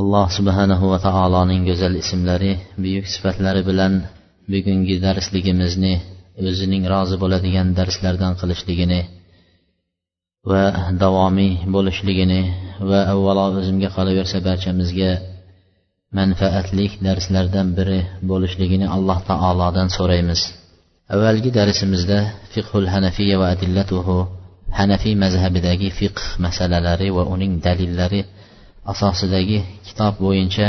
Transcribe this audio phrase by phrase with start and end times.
[0.00, 2.52] Alloh subhanahu va taoloning go'zal ismlari
[2.84, 3.92] buyuk sifatlari bilan
[4.52, 5.94] bugungi darsligimizni
[6.48, 9.00] o'zining rozi bo'ladigan darslardan qilishligini
[10.50, 10.64] va
[11.02, 12.40] davomiy bo'lishligini
[12.90, 15.10] va avvalo o'zimga qolaversa barchamizga
[16.18, 18.00] manfaatli darslardan biri
[18.30, 20.40] bo'lishligini alloh taolodan so'raymiz.
[21.14, 22.18] Avvalgi darsimizda
[22.52, 24.16] fiqhul hanafiya va adillatuhu
[24.78, 28.20] hanafiy mazhabidagi fiqh masalalari va uning dalillari
[28.92, 30.66] asosidagi kitob bo'yicha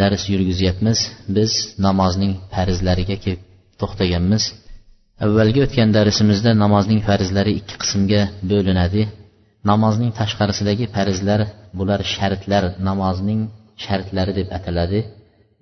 [0.00, 0.98] dars yurgizyapmiz
[1.36, 1.52] biz
[1.86, 3.42] namozning farzlariga kelib
[3.80, 4.44] to'xtaganmiz.
[5.24, 9.02] Avvalgi o'tgan darsimizda namozning farzlari ikki qismga bo'linadi.
[9.70, 11.40] Namozning tashqarisidagi farzlar
[11.78, 13.40] bular shartlar namozning
[13.84, 15.00] shartlari deb ataladi.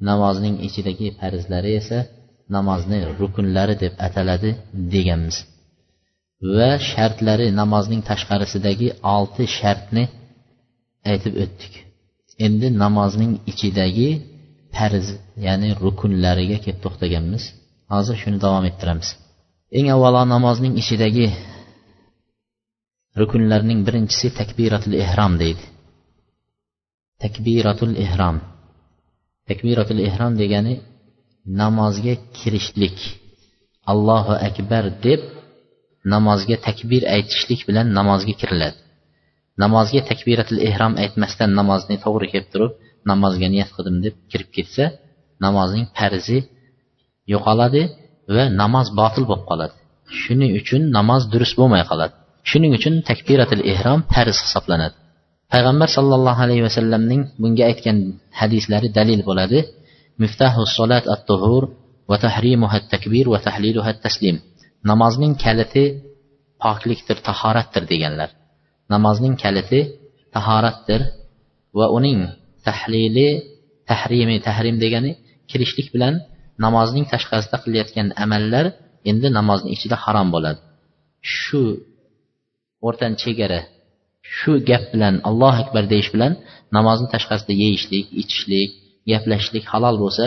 [0.08, 1.98] Namozning ichidagi farzlari esa
[2.56, 4.50] namozni rukunlari deb ataladi
[4.94, 5.36] deganmiz.
[6.56, 10.04] Va shartlari namozning tashqarisidagi olti shartni
[11.10, 11.72] aytib o'tdik.
[12.46, 14.08] Endi namozning ichidagi
[14.76, 15.06] farz
[15.46, 17.44] ya'ni rukunlariga kelib to'xtaganmiz.
[17.92, 19.08] Hozir shuni davom ettiramiz.
[19.78, 21.26] Eng avvalo namozning ichidagi
[23.20, 25.64] rukunlarning birinchisi takbiratul ehrom deydi.
[27.22, 28.36] Takbiratul ehrom
[29.48, 30.74] takbiratul ehrom degani
[31.60, 32.98] namozga kirishlik.
[33.92, 35.20] Allohu akbar deb
[36.12, 38.78] namozga takbir aytishlik bilan namozga kiriladi.
[39.62, 42.72] Namozga takbiratul ehrom aytmasdan namozni to'g'ri kelib turib
[43.10, 44.84] namozga niyat qildim deb kirib ketsa
[45.44, 46.38] namozning farzi
[47.32, 47.82] yo'qoladi
[48.34, 49.74] va namoz botil bo'lib qoladi.
[50.20, 52.14] Shuning uchun namoz durust bo'lmay qoladi.
[52.50, 54.94] Shuning uchun takbiratul ehrom farz hisoblanadi.
[55.52, 57.98] Payg'ambar sollallohu alayhi vasallamning bunga aytgan
[58.40, 59.58] hadislari dalil bo'ladi.
[60.22, 61.62] Miftahu solat at tuhur
[62.10, 64.36] va tahrimuha takbir va tahliluha taslim
[64.90, 65.84] namozning kaliti
[66.64, 68.30] poklikdir tahoratdir deganlar.
[68.92, 69.80] Namozning kaliti
[70.34, 71.00] tahoratdir
[71.78, 72.20] va uning
[72.66, 73.28] tahlili
[73.90, 75.10] tahrimi tahrim degani
[75.50, 76.14] kirishlik bilan
[76.64, 78.66] namozning tashqarisida qilayotgan amallar
[79.10, 80.60] endi namozni ichida harom bo'ladi.
[81.38, 81.62] Shu
[82.86, 83.60] o'rtan chegara
[84.36, 86.32] shu gap bilan allohu akbar deyish bilan
[86.76, 88.70] namozni tashqarisida yeyishlik ichishlik
[89.10, 90.26] gaplashishlik halol bo'lsa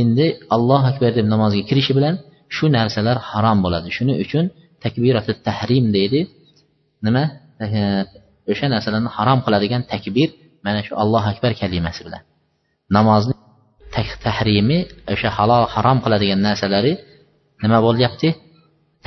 [0.00, 0.26] endi
[0.56, 2.14] allohu akbar deb namozga kirishi bilan
[2.54, 3.88] shu narsalar harom bo'ladi.
[3.96, 4.44] Shuning uchun
[4.84, 6.20] takbirati tahrim deydi.
[7.06, 7.24] Nima?
[8.52, 10.28] O'sha narsalarni harom qiladigan takbir
[10.64, 12.22] mana shu allohu akbar kalimasi bilan.
[12.96, 13.34] Namozni
[14.26, 14.78] tahrimi
[15.12, 16.92] o'sha halol harom qiladigan narsalari
[17.62, 18.28] nima bo'lyapti?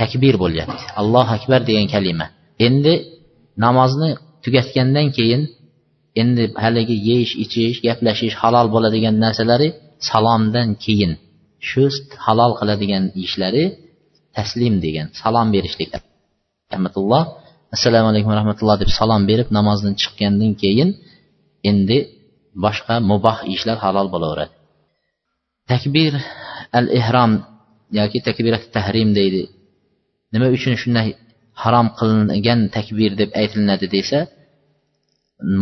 [0.00, 0.84] Takbir bo'lyapti.
[1.00, 2.26] Allohu akbar degan kalima.
[2.66, 2.94] Endi
[3.64, 4.10] namozni
[4.44, 5.42] tugatgandan keyin
[6.20, 9.68] endi haligi yeyish ichish gaplashish halol bo'ladigan narsalari
[10.08, 11.12] salomdan keyin
[11.68, 11.84] shu
[12.26, 13.64] halol qiladigan ishlari
[14.36, 15.90] taslim degan salom berishlik.
[16.72, 17.22] Rahmatulloh.
[17.74, 20.90] Assalomu alaykum va rahmatulloh deb salom berib namozdan chiqqandan keyin
[21.70, 21.98] endi
[22.64, 24.52] boshqa muboh ishlar halol bo'laveradi.
[25.72, 26.12] Takbir
[26.78, 27.32] al ehrom
[27.98, 29.42] yoki takbirat tahrim deydi.
[30.32, 31.08] Nima uchun shunday
[31.62, 34.18] harom qilingan takbir deb aytilinadi desa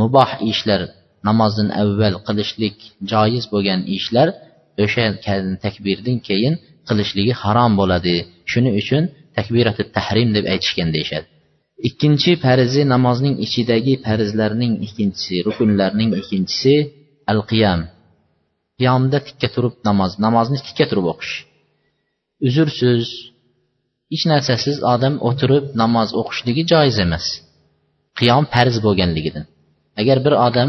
[0.01, 0.81] muboh ishlar
[1.29, 2.77] namozdan avval qilishlik
[3.13, 4.29] joiz bo'lgan ishlar
[4.85, 5.05] o'sha
[5.65, 6.55] takbirdan keyin
[6.89, 8.17] qilishligi harom bo'ladi.
[8.51, 9.03] Shuning uchun
[9.37, 11.27] takbirati tahrim deb aytishgan deyishadi.
[11.89, 16.75] Ikkinchi farzi namozning ichidagi farzlarning ikkinchisi rukunlarning ikkinchisi
[17.33, 17.81] al qiyam
[18.79, 21.35] qiyomda tikka turib namoz namozni tikka turib o'qish.
[22.47, 23.07] Uzrsiz
[24.13, 27.27] hech narsasiz odam o'tirib namoz o'qishligi joiz emas.
[28.19, 29.45] Qiyom farz bo'lganligidan.
[30.01, 30.69] Agar bir odam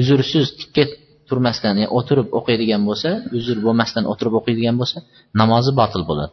[0.00, 0.84] uzrsiz tikka
[1.28, 4.98] turmasdan yani o'tirib o'qiydigan bo'lsa uzr bo'lmasdan o'tirib o'qiydigan bo'lsa
[5.40, 6.32] namozi botil bo'ladi.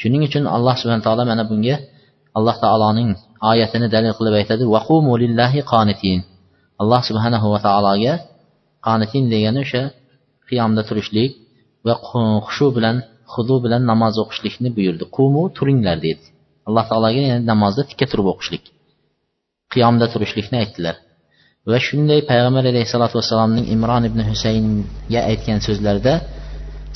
[0.00, 1.76] Shuning uchun alloh subhana taolo mana bunga
[2.36, 3.10] alloh taoloning
[3.50, 6.18] oyatini dalil qilib aytadi vaqumu lillahi qonitin
[6.82, 8.14] alloh subhanahu va taologa
[8.86, 9.82] qonitin degani o'sha
[10.48, 11.30] qiyomda turishlik
[11.86, 12.96] va xushu bilan
[13.34, 15.04] hudu bilan namoz o'qishlikni buyurdi.
[15.16, 16.24] Qumu turinglar dedi.
[16.68, 18.64] Alloh taologa yani namozda tikka turib o'qishlik
[19.72, 20.96] qiyomda turishlikni aytdilar.
[21.70, 26.14] Va shunday payg'ambar alayhissalotu vassalomning imron ibn husaynga aytgan so'zlarida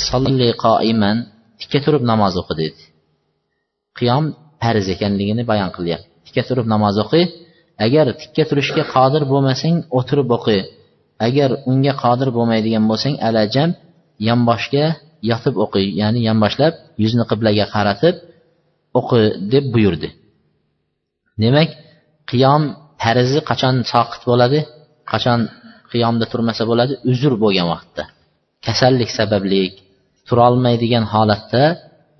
[0.08, 1.16] solli qoiman
[1.60, 2.82] tikka turib namoz o'qi dedi.
[3.98, 4.24] Qiyom
[4.62, 6.06] farz ekanligini bayon qilyapti.
[6.26, 7.22] Tikka turib namoz o'qi.
[7.86, 10.58] Agar tikka turishga qodir bo'lmasang o'tirib o'qi.
[11.26, 13.70] Agar unga qodir bo'lmaydigan bo'lsang alajam
[14.28, 14.84] yonboshga
[15.30, 18.14] yotib o'qiy ya'ni yonboshlab yuzni qiblaga qaratib
[18.98, 19.20] o'qi
[19.52, 20.08] deb buyurdi.
[21.42, 21.70] Demak
[22.30, 22.62] qiyom
[23.02, 24.58] farzi qachon soqit bo'ladi
[25.12, 25.40] qachon
[25.92, 28.02] qiyomda turmasa bo'ladi uzr bo'lgan vaqtda.
[28.66, 29.62] Kasallik sababli
[30.28, 31.62] turolmaydigan holatda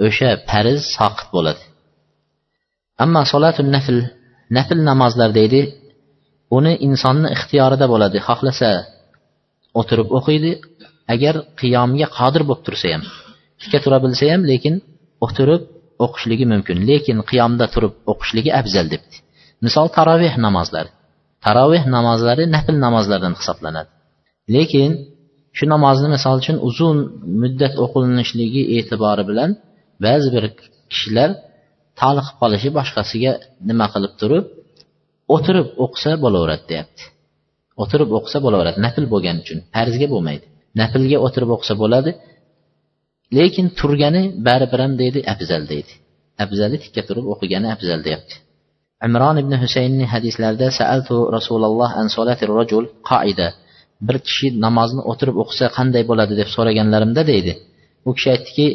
[0.07, 1.63] o'sha farz soqit bo'ladi.
[3.05, 3.97] Ammo solatul nafl
[4.57, 5.61] nafl namozlar deydi
[6.57, 8.71] uni insonni ixtiyorida bo'ladi xohlasa
[9.81, 10.53] o'tirib o'qiydi
[11.15, 13.03] agar qiyomga qodir bo'lib tursa ham
[13.61, 14.75] tikka tura bilsa ham lekin
[15.27, 15.63] o'tirib
[16.05, 16.77] o'qishligi mumkin.
[16.91, 19.17] Lekin qiyomda turib o'qishligi afzal debdi.
[19.65, 20.91] Misol taroveh namozlari.
[21.47, 23.91] Taroveh namozlari nafl namozlardan hisoblanadi.
[24.55, 24.91] Lekin
[25.57, 26.97] shu namozni misol uchun uzun
[27.43, 29.51] muddat o'qilinishligi e'tibori bilan
[30.05, 30.45] ba'zi bir
[30.93, 31.31] kishilar
[32.01, 33.33] toliqib qolishi boshqasiga
[33.69, 34.45] nima qilib turib
[35.35, 37.03] o'tirib o'qisa bo'laveradi deyapti.
[37.83, 40.45] O'tirib o'qisa bo'laveradi nafl bo'lgani uchun farzga bo'lmaydi.
[40.81, 42.11] Naflga o'tirib o'qisa bo'ladi
[43.39, 45.93] lekin turgani baribir ham deydi afzal deydi.
[46.45, 48.35] Afzali tikka turib o'qigani afzal deyapti.
[49.07, 52.07] Imron ibn husaynni hadislarida saaltu rasululloh an
[52.61, 53.49] rajul qoida
[54.07, 57.53] bir kishi namozni o'tirib o'qisa qanday bo'ladi deb so'raganlarimda deydi.
[58.09, 58.67] U kishi aytdiki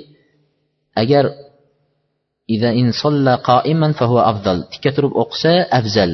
[1.02, 1.24] agar
[4.72, 6.12] tikka turib o'qisa afzal.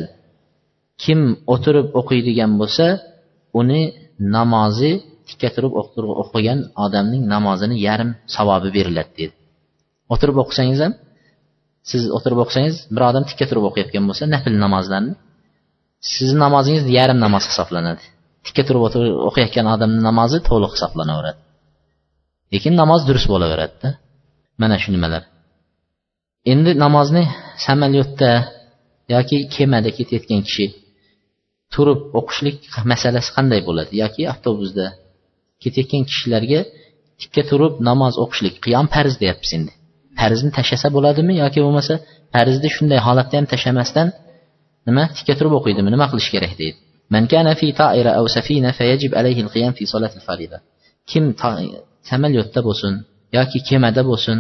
[1.04, 1.20] Kim
[1.54, 2.86] o'tirib o'qiydigan bo'lsa
[3.60, 3.82] uni
[4.36, 4.92] namozi
[5.28, 5.74] tikka turib
[6.24, 9.36] o'qigan odamning namozini yarim savobi beriladi dedi.
[10.14, 10.94] O'tirib o'qisangiz ham
[11.90, 15.14] siz o'tirib o'qisangiz bir odam tikka turib o'qiyotgan bo'lsa nafl namozlarni
[16.14, 18.04] sizni namozingiz yarim namoz hisoblanadi.
[18.46, 18.82] Tikka turib
[19.30, 21.42] o'qiyotgan odamni namozi to'liq hisoblanaveradi
[22.54, 23.90] lekin namoz durust bo'laveradida.
[24.62, 25.24] Mana shu nimalar.
[26.46, 27.24] Endi namozni
[27.66, 28.32] samolyotda
[29.14, 30.66] yoki kemada ketayotgan kishi
[31.74, 32.58] turib o'qishlik
[32.92, 33.94] masalasi qanday bo'ladi?
[34.04, 34.86] Yoki avtobusda
[35.64, 36.60] ketayotgan kishilarga
[37.22, 39.72] tikka turib namoz o'qishlik qiyom farz deyapmiz endi.
[40.20, 41.94] Farzni tashlasa bo'ladimi yoki bo'lmasa
[42.34, 44.08] farzni shunday holatda ham tashlamasdan
[44.88, 46.78] nima tikka turib o'qiydimi nima qilish kerak deydi.
[51.12, 51.24] Kim
[52.10, 52.94] samolyotda bo'lsin
[53.38, 54.38] yoki kemada bo'lsin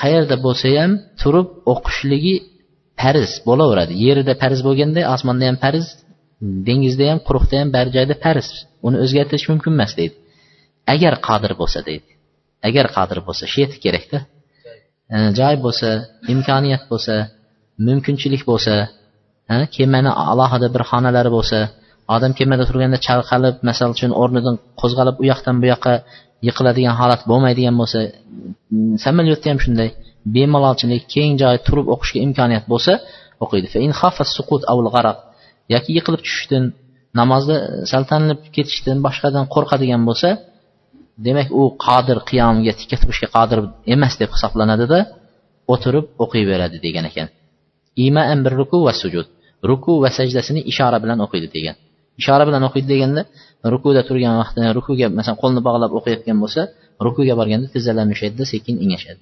[0.00, 2.34] qayerda bo'lsa ham turib o'qishligi
[3.00, 3.92] farz bo'laveradi.
[4.06, 5.86] Yerida farz bo'lganda osmonda ham farz
[6.68, 8.46] dengizda ham quruqda ham bari joyda farz
[8.86, 10.16] uni o'zgartirish mumkin emas deydi.
[10.94, 12.08] Agar qodir bo'lsa deydi.
[12.68, 14.18] Agar qodir bo'lsa shu yetib kerakda
[15.14, 15.88] e, joy bo'lsa
[16.34, 17.14] imkoniyat bo'lsa
[17.86, 18.74] mumkinchilik bo'lsa
[19.76, 21.58] kemani alohida bir xonalari bo'lsa
[22.14, 25.92] odam kemada turganda chalqalib masalan uchun o'rnidan qo'zg'alib u yoqdan bu yoqqa
[26.46, 27.98] yiqiladigan holat bo'lmaydigan bo'lsa
[29.04, 29.88] samolyotda ham shunday
[30.34, 32.92] bemalolchilik keng joy turib o'qishga imkoniyat bo'lsa
[33.44, 33.66] o'qiydi.
[35.74, 36.64] Yoki yiqilib tushishdan
[37.20, 37.56] namozda
[37.92, 40.28] saltanlab ketishdan boshqadan qo'rqadigan bo'lsa
[41.26, 43.58] demak u qodir qiyomga tikka turishga qodir
[43.94, 44.98] emas deb hisoblanadida
[45.72, 47.28] o'tirib o'qiyveradi degan ekan.
[48.06, 49.26] Imaan bir ruku va sujud.
[49.70, 51.76] Ruku va sajdasini ishora bilan o'qiydi degan.
[52.20, 53.22] Ishora bilan o'qiydi deganda
[53.72, 56.62] rukuda turgan vaqtda rukuga masalan qo'lni bog'lab o'qiyotgan bo'lsa
[57.06, 59.20] rukuga borganda tizzalarini ushlaydida sekin engashadi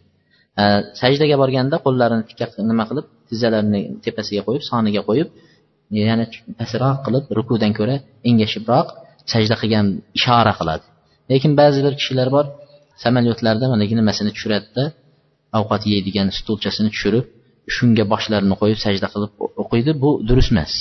[1.00, 5.29] sajdaga borganda qo'llarini tikka nima qilib tizzalarini tepasiga qo'yib soniga qo'yib
[6.09, 6.25] yana
[6.59, 7.97] pastroq qilib rukudan ko'ra
[8.31, 8.87] engashibroq
[9.33, 9.87] sajda qilgan
[10.19, 10.85] ishora qiladi.
[11.31, 12.45] Lekin ba'zi bir kishilar bor
[13.05, 14.85] samolyotlarda mana nimasini tushiradida
[15.59, 17.25] ovqat yeydigan stulchasini tushirib
[17.75, 19.90] shunga boshlarini qo'yib sajda qilib o'qiydi.
[20.02, 20.73] Bu durust emas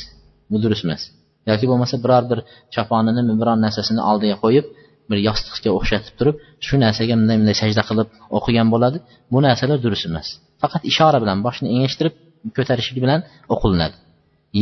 [0.52, 1.02] bu durust emas.
[1.50, 2.40] Yoki bo'lmasa biror bir
[2.76, 4.66] choponini biror narsasini oldiga qo'yib
[5.10, 6.36] bir yostiqga o'xshatib turib
[6.68, 8.98] shu narsaga bunday bunday sajda qilib o'qigan bo'ladi.
[9.34, 10.28] Bu narsalar durust emas.
[10.62, 12.16] Faqat ishora bilan boshni engashtirib
[12.58, 13.22] ko'tarishlik bilan
[13.54, 13.96] o'qilinadi.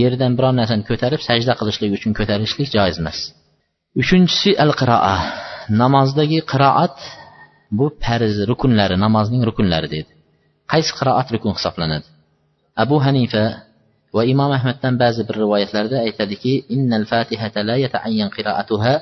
[0.02, 3.20] Yerdan biror narsani ko'tarib sajda qilishlik uchun ko'tarishlik joiz emas.
[4.02, 5.16] Uchinchisi al qiroa
[5.82, 6.98] namozdagi qiroat
[7.78, 10.12] bu farz rukunlari namozning rukunlari deydi.
[10.72, 12.08] Qaysi qiroat rukun hisoblanadi?
[12.84, 13.44] Abu hanifa
[14.16, 18.94] va imom ahmaddan ba'zi bir rivoyatlarda aytadiki innal fatihata la yataayyan qira'atuha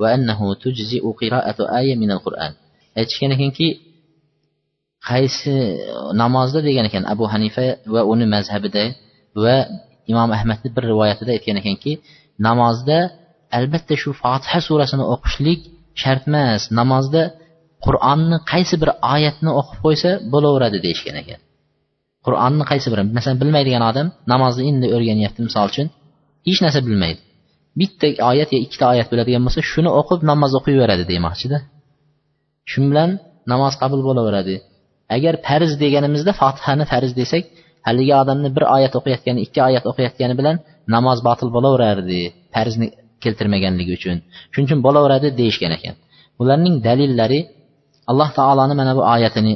[0.00, 2.52] va annahu tujzi'u qiraatu aya minal qur'an
[3.00, 3.68] aytishgan ekanki
[5.08, 5.54] qaysi
[6.22, 8.84] namozda degan ekan abu hanifa va uni mazhabida
[9.44, 9.56] va
[10.12, 11.92] imom ahmadni bir rivoyatida aytgan ekanki
[12.48, 12.98] namozda
[13.58, 15.60] albatta shu fotiha surasini o'qishlik
[16.02, 16.62] shart emas.
[16.80, 17.22] Namozda
[17.86, 21.40] qur'onni qaysi bir oyatni o'qib qo'ysa bo'laveradi deyishgan ekan.
[22.26, 25.86] Qur'onni qaysi biri masalan bilmaydigan odam namozni endi o'rganyapti misol uchun
[26.48, 27.20] hech narsa bilmaydi.
[27.80, 31.58] Bitta oyat yo ikkita oyat biladigan bo'lsa shuni o'qib namoz o'qiyveradi demoqchida.
[32.70, 33.10] Shu bilan
[33.52, 34.54] namoz qabul bo'laveradi.
[35.16, 37.44] Agar farz deganimizda fotihani farz desak
[37.86, 40.56] haligi odamni bir oyat o'qiyotgani ikki oyat o'qiyotgani bilan
[40.94, 42.20] namoz botil bo'laverardi
[42.54, 42.86] farzni
[43.24, 44.16] keltirmaganligi uchun.
[44.52, 45.94] Shuning uchun bo'laveradi deyishgan ekan.
[46.42, 47.40] Ularning dalillari
[48.10, 49.54] alloh taoloni mana bu oyatini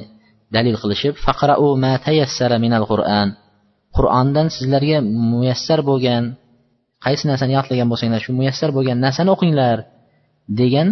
[0.55, 3.29] dalil qilishib faqrau ma tayassara minal qur'an.
[3.97, 4.99] Qur'ondan sizlarga
[5.33, 6.23] muyassar bo'lgan
[7.05, 9.79] qaysi narsani yodlagan bo'lsanglar shu muyassar bo'lgan narsani o'qinglar
[10.61, 10.89] degan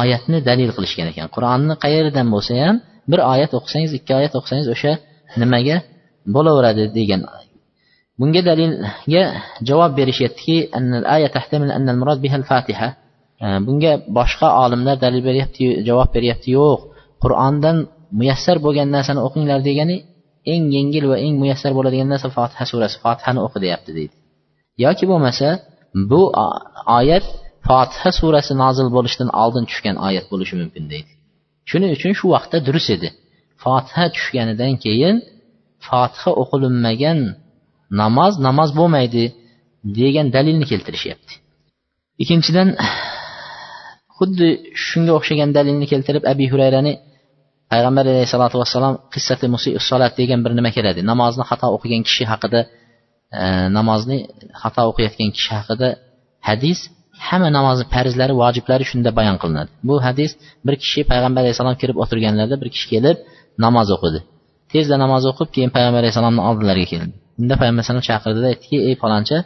[0.00, 1.26] oyatni dalil qilishgan ekan.
[1.34, 2.76] Qur'onni qayeridan bo'lsa ham
[3.10, 4.92] bir oyat o'qisangiz ikki oyat o'qisangiz o'sha
[5.42, 5.76] nimaga
[6.34, 7.20] bo'laveradi degan.
[8.20, 9.22] Bunga dalilga
[9.68, 10.56] javob berishyaptiki
[13.66, 16.80] bunga boshqa olimlar dalil beryapti javob beryapti yo'q.
[17.22, 17.76] Qur'ondan
[18.18, 19.96] muyassar bo'lgan narsani o'qinglar degani
[20.52, 22.96] eng yengil va eng muyassar bo'ladigan narsa fotiha surasi.
[23.04, 24.14] Fotihani o'qi deyapti deydi.
[24.84, 25.48] Yoki bo'lmasa
[26.10, 26.22] bu
[26.98, 27.24] oyat
[27.68, 31.10] fotiha surasi nozil bo'lishidan oldin tushgan oyat bo'lishi mumkin deydi.
[31.70, 33.08] Shuning uchun shu vaqtda durust edi.
[33.62, 35.16] Fotiha tushganidan keyin
[35.86, 37.18] fotiha o'qilinmagan
[38.00, 39.24] namoz namoz bo'lmaydi
[39.98, 41.32] degan dalilni keltirishyapti.
[42.22, 42.68] Ikkinchidan
[44.16, 44.48] xuddi
[44.86, 46.92] shunga o'xshagan dalilni keltirib abi hurayrani
[47.72, 51.00] payg'ambar alayhissalotu vassalom qissati musisolat degan bir nima keladi.
[51.10, 52.60] Namozni xato o'qigan kishi haqida
[53.40, 53.42] e,
[53.78, 54.18] namozni
[54.62, 55.88] xato o'qiyotgan kishi haqida
[56.48, 56.78] hadis
[57.28, 59.70] hamma namozni farzlari vojiblari shunda bayon qilinadi.
[59.88, 60.30] Bu hadis
[60.66, 63.16] bir kishi payg'ambar alayhissalom kirib o'tirganlarida bir kishi kelib
[63.64, 64.20] namoz o'qidi.
[64.72, 67.12] Tezda namoz o'qib keyin payg'ambar alayhissalomni oldilariga keldi.
[67.40, 69.36] Unda payg'ambar alayhisalom chaqirdida aytdiki ey falonchi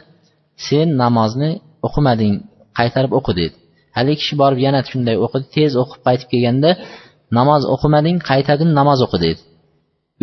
[0.67, 1.49] sen namozni
[1.87, 2.33] o'qimading
[2.79, 3.55] qaytarib o'qi dedi.
[3.97, 5.45] Haligi kishi borib yana shunday o'qidi.
[5.55, 6.69] Tez o'qib qaytib kelganda
[7.37, 9.41] namoz o'qimading qaytadan namoz o'qi dedi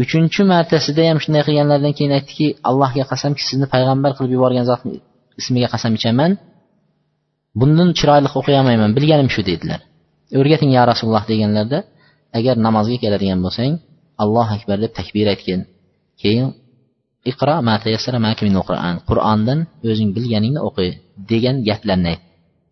[0.03, 4.97] uchinchi martasida ham shunday qilganlaridan keyin aytdiki allohga qasamki sizni payg'ambar qilib yuborgan zotni
[5.41, 6.33] ismiga qasam ichaman.
[7.61, 9.81] Bundan chiroyli o'qiy olmayman bilganim shu dedilar
[10.39, 11.79] o'rgating ya rasululloh deganlarida
[12.39, 13.73] agar namozga keladigan bo'lsang
[14.23, 15.61] allohu akbar deb takbir aytgin.
[16.23, 16.47] Keyin
[17.31, 17.55] iqro
[19.09, 19.59] qur'ondan
[19.91, 20.89] o'zing bilganingni o'qi
[21.33, 22.23] degan gaplarni ayt.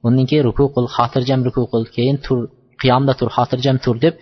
[0.06, 1.82] Undan keyin ruku qil xotirjam ruku qil.
[1.96, 2.38] Keyin tur
[2.82, 4.14] qiyomda tur xotirjam tur deb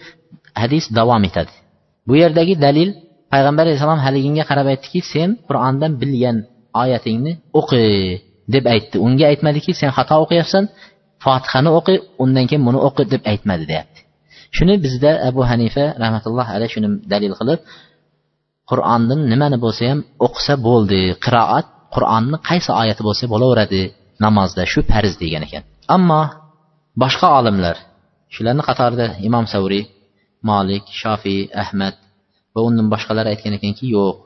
[0.60, 1.52] hadis davom etadi.
[2.08, 2.88] Bu yerdagi dalil
[3.32, 6.36] payg'ambar alayhissalom haliginga qarab aytdiki sen qur'ondan bilgan
[6.82, 7.84] oyatingni o'qi
[8.54, 8.96] deb aytdi.
[9.06, 10.64] Unga aytmadiki sen xato o'qiyapsan
[11.24, 14.00] fotihani o'qi undan keyin buni o'qi deb aytmadi deyapti.
[14.56, 17.60] Shuni bizda abu hanifa rahmatulloh alayhi shuni dalil qilib
[18.70, 23.82] qur'ondan nimani bo'lsa ham o'qisa bo'ldi qiroat qur'onni qaysi oyati bo'lsa bo'laveradi
[24.24, 25.62] namozda shu farz degan ekan.
[25.96, 26.22] Ammo
[27.02, 27.76] boshqa olimlar
[28.34, 29.84] shularni qatorida imom savriy
[30.48, 31.94] molik shofiy ahmad
[32.54, 34.16] va undan boshqalar aytgan ekanki yo'q.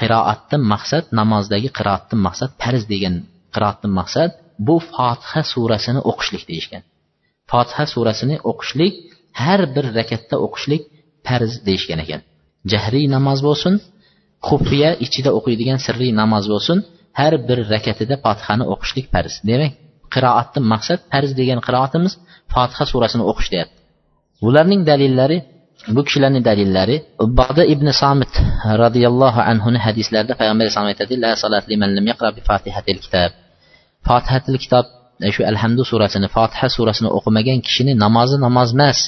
[0.00, 3.14] Qiroatdan maqsad namozdagi qiroatdan maqsad farz degan
[3.54, 4.30] qiroatdan maqsad
[4.66, 6.82] bu fotiha surasini o'qishlik deyishgan.
[7.50, 8.94] Fotiha surasini o'qishlik
[9.42, 10.82] har bir rakatda o'qishlik
[11.26, 12.20] farz deyishgan ekan.
[12.72, 13.74] Jahriy namoz bo'lsin
[14.48, 16.78] xufiya ichida o'qiydigan sirriy namoz bo'lsin
[17.20, 19.34] har bir rakatida fotihani o'qishlik farz.
[19.50, 19.72] Demak
[20.14, 22.12] qiroatdan maqsad farz degan qiroatimiz
[22.52, 23.78] fotiha surasini o'qish deyapti.
[24.44, 25.38] Bularning dalillari
[25.94, 26.96] bu kishilarning dalillari
[27.40, 28.32] bada ibn somit
[28.82, 33.30] roziyallohu anhuni hadislarida payg'ambar alayhisalom aytadi la salat liman lam yaqra bi fotihatil kitob
[34.08, 34.86] fotihatil kitob
[35.26, 38.98] e, shu alhamdu surasini fotiha surasini o'qimagan kishini namozi namoz emas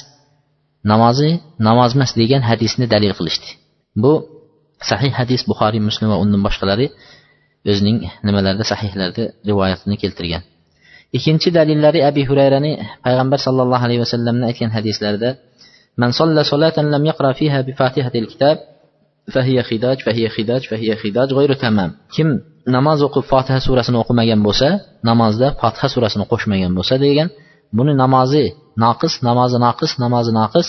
[0.91, 1.29] namozi
[1.67, 3.47] namoz emas degan hadisni dalil qilishdi.
[4.03, 4.13] Bu
[4.89, 6.87] sahih hadis buxoriy muslim va undan boshqalari
[7.71, 7.97] o'zining
[8.27, 10.43] nimalarida sahihlarda rivoyatini keltirgan.
[11.17, 12.71] ikkinchi dalillari abi hurayrani
[13.05, 15.29] payg'ambar sollallohu alayhi vasallamni aytgan hadislarida
[16.01, 18.57] man solla solatan lam yaqra fiha bi fatihatil kitab
[19.33, 21.89] fahiya xidaj fahiya xidaj fahiya xidaj g'ayru tamam.
[22.15, 22.27] Kim
[22.75, 24.67] namoz o'qib fotiha surasini o'qimagan bo'lsa
[25.09, 27.27] namozda fotiha surasini qo'shmagan bo'lsa degan
[27.77, 28.43] buni namozi
[28.83, 30.67] noqis namozi noqis namozi noqis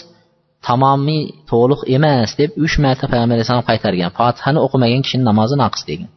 [0.69, 6.11] tamomiy to'liq emas deb uch marta payg'ambar alayhissalom qaytargan fotihani o'qimagan kishini namozi noqis degan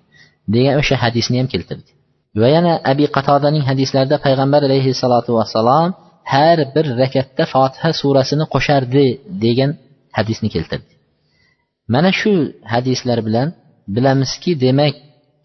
[0.54, 1.90] degan o'sha hadisni ham keltirdi.
[2.42, 5.90] Va yana abi qatodaning hadislarida payg'ambar alayhissalotu vassalom
[6.34, 9.06] har bir rakatda fotiha surasini qo'shardi
[9.44, 9.72] degan
[10.18, 10.92] hadisni keltirdi.
[11.94, 12.34] Mana shu
[12.74, 13.48] hadislar bilan
[13.96, 14.96] bilamizki demak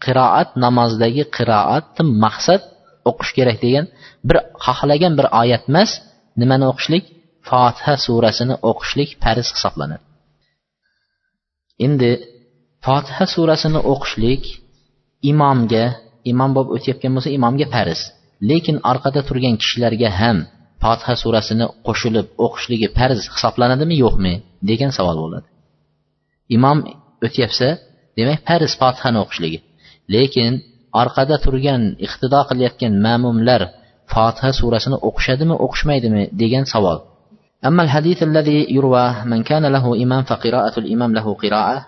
[0.05, 2.61] qiroat namozdagi qiroat maqsad
[3.09, 3.85] o'qish kerak degan
[4.27, 5.91] bir xohlagan bir oyat emas
[6.41, 7.03] nimani o'qishlik?
[7.49, 10.03] Fotiha surasini o'qishlik farz hisoblanadi.
[11.85, 12.11] Endi
[12.85, 14.43] fotiha surasini o'qishlik
[15.31, 15.85] imomga
[16.32, 18.00] imom bo'lib o'tayotgan bo'lsa imomga farz
[18.50, 20.38] lekin orqada turgan kishilarga ham
[20.82, 24.32] fotiha surasini qo'shilib o'qishligi farz hisoblanadimi yo'qmi
[24.70, 25.46] degan savol bo'ladi
[26.56, 26.78] imom
[27.26, 27.68] o'tyapsa
[28.18, 29.58] demak farz fotihani o'qishligi
[30.14, 30.52] lekin
[31.02, 33.60] orqada turgan iqtido qilayotgan ma'mumlar
[34.14, 36.98] fotiha surasini o'qishadimi o'qishmaydimi degan savol
[37.68, 41.78] أما الحديث الذي يروى من كان له إمام فقراءة الإمام له قراءة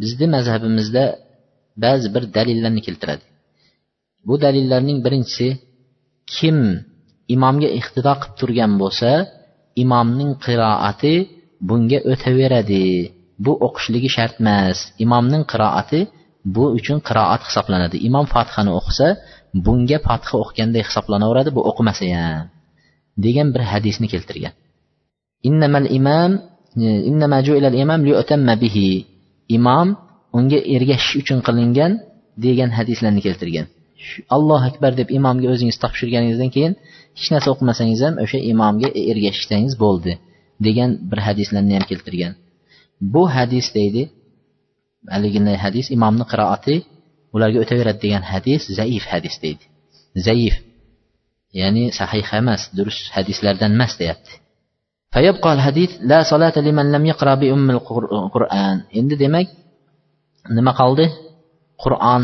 [0.00, 1.04] bizni mazhabimizda
[1.84, 3.24] ba'zi bir dalillarni keltiradi
[4.27, 5.47] Bu dalillarning birinchisi
[6.33, 6.57] kim
[7.35, 9.11] imomga iqtido qilib turgan bo'lsa
[9.83, 11.15] imomning qiroati
[11.69, 12.85] bunga o'taveradi.
[13.45, 14.77] Bu o'qishligi shart emas.
[15.05, 15.99] Imomning qiroati
[16.55, 17.97] bu uchun qiroat hisoblanadi.
[18.07, 19.07] Imom fathani o'qisa
[19.65, 22.45] bunga fatha o'qiganday hisoblanaveradi bu o'qimasa ham.
[23.25, 24.53] Degan bir hadisni keltirgan.
[25.49, 26.31] Innamal imam
[27.09, 28.89] innama ju'ilal imam liyutamma bihi.
[29.57, 29.87] Imom
[30.37, 31.91] unga ergashish uchun qilingan
[32.45, 33.65] degan hadislarni keltirgan.
[34.35, 36.73] Allohu akbar deb imomga o'zingiz topshirganingizdan keyin
[37.17, 40.13] hech narsa o'qimasangiz ham o'sha imomga ergashsangiz bo'ldi
[40.65, 42.33] degan bir hadislarni ham keltirgan.
[43.13, 44.03] Bu hadis deydi
[45.13, 46.75] haligi hadis imomni qiroati
[47.35, 49.63] ularga o'taveradi degan hadis zaif hadis deydi.
[50.27, 50.55] Zaif
[51.59, 54.33] ya'ni sahih emas durust hadislardan emas deyapti.
[58.99, 59.47] Endi demak
[60.57, 61.05] nima qoldi?
[61.83, 62.23] Qur'on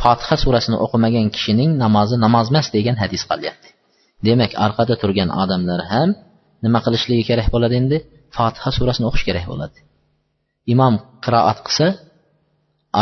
[0.00, 3.68] fotiha surasini o'qimagan kishining namozi namoz emas degan hadis qolyapti
[4.26, 6.08] demak orqada turgan odamlar ham
[6.64, 7.96] nima qilishligi kerak bo'ladi endi?
[8.36, 9.78] Fotiha surasini o'qish kerak bo'ladi.
[10.74, 10.94] Imom
[11.24, 11.86] qiroat qilsa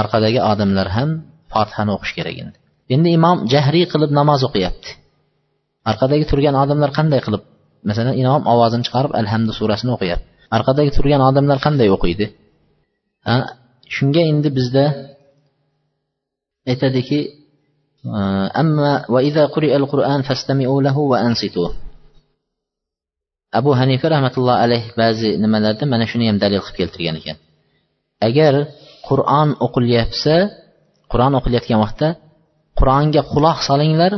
[0.00, 1.11] orqadagi odamlar ham
[1.52, 2.56] fotihani o'qish kerak endi.
[2.94, 4.88] Endi imom jahriy qilib namoz o'qiyapti.
[5.90, 7.42] Orqadagi turgan odamlar qanday qilib
[7.88, 10.26] masalan imom ovozini chiqarib alhamdu surasini o'qiyapti.
[10.56, 12.26] Orqadagi turgan odamlar qanday o'qiydi?
[13.94, 14.85] Shunga endi bizda
[16.70, 17.20] aytadiki
[18.62, 21.64] amma va iza quri'al qur'an fastami'u lahu va ansitu.
[23.58, 27.36] Abu hanifa rahmatullohi alayh ba'zi nimalarda mana shuni ham dalil qilib keltirgan ekan.
[28.28, 28.54] Agar
[29.08, 30.34] qur'on o'qilyapsa
[31.12, 32.08] qur'on o'qilayotgan vaqtda
[32.78, 34.12] qur'onga quloq solinglar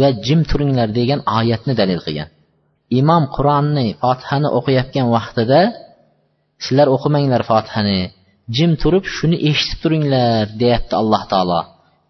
[0.00, 2.28] va jim turinglar degan oyatni dalil qilgan.
[3.00, 5.60] Imom qur'onni fotihani o'qiyotgan vaqtida
[6.64, 8.00] sizlar o'qimanglar fotihani
[8.56, 11.60] jim turib shuni eshitib turinglar deyapti alloh taolo.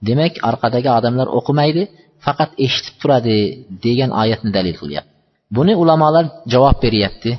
[0.08, 1.82] Demak orqadagi odamlar o'qimaydi
[2.26, 3.36] faqat eshitib turadi
[3.84, 5.12] degan oyatni dalil qilyapti.
[5.56, 7.30] Buni ulamolar javob beryapti.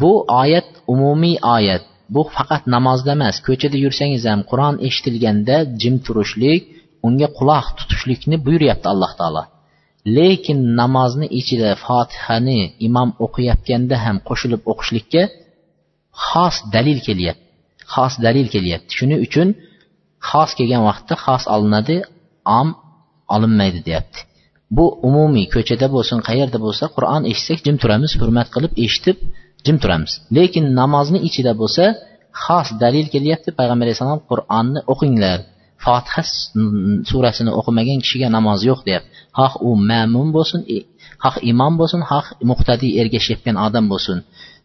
[0.00, 1.82] Bu oyat umumiy oyat.
[2.14, 6.60] Bu faqat namozda emas ko'chada yursangiz ham qur'on eshitilganda jim turishlik
[7.06, 9.42] unga quloq tutishlikni buyuryapti alloh taolo.
[10.16, 15.22] Lekin namozni ichida fotihani imom o'qiyotganda ham qo'shilib o'qishlikka
[16.26, 17.44] xos dalil kelyapti.
[17.94, 18.90] Xos dalil kelyapti.
[18.98, 19.48] Shuning uchun
[20.28, 21.96] xos kelgan vaqtda xos olinadi
[22.58, 22.68] om
[23.34, 24.18] olinmaydi deyapti.
[24.76, 29.16] Bu umumiy ko'chada bo'lsin qayerda bo'lsa qur'on eshitsak jim turamiz hurmat qilib eshitib
[29.66, 30.12] jim turamiz.
[30.36, 31.84] Lekin namozni ichida bo'lsa
[32.44, 35.38] xos dalil kelyapti payg'ambar alayhissalom qur'onni o'qinglar.
[35.84, 36.22] Fotiha
[37.10, 39.10] surasini o'qimagan kishiga namoz yo'q deyapti.
[39.38, 40.78] Xoh u ma'mun bo'lsin e,
[41.24, 44.18] xoh imom bo'lsin xoh muqtadiy ergashayotgan odam bo'lsin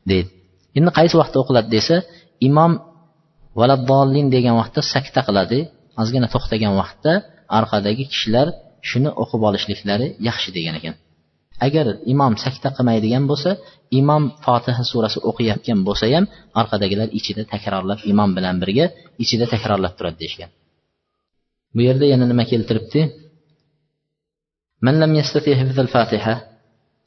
[0.09, 0.29] deydi.
[0.77, 1.95] Endi qaysi vaqtda o'qiladi desa
[2.47, 2.71] imom
[3.59, 5.59] valaddolin degan vaqtda sakta qiladi.
[6.01, 7.13] Ozgina to'xtagan vaqtda
[7.57, 8.47] orqadagi kishilar
[8.89, 10.95] shuni o'qib olishliklari yaxshi degan ekan.
[11.67, 13.51] Agar imom sakta qilmaydigan bo'lsa
[13.99, 16.25] imom fotiha surasi o'qiyotgan bo'lsa ham
[16.59, 18.85] orqadagilar ichida takrorlab imom bilan birga
[19.23, 20.49] ichida takrorlab turadi deyishgan.
[21.75, 23.01] Bu yerda yana nima keltiribdi?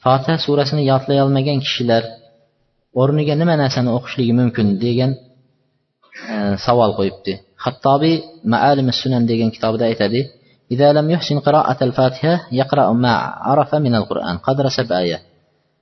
[0.04, 2.02] Fotiha surasini yodlay olmagan kishilar
[3.00, 5.10] o'rniga nima narsani o'qishligi mumkin degan
[6.65, 7.33] savol qo'yibdi
[7.65, 8.15] hattobiy
[8.53, 10.21] maalim sunan degan kitobida aytadi
[10.73, 13.13] إذا لم يحسن قراءة الفاتحة يقرأ ما
[13.47, 15.19] عرف من القرآن قدر سبع آية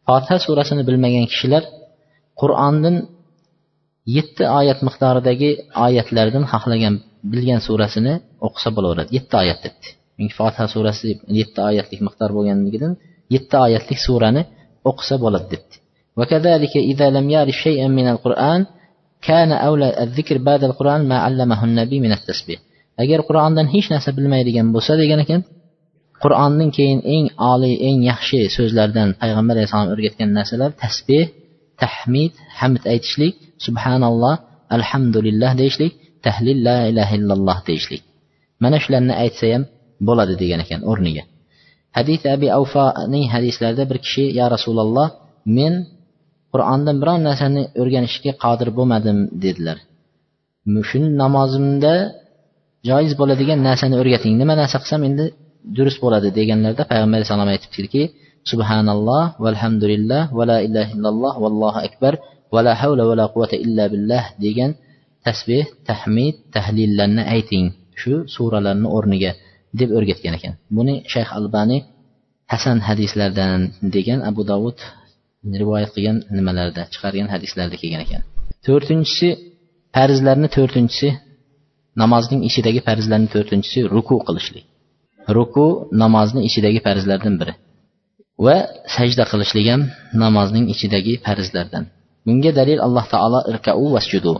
[0.07, 1.63] fotiha surasini bilmagan kishilar
[2.41, 2.95] qur'ondan
[4.17, 5.49] yetti oyat miqdoridagi
[5.85, 6.95] oyatlardan xohlagan
[7.31, 8.13] bilgan surasini
[8.47, 11.07] o'qisa bo'laveradi yetti oyat debdi chunki fotiha surasi
[11.39, 12.93] yetti oyatlik miqdor bo'lganligidan
[13.35, 14.41] yetti oyatlik surani
[14.89, 15.75] o'qisa bo'ladi debdi
[19.26, 22.58] kana avla zikr ba'dal qur'on ma allamahu nabiy min tasbih
[23.02, 25.40] agar qur'ondan hech narsa bilmaydigan bo'lsa degan ekan
[26.24, 31.26] qur'onning keyin eng oliy eng yaxshi so'zlardan payg'ambar alayhissalom o'rgatgan narsalar tasbeh
[31.82, 33.34] tahmid hamd aytishlik
[33.66, 34.34] subhanalloh
[34.76, 35.92] alhamdulillah deyishlik
[36.26, 38.02] tahlil la ilaha illalloh deyishlik
[38.62, 39.62] mana shularni aytsa ham
[40.08, 41.22] bo'ladi degan ekan o'rniga
[41.98, 45.08] hadis abi avfaning hadislarida bir kishi ya rasululloh
[45.58, 45.74] men
[46.52, 49.78] qur'ondan biron narsani o'rganishga qodir bo'lmadim dedilar.
[50.88, 51.94] Shu namozimda
[52.88, 54.34] joiz bo'ladigan narsani o'rgating.
[54.40, 55.24] Nima narsa qilsam endi
[55.76, 58.02] durust bo'ladi deganlarda payg'ambar alayhissalom aytibdiki
[58.50, 62.12] subhanalloh valhamdulillah va la ilaha illalloh vallohu akbar
[62.54, 64.70] va la havla va la quvvata illa billah degan
[65.26, 67.66] tasbeh tahmid tahlillarni ayting
[68.00, 69.32] shu suralarni o'rniga
[69.80, 70.54] deb o'rgatgan ekan.
[70.76, 71.80] Buni shayx albaniy
[72.52, 73.60] hasan hadislardan
[73.94, 74.78] degan abu dovud
[75.60, 78.22] rivoyat qilgan nimalarda chiqargan hadislarda kelgan ekan.
[78.66, 79.28] To'rtinchisi
[79.96, 81.08] farzlarni to'rtinchisi
[82.02, 84.64] namozning ichidagi farzlarni to'rtinchisi ruku qilishlik.
[85.36, 85.66] Ruku
[86.02, 87.54] namozni ichidagi farzlardan biri
[88.46, 88.56] va
[88.96, 89.82] sajda qilishlik ham
[90.24, 91.84] namozning ichidagi farzlardan.
[92.26, 94.32] Bunga dalil alloh taolo irkau vasjudu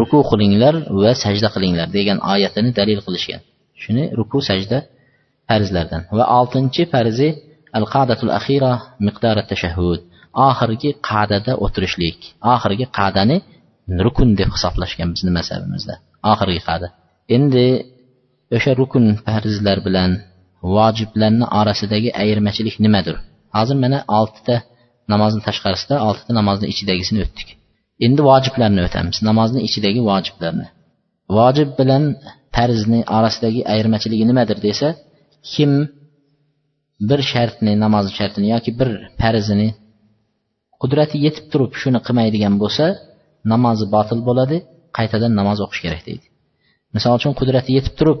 [0.00, 3.40] ruku qilinglar va sajda qilinglar degan oyatini dalil qilishgan.
[3.82, 4.78] Shuni ruku sajda
[5.48, 6.02] farzlardan.
[6.18, 7.28] Va oltinchi farzi
[7.78, 8.72] al qadatul axira
[9.06, 10.00] miqdori tashahhud
[10.48, 12.18] oxirgi qa'dada o'tirishlik.
[12.54, 13.36] Oxirgi qa'dani
[14.04, 15.94] rukun deb hisoblashgan bizni mazhabimizda.
[16.32, 16.88] Oxirgi qa'da.
[17.36, 17.66] Endi
[18.56, 20.10] o'sha rukun farzlar bilan
[20.76, 23.16] vojiblarni orasidagi ayirmachilik nimadir?
[23.56, 24.56] Hozir mana oltita
[25.12, 27.48] namozni tashqarisida oltita namozni ichidagisini o'tdik.
[28.06, 29.16] Endi vojiblarni o'tamiz.
[29.28, 30.66] Namozni ichidagi vojiblarni.
[31.36, 32.04] Vojib bilan
[32.56, 34.88] farzni orasidagi ayirmachiligi nimadir desa
[35.52, 35.70] kim
[37.08, 38.88] bir shartni namoz shartini yoki bir
[39.20, 39.68] farzini
[40.82, 42.86] qudrati yetib turib shuni qilmaydigan bo'lsa
[43.52, 44.56] namozi botil bo'ladi
[44.98, 46.26] qaytadan namoz o'qish kerak deydi.
[46.94, 48.18] Misol uchun qudrati yetib turib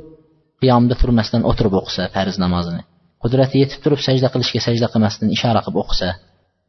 [0.62, 2.82] qiyomda turmasdan o'tirib o'qisa farz namozini
[3.22, 6.08] qudrati yetib turib sajda qilishga sajda qilmasdan ishora qilib o'qisa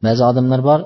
[0.06, 0.80] ba'zi odamlar bor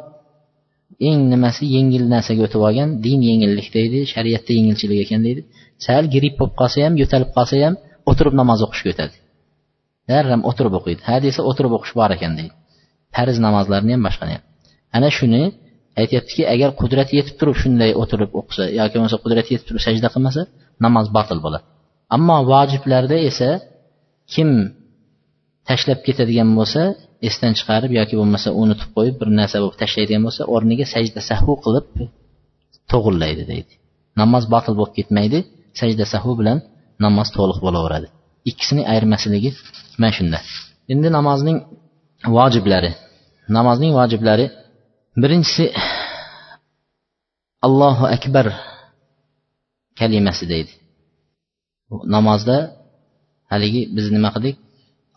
[1.09, 5.43] eng nimasi yengil narsaga o'tib olgan din yengillik deydi shariatda yengilchilik ekan deydi.
[5.87, 7.75] Sal gripp bo'lib qolsa ham yo'talib qolsa ham
[8.11, 9.17] o'tirib namoz o'qishga o'tadi.
[10.11, 11.01] Darram o'tirib o'qiydi.
[11.09, 12.55] Ha desa o'tirib o'qish bor ekan deydi.
[13.17, 14.45] Farz namozlarni ham boshqani ham.
[14.97, 15.43] Ana shuni
[16.01, 20.41] aytyaptiki agar qudrati yetib turib shunday o'tirib o'qisa yoki bo'lmasa qudrati yetib turib sajda qilmasa
[20.85, 21.65] namoz botil bo'ladi.
[22.17, 23.49] Ammo vojiblarda esa
[24.33, 24.49] kim
[25.69, 26.83] tashlab ketadigan bo'lsa
[27.29, 31.87] esdan chiqarib yoki bo'lmasa unutib qo'yib bir narsa bo'lib tashlaydigan bo'lsa o'rniga sajda sahu qilib
[32.91, 33.73] to'g'irlaydi deydi.
[34.21, 35.39] Namoz botil bo'lib ketmaydi
[35.81, 36.59] sajda sahu bilan
[37.05, 38.07] namoz to'liq bo'laveradi.
[38.51, 39.51] Ikkisini ayirmasligi
[40.01, 40.39] mana shunda.
[40.93, 41.59] Endi namozning
[42.37, 42.91] vojiblari
[43.57, 44.47] namozning vojiblari
[45.23, 45.65] birinchisi
[47.67, 48.47] allohu akbar
[49.99, 50.73] kalimasi deydi.
[52.17, 52.57] Namozda
[53.53, 54.57] haligi biz nima qildik?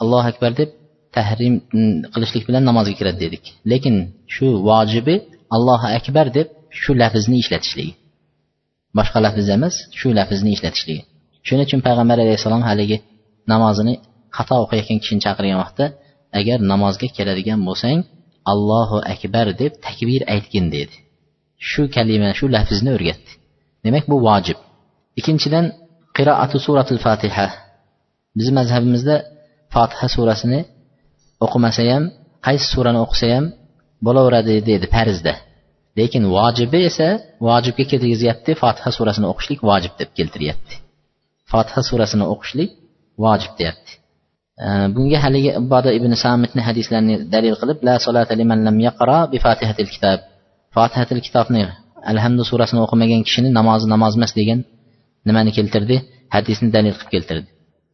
[0.02, 0.70] Allohu akbar deb
[1.18, 1.56] tahrim
[2.14, 3.44] qilishlik bilan namozga kiradi dedik.
[3.72, 3.96] Lekin
[4.34, 5.16] shu vojibi
[5.56, 6.48] allohu akbar deb
[6.82, 7.94] shu lafzni ishlatishligi.
[8.98, 11.02] Boshqa lafz emas shu lafzni ishlatishligi.
[11.48, 12.98] Shuning uchun payg'ambar alayhissalom haligi
[13.54, 13.94] namozini
[14.38, 15.86] xato o'qiyotgan kishini chaqirgan vaqtda
[16.40, 18.00] agar namozga keladigan bo'lsang
[18.52, 20.96] allohu akbar deb takbir aytgin dedi.
[21.70, 23.32] Shu kalima shu lafzni o'rgatdi.
[23.86, 24.60] Demak bu vojib.
[25.20, 25.66] Ikkinchidan
[26.18, 27.48] qiroatu suratil fatiha.
[28.38, 29.16] Bizni mazhabimizda
[29.74, 30.60] fotiha surasini
[31.46, 32.04] o'qimasa ham
[32.48, 33.46] qaysi surani o'qisa ham
[34.06, 35.34] bo'laveradi dedi farzda.
[36.00, 37.08] Lekin vojibi esa
[37.48, 40.76] vojibga kirgizyapti fotiha surasini o'qishlik vojib deb keltiryapti.
[41.52, 42.70] Fotiha surasini o'qishlik
[43.24, 43.92] vojib deyapti.
[44.96, 49.90] Bunga haligi iboda ibn samitni hadislarini dalil qilib la solata liman lam yaqra bi fatihatil
[49.94, 50.20] kitob
[50.76, 51.64] fotihatil kitobni
[52.12, 54.60] alhamdu surasini o'qimagan kishini namozi namoz emas degan
[55.28, 55.96] nimani keltirdi?
[56.36, 57.48] Hadisni dalil qilib keltirdi.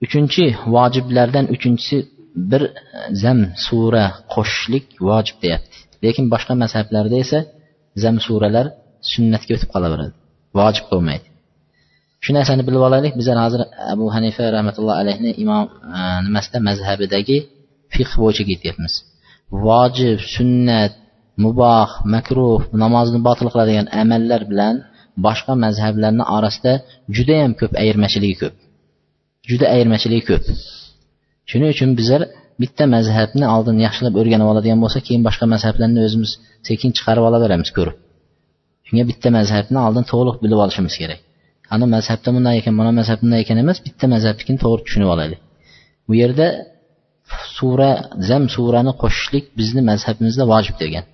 [0.06, 0.44] Uchinchi
[0.76, 1.98] vojiblardan uchinchisi
[2.52, 2.72] bir e,
[3.24, 5.78] zam sura qo'shishlik vojib deyapti.
[6.06, 7.40] Lekin boshqa mazhablarda esa
[8.04, 8.66] zam suralar
[9.12, 10.14] sunnatga o'tib qolaveradi.
[10.60, 11.28] Vojib bo'lmaydi.
[12.24, 13.14] Shu narsani bilib olaylik.
[13.20, 13.62] Bizlar hozir
[13.94, 15.66] abu hanifa rahmatullohi alayhni imom
[15.98, 17.38] e, nimasida mazhabidagi
[17.96, 18.94] fiq bo'yicha ketyapmiz.
[19.66, 20.94] Vojib sunnat
[21.44, 24.76] muboh makruh namozni botil qiladigan amallar bilan
[25.26, 26.74] boshqa mazhablarni orasida
[27.16, 28.56] judayam ko'p ayirmachiligi ko'p.
[29.50, 30.44] Juda ayirmachiligi ko'p.
[31.50, 32.22] Shuning uchun bizlar
[32.62, 36.32] bitta mazhabni oldin yaxshilab o'rganib oladigan bo'lsak keyin boshqa mazhablarni o'zimiz
[36.68, 37.96] sekin chiqarib olaveramiz ko'rib.
[38.88, 41.20] Shunga bitta mazhabni oldin to'liq bilib olishimiz kerak.
[41.74, 45.40] Ana mazhabda bunday ekan mana mazhab bunday ekan emas bitta mazhabnikini to'g'ri tushunib olaylik
[46.08, 46.48] bu yerda
[47.58, 47.92] sura
[48.30, 51.06] zam surani qo'shishlik bizni mazhabimizda vojib degan.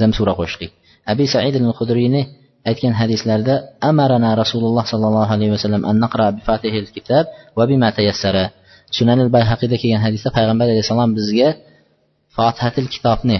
[0.00, 0.70] Zam sura qo'shishlik.
[1.12, 2.22] Abi said al hudriyni
[2.70, 3.54] aytgan hadislarda
[3.90, 7.24] amarana rasululloh sollallohu alayhi vasallam an naqra bi fatihil kitob
[7.58, 8.44] va bima tayassara.
[8.96, 11.48] Sunanil bayhaqiyda kelgan hadisda payg'ambar alayhissalom bizga
[12.36, 13.38] fotihatil kitobni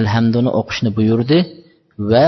[0.00, 1.38] alhamduni o'qishni buyurdi
[2.12, 2.26] va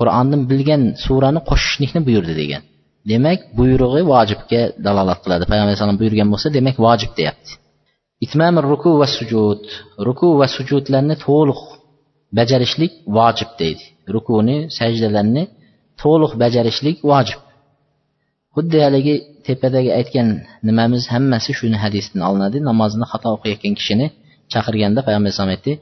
[0.00, 2.62] qur'onni bilgan surani qo'shishlikni buyurdi degan.
[3.10, 5.44] Demak buyrug'i vojibga dalolat qiladi.
[5.50, 7.50] Payg'ambar alayhissalom buyurgan bo'lsa demak vojib deyapti.
[8.24, 9.62] Itmam ruku va sujud.
[10.06, 11.60] Ruku va sujudlarni to'liq
[12.38, 13.84] bajarishlik vojib deydi.
[14.14, 15.42] Rukuni sajdalarni
[16.02, 17.40] to'liq bajarishlik vojib.
[18.54, 19.14] Xuddi haligi
[19.46, 20.28] tepadagi aytgan
[20.68, 22.58] nimamiz hammasi shuni hadisdan olinadi.
[22.68, 24.06] Namozni xato o'qiyotgan kishini
[24.52, 25.72] chaqirganda payg'ambar alayhisalom aytdi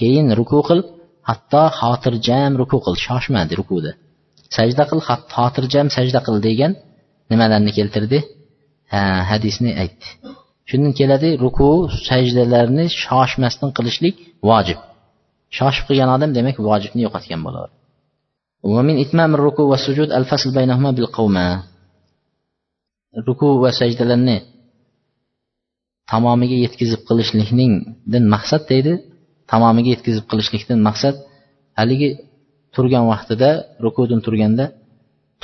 [0.00, 0.80] keyin ruku qil
[1.29, 3.91] hatto xotirjam ruku qil shoshmadi rukuda
[4.57, 5.01] sajda qil
[5.35, 6.71] xotirjam sajda qil degan
[7.31, 8.19] nimalarni keltirdi
[8.93, 10.07] ha hadisni aytdi
[10.69, 11.69] shundan keladi ruku
[12.09, 14.15] sajdalarni shoshmasdan qilishlik
[14.49, 14.79] vojib
[15.57, 17.73] shoshib qilgan odam demak vojibni yo'qotgan bo'ladi
[18.73, 21.45] ومن إتمام الركوع والسجود الفصل بينهما بالقومة
[23.27, 24.37] ruku va sajdalarni
[26.11, 28.93] tamomiga yetkazib qilishlikningdan maqsad deydi
[29.52, 31.14] tamomiga yetkazib qilishlikdan maqsad
[31.78, 32.08] haligi
[32.74, 33.50] turgan vaqtida
[33.84, 34.64] rukudan turganda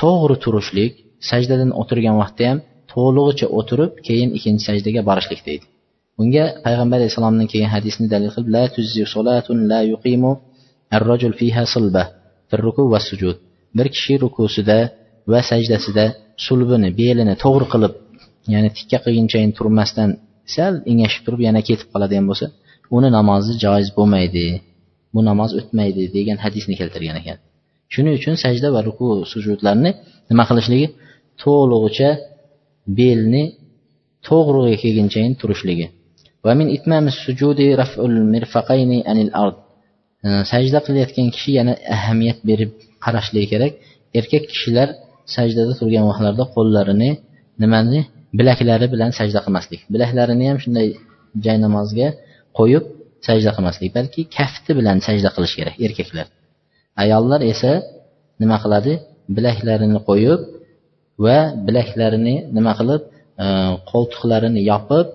[0.01, 0.92] to'g'ri turishlik
[1.31, 2.59] sajdadan o'tirgan vaqtda ham
[2.92, 5.64] to'lig'icha o'tirib keyin ikkinchi sajdaga borishlik deydi.
[6.18, 8.62] Bunga payg'ambar alayhissalomdan kelgan hadisni dalil qilib la
[9.14, 10.33] solatun la yuqimu
[10.97, 12.03] ar-rajul fiha silba
[12.64, 13.37] ruku va sujud.
[13.77, 14.79] Bir kishi rukusida
[15.33, 16.05] va sajdasida
[16.47, 17.92] sulbini belini to'g'ri qilib
[18.53, 20.11] ya'ni tikka qilgunchayin turmasdan
[20.55, 22.47] sal engashib turib yana ketib qoladigan bo'lsa
[22.96, 24.46] uni namozi joiz bo'lmaydi
[25.14, 27.38] bu namoz o'tmaydi degan hadisni keltirgan ekan.
[27.92, 29.90] Shuning uchun sajda va ruku sujudlarni
[30.31, 30.87] nima qilishligi
[31.42, 32.11] to'lig'icha
[32.98, 33.44] belni
[34.29, 35.87] to'g'riga kelgunchayin turishligi.
[36.44, 36.68] Va min
[37.24, 39.57] sujudi raf'ul mirfaqayni anil ard.
[40.53, 42.70] Sajda qilayotgan kishi yana ahamiyat berib
[43.05, 43.72] qarashligi kerak.
[44.18, 44.88] Erkak kishilar
[45.37, 47.11] sajdada turgan vaqtlarida qo'llarini
[47.62, 48.01] nimani
[48.38, 49.81] bilaklari bilan sajda qilmaslik.
[49.92, 50.88] Bilaklarini ham shunday
[51.46, 52.28] jaynamozga namozga
[52.59, 52.85] qo'yib
[53.27, 56.27] sajda qilmaslik balki kafti bilan sajda qilish kerak erkaklar.
[57.03, 57.73] Ayollar esa
[58.42, 58.92] nima qiladi?
[59.37, 60.40] Bilaklarini qo'yib
[61.25, 63.03] va bilaklarini nima qilib
[63.44, 63.47] e,
[63.90, 65.07] qo'ltiqlarini yopib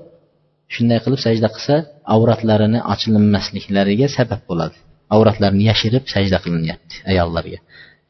[0.73, 1.75] shunday qilib sajda qilsa
[2.15, 4.77] avratlarini ochilinmasliklariga sabab bo'ladi.
[5.15, 7.59] Avratlarini yashirib sajda qilinyapti ayollarga.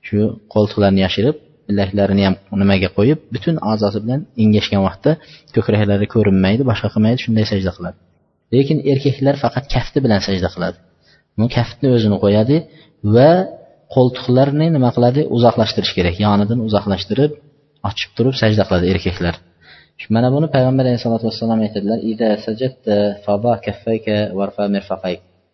[0.07, 0.19] Shu
[0.53, 1.35] qo'ltiqlarini yashirib
[1.69, 5.11] bilaklarini ham nimaga qo'yib butun a'zosi bilan engashgan vaqtda
[5.55, 7.97] ko'kraklari ko'rinmaydi boshqa qilmaydi shunday sajda qiladi.
[8.53, 10.77] Lekin erkaklar faqat kafti bilan sajda qiladi.
[11.39, 12.57] Bu kaftni o'zini qo'yadi
[13.15, 13.31] va
[13.95, 15.21] qo'ltiqlarni nima qiladi?
[15.35, 16.15] Uzoqlashtirish kerak.
[16.25, 17.31] Yonidan uzoqlashtirib
[17.89, 19.35] ochib turib sajda qiladi erkaklar.
[20.15, 21.99] Mana buni payg'ambar alayhisalotu vassalom aytadilar.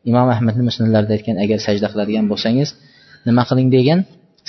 [0.10, 2.70] Imom ahmadni musnatlarida aytgan agar sajda qiladigan bo'lsangiz
[3.28, 4.00] nima qiling degan?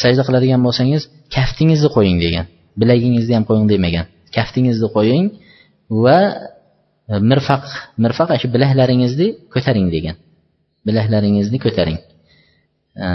[0.02, 1.02] Sajda qiladigan bo'lsangiz
[1.36, 2.44] kaftingizni qo'ying degan.
[2.80, 4.06] Bilagingizni ham qo'ying demagan.
[4.36, 5.24] Kaftingizni qo'ying
[6.04, 6.18] va
[7.10, 7.64] E, mirfaq
[8.04, 10.16] mirfaq shu bilaklaringizni ko'taring degan.
[10.86, 11.98] Bilaklaringizni ko'taring.
[13.04, 13.06] E,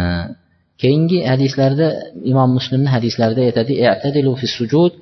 [0.81, 1.87] keyingi hadislarda
[2.31, 3.73] imom muslimni hadislarida aytadi
[4.57, 4.93] sujud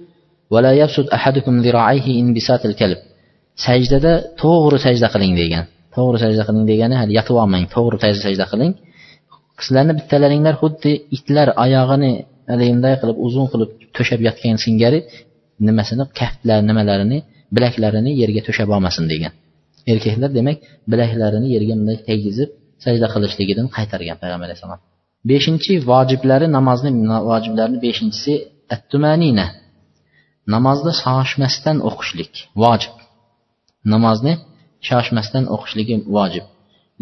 [3.65, 5.63] sajdada to'g'ri sajda qiling degan.
[5.95, 8.73] To'g'ri sajda qiling degani hali yotib olmang to'g'ri sajda qiling.
[9.65, 12.11] Sizlarni bittalaringlar xuddi itlar oyog'ini
[12.51, 14.99] haligi qilib uzun qilib to'shab yotgan singari
[15.67, 17.19] nimasini kaftlar nimalarini
[17.55, 19.33] bilaklarini yerga to'shab olmasin degan.
[19.91, 20.57] Erkaklar demak
[20.91, 22.49] bilaklarini yerga bunday tegizib
[22.83, 24.81] sajda qilishligidan qaytargan payg'ambar alayhissalom
[25.31, 26.91] beshinchi vojiblari namozni
[27.29, 28.33] vojiblarini beshinchisi
[28.75, 29.47] attumanina.
[30.53, 32.95] Namozni shoshmasdan o'qishlik vojib.
[33.93, 34.33] Namozni
[34.87, 36.45] shoshmasdan o'qishligi vojib.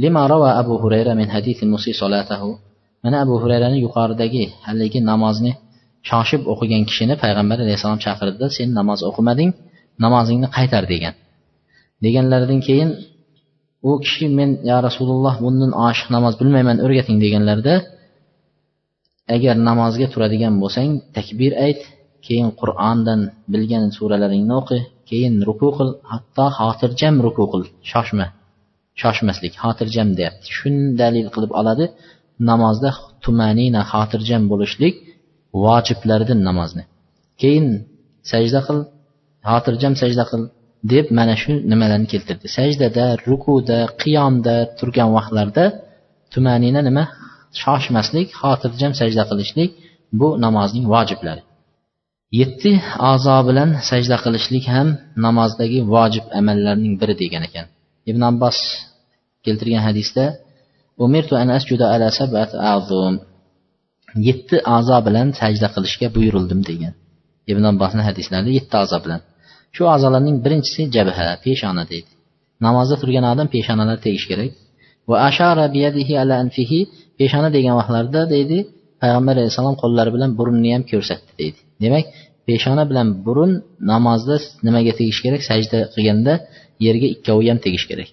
[0.04, 2.52] Lima rava abu hurayra min hadisi musi solatahu.
[3.04, 5.52] Mana abu hurayrani yuqoridagi haligi namozni
[6.10, 9.50] shoshib o'qigan kishini payg'ambar alayhissalom chaqirdida sen namoz o'qimading
[10.04, 11.14] namozingni qaytar degan.
[12.06, 12.90] Deganlaridan keyin
[13.90, 17.76] u kishi men yo rasululloh bundan oshiq namoz bilmayman o'rgating deganlarida
[19.36, 21.82] agar namozga turadigan bo'lsang takbir ayt
[22.26, 23.20] keyin qur'ondan
[23.54, 27.64] bilgan suralaringni o'qi keyin ruku qil hatto xotirjam ruku qil.
[27.92, 28.28] Shoshma.
[29.02, 30.48] Shoshmaslik xotirjam deyapti.
[30.58, 31.86] Shuni dalil qilib oladi
[32.50, 32.90] namozda
[33.24, 34.96] tumanina xotirjam bo'lishlik
[35.64, 36.84] vojiblardan namozni.
[37.42, 37.68] Keyin
[38.32, 38.80] sajda qil
[39.50, 40.42] xotirjam sajda qil
[40.94, 42.48] deb mana shu nimalarni keltirdi.
[42.58, 45.66] Sajdada rukuda qiyomda turgan vaqtlarda
[46.34, 47.04] tumanina nima?
[47.62, 49.72] Shoshmaslik xotirjam sajda qilishlik
[50.20, 51.42] bu namozning vojiblari.
[52.40, 52.72] Yetti
[53.12, 54.88] a'zo bilan sajda qilishlik ham
[55.26, 57.66] namozdagi vojib amallarning biri degan ekan.
[58.10, 58.58] Ibn abbos
[59.46, 60.26] keltirgan hadisda
[61.06, 63.14] umirtu an asjuda ala sabat a'zum.
[64.28, 66.94] Yetti a'zo bilan sajda qilishga buyurildim degan.
[67.52, 69.22] Ibn abbosni hadislarida yetti a'zo bilan.
[69.76, 72.12] Shu a'zolarning birinchisi jabha peshona deydi.
[72.66, 74.52] Namozda turgan odam peshonalar tegish kerak.
[75.10, 76.80] Va ashara biyadihi ala anfihi
[77.20, 78.58] peshona degan vaqtlarda deydi
[79.02, 81.60] payg'ambar alayhissalom qo'llari bilan burunni ham ko'rsatdi deydi.
[81.84, 82.06] Demak
[82.48, 83.52] peshona bilan burun
[83.92, 85.42] namozda nimaga tegish kerak?
[85.50, 86.34] Sajda qilganda
[86.86, 88.10] yerga ikkovi ham tegish kerak.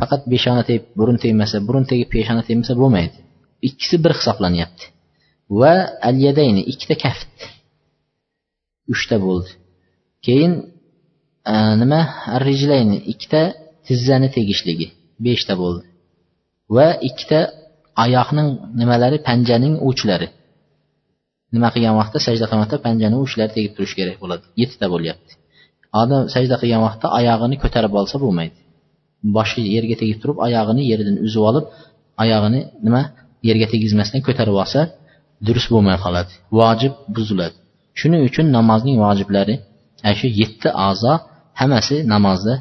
[0.00, 3.16] Faqat peshona tegib burun tegmasa burun tegib peshona tegmasa bo'lmaydi.
[3.68, 4.84] Ikkisi bir hisoblanyapti.
[5.60, 5.74] Va
[6.08, 7.36] al yadayni ikkita kaft
[8.94, 9.50] uchta bo'ldi.
[10.26, 10.52] Keyin
[11.44, 12.00] Э, nima?
[12.36, 13.42] Arrijlayni ikkita
[13.86, 14.86] tizzani tegishligi.
[15.24, 15.84] Beshta bo'ldi.
[16.76, 17.40] Va ikkita
[18.04, 18.48] oyoqning
[18.80, 19.18] nimalari?
[19.28, 20.28] Panjaning uchlari
[21.54, 22.18] nima qilgan vaqtda?
[22.26, 24.44] Sajda qilgan vaqtda panjani uchlari tegib turishi kerak bo'ladi.
[24.60, 25.32] Yettita bo'lyapti.
[26.02, 28.58] Odam sajda qilgan vaqtda oyog'ini ko'tarib olsa bo'lmaydi.
[29.36, 31.64] Boshi yerga tegib turib oyog'ini yerdan uzib olib
[32.22, 33.02] oyog'ini nima?
[33.48, 34.80] Yerga tegizmasdan ko'tarib olsa
[35.46, 36.32] durust bo'lmay qoladi.
[36.58, 37.56] Vojib buziladi.
[38.00, 39.54] Shuning uchun namozning vojiblari
[40.04, 41.12] ana shu yetti a'zo
[41.60, 42.54] hammasi namozda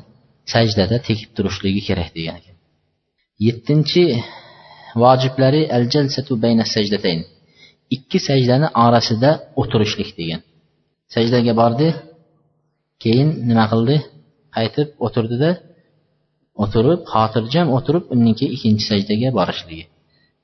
[0.54, 2.56] sajdada tekib turishligi kerak degan ekan.
[3.46, 4.04] Yettinchi
[5.04, 7.22] vojiblari al jalsatu bayna sajdatayn
[7.96, 9.32] ikki sajdani orasida
[9.62, 10.42] o'tirishlik degan.
[11.14, 11.88] Sajdaga bordi
[13.04, 13.96] keyin nima qildi?
[14.56, 15.52] Qaytib o'tirdida
[16.64, 19.86] o'tirib xotirjam o'tirib undan keyin ikkinchi sajdaga borishligi.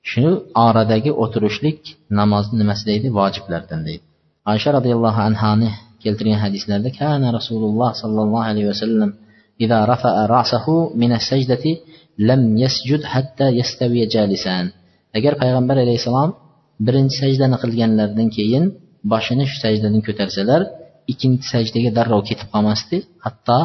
[0.10, 0.26] Shu
[0.68, 1.80] oradagi o'tirishlik
[2.20, 3.08] namozni nimasi deydi?
[3.20, 4.06] Vojiblardan deydi.
[4.52, 5.70] Oysha roziyallohu anhoni
[6.05, 9.11] keltirgan hadislarda kana rasululloh sollallohu alayhi vasallam
[9.65, 10.67] إذا رفع رأسه
[11.03, 11.65] من السجدة
[12.31, 14.57] لم يسجد حتى يستوي جالسا
[15.19, 16.31] agar payg'ambar alayhissalom
[16.87, 18.65] birinchi sajdani qilganlaridan keyin
[19.13, 20.61] boshini shu sajdadan ko'tarsalar
[21.13, 23.59] ikkinchi sajdaga darrov ketib qolmasdi hatto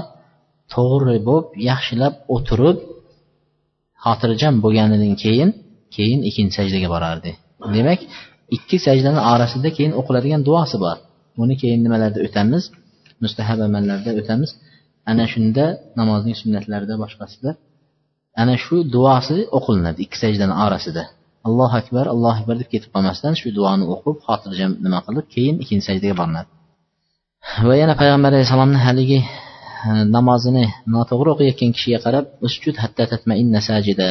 [0.73, 2.77] to'g'ri bo'lib yaxshilab o'tirib
[4.05, 5.49] xotirjam bo'lganidan keyin
[5.95, 7.31] keyin ikkinchi sajdaga borardi
[7.75, 7.99] demak
[8.57, 10.97] ikki sajdani orasida keyin o'qiladigan duosi bor
[11.44, 12.64] Uni keyin nimalarda o'tamiz?
[13.24, 14.50] Mustahab amallarda o'tamiz.
[15.10, 15.64] Ana shunda
[15.98, 17.50] namozning sunnatlarida boshqasida.
[18.42, 21.02] Ana shu duosi o'qilinadi ikki sajdani orasida.
[21.48, 25.84] Allohu akbar allohu akbar deb ketib qolmasdan shu duoni o'qib xotirjam nima qilib keyin ikkinchi
[25.90, 26.48] sajdaga borinadi.
[27.68, 29.28] Va yana payg'ambar alayhissalomni haligi e,
[30.16, 34.08] namozini noto'g'ri o'qiyotgan kishiga qarab usjud hatta tatmainna sajida.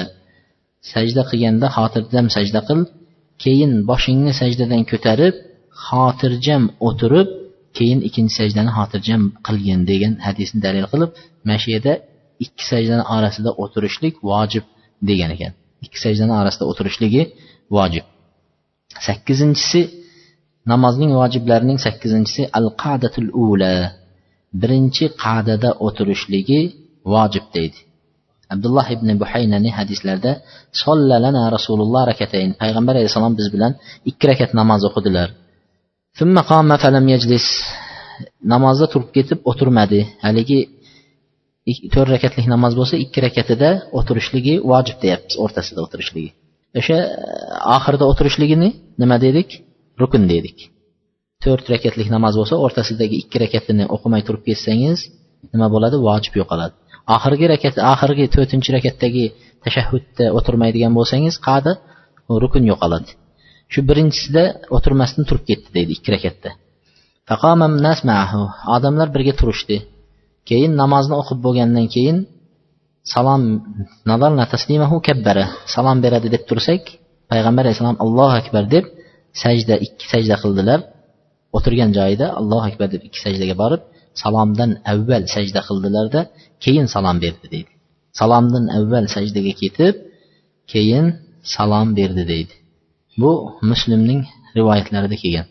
[0.92, 2.80] Sajda qilganda xotirjam sajda qil
[3.44, 5.36] keyin boshingni sajdadan ko'tarib
[5.88, 7.28] xotirjam o'tirib
[7.78, 11.12] keyin ikkinchi sajdani xotirjam qilgin degan hadisni dalil qilib
[11.46, 11.94] mana shu yerda
[12.46, 14.66] ikki sajdani orasida o'tirishlik vojib
[15.10, 15.54] degan ekan.
[15.86, 17.22] Ikki sajdani orasida o'tirishligi
[17.76, 18.06] vojib.
[19.08, 19.82] Sakkizinchisi
[20.72, 23.74] namozning vojiblarining sakkizinchisi al qadatul ula
[24.62, 26.62] birinchi qadada o'tirishligi
[27.14, 27.80] vojib deydi.
[28.54, 30.32] Abdulloh ibn buhaynani hadislarda
[30.84, 33.72] sollalana rasululloh rakatayn payg'ambar alayhissalom biz bilan
[34.10, 35.30] ikki rakat namoz o'qidilar.
[38.54, 40.00] Namozda turib ketib o'tirmadi.
[40.26, 40.60] Haligi
[41.94, 43.70] to'rt rakatlik namoz bo'lsa ikki rakatida
[44.00, 46.32] o'tirishligi vojib deyapmiz o'rtasida o'tirishligi.
[46.80, 47.08] O'sha e,
[47.76, 48.70] oxirida o'tirishligini
[49.02, 49.50] nima dedik?
[50.02, 50.58] Rukn dedik.
[51.44, 55.00] To'rt rakatlik namoz bo'lsa o'rtasidagi ikki rakatini o'qimay turib ketsangiz
[55.54, 55.96] nima bo'ladi?
[56.08, 56.74] Vojib yo'qoladi.
[57.16, 59.26] Oxirgi rakat oxirgi to'rtinchi rakatdagi
[59.66, 61.72] tashahhudda o'tirmaydigan bo'lsangiz qadi
[62.44, 63.10] rukn yo'qoladi.
[63.72, 64.44] Shu birinchisida
[64.76, 66.50] o'tirmasdan turib ketdi deydi ikki rakatda.
[68.76, 69.78] Odamlar birga turishdi.
[70.50, 72.18] Keyin namozni o'qib bo'lgandan keyin
[73.14, 73.44] salom
[74.54, 75.46] taslimahu kabbara.
[75.76, 76.84] Salom beradi deb tursak
[77.32, 78.86] payg'ambar alayhissalom allohu akbar deb
[79.44, 80.80] sajda ikki sajda qildilar.
[81.58, 83.82] O'tirgan joyida allohu akbar deb ikki sajdaga borib
[84.22, 86.22] salomdan avval sajda qildilarda
[86.64, 87.72] keyin salom berdi deydi.
[88.20, 89.96] Salomdan avval sajdaga ketib
[90.72, 91.06] keyin
[91.56, 92.54] salom berdi deydi.
[93.22, 93.32] Bu
[93.72, 94.22] muslimning
[94.58, 95.48] rivoyatlarida kelgan.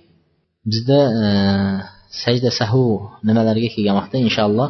[0.71, 1.27] Bizda e,
[2.23, 2.85] sajda sahu
[3.29, 4.69] nimalarga kelgan vaqtda inshaalloh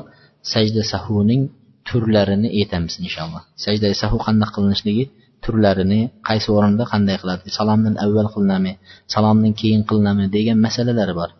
[0.52, 1.42] sajda sahuning
[1.88, 3.42] turlarini aytamiz inshaalloh.
[3.64, 5.04] Sajda sahu qanday qilinishligi
[5.44, 8.72] turlarini qaysi o'rinda qanday qiladi salomdan avval qilinami
[9.14, 11.30] salomdan keyin qilinami degan masalalar bor.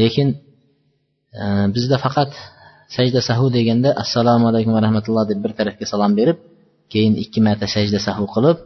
[0.00, 0.28] Lekin
[1.40, 2.30] e, bizda faqat
[2.96, 6.38] sajda sahu deganda assalomu alaykum va rahmatulloh deb bir tarafga salom berib
[6.92, 8.58] keyin ikki marta sajda sahu qilib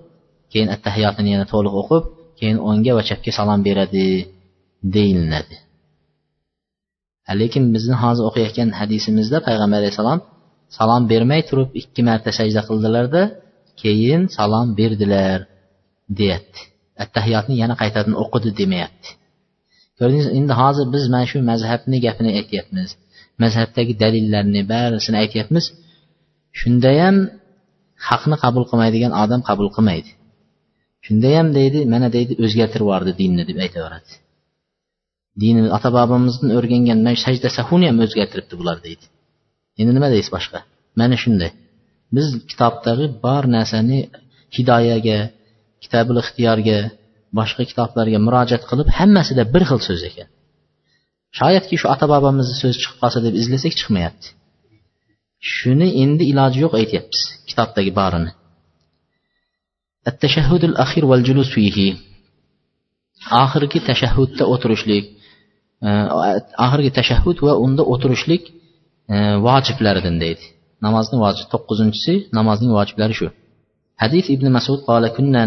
[0.53, 2.05] keyin attahiyotini yana to'liq o'qib
[2.39, 4.07] keyin o'ngga va chapga salom beradi
[4.95, 5.57] deyilinadi
[7.41, 10.21] lekin bizni hozir o'qiyotgan hadisimizda payg'ambar alayhissalom
[10.77, 13.23] salom bermay turib ikki marta sajda qildilarda
[13.83, 15.39] keyin salom berdilar
[16.19, 16.61] deyapti.
[17.05, 19.09] Attahiyotni yana qaytadan o'qidi demayapti.
[19.99, 22.89] Ko'rdingizmi endi hozir biz mana shu mazhabni gapini aytyapmiz.
[23.43, 25.65] Mazhabdagi dalillarni barisini aytyapmiz.
[26.61, 27.17] Shundayam
[28.09, 30.11] haqni qabul qilmaydigan odam qabul qilmaydi.
[31.07, 34.11] Shundayam deydi mana deydi o'zgartirib yubordi dinni deb aytaveradi.
[35.43, 39.05] Dini ota bobomizdan o'rgangan mana sajda sahuni ham o'zgartiribdi bular deydi.
[39.81, 40.59] Endi nima deysiz boshqa?
[41.01, 41.51] Mana shunday.
[42.17, 43.99] Biz kitobdagi bor narsani
[44.57, 45.19] hidoyaga
[45.85, 46.79] kitabul ixtiyorga
[47.39, 50.29] boshqa kitoblarga murojaat qilib hammasida bir xil so'z ekan.
[51.39, 54.29] Shoyatki shu ota bobomizni so'zi chiqib qolsa deb izlasak chiqmayapti.
[55.55, 58.31] Shuni endi iloji yo'q aytyapmiz kitobdagi borini
[60.23, 61.89] tashahhudul axir val julus fihi
[63.45, 65.05] oxirgi tashahhudda o'tirishlik
[66.65, 68.43] oxirgi tashahhud va unda o'tirishlik
[69.47, 70.45] vojiblaridan deydi
[70.87, 73.27] namozni vojib to'qqizinchisi namozning vojiblari shu
[74.03, 75.41] hadis ibn masud qola kunna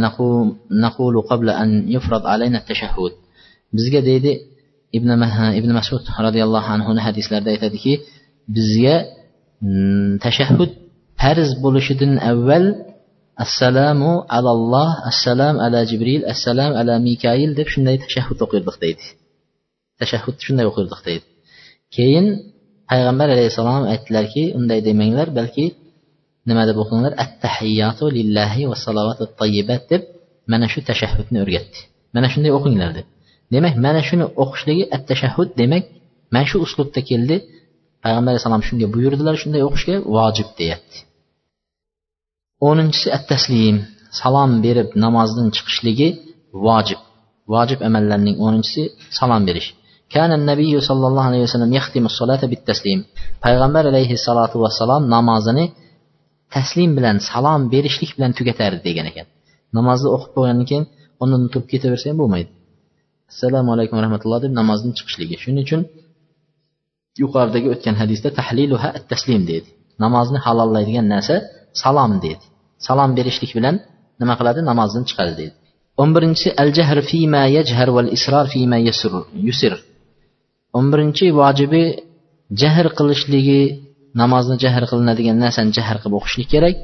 [0.86, 3.14] naqulu qabla an yufrad alayna tashahhud
[3.78, 4.32] bizga deydi
[4.98, 5.10] ibn
[5.60, 7.94] ibn masud roziyallohu anhuni hadislarida aytadiki
[8.56, 8.96] bizga
[10.26, 10.72] tashahhud
[11.22, 12.66] farz bo'lishidan avval
[13.40, 19.08] Əssəlamu əlallah, əssəlam ələ Cibril, əssəlam ələ Mikail deyib şunday təşəhhüd oxuyurduq deyildi.
[20.04, 21.28] Təşəhhüd şunday oxuyurduq deyildi.
[21.96, 22.28] Keyin
[22.92, 25.70] Peyğəmbər əleyhissalam etdilər ki, unday deməyinlər, bəlkə
[26.50, 27.16] nima deb oxunurlar?
[27.24, 30.10] Ət-təhiyyatu lillahi və salavatut tayyibat deyib
[30.52, 31.86] mənə şu təşəhhüdünü öyrətdi.
[32.16, 33.08] Mənə şunday oxuyunlar dedi.
[33.56, 35.88] Demək, mənə şunu oxuşluğu ət-təşəhhüd demək,
[36.36, 37.40] mən şu uslubda keldi.
[38.04, 41.06] Peyğəmbər əleyhissalam şunday buyurdular, şunday oxuşğa vacib deyətdi.
[42.62, 43.78] 10-cusu ət-təslim,
[44.14, 46.10] salam verib namazının çıxışlığı
[46.66, 47.00] vacib.
[47.54, 48.84] Vacib əməllərinin 10-cusu
[49.18, 49.72] salam veriş.
[50.14, 53.00] Kənən nəbiyyu sallallahu aleyhi ve sellem yəxtimu salata bit-təslim.
[53.46, 55.66] Peyğəmbər əleyhissalatu vesselam namazını
[56.54, 59.28] təslim bilən, salam verişlik bilən tükətərdi deyən ekan.
[59.78, 60.86] Namazı oxub qoyandan keyin
[61.24, 62.52] ondan tutub getə versən olmaydı.
[63.32, 65.42] Assalamu alaykum və rahmetullah deyib namazın çıxışlığı.
[65.46, 65.88] Şunun üçün
[67.24, 69.70] yuqarıdakı ötən hədisdə tahliluha at-təslim deyildi.
[70.04, 71.42] Namazını halallaydigan narsa
[71.74, 72.51] salom deydi
[72.88, 73.76] salom berishlik bilan
[74.22, 74.60] nima qiladi?
[74.70, 75.54] Namozdan chiqadi deydi.
[76.02, 78.78] O'n birinchisi al jahr fima yajhar val isror fima
[79.48, 79.74] yusir.
[80.78, 81.84] O'n birinchi vojibi
[82.62, 83.62] jahr qilishligi
[84.22, 86.76] namozni jahr qilinadigan narsani jahr qilib o'qishlik kerak.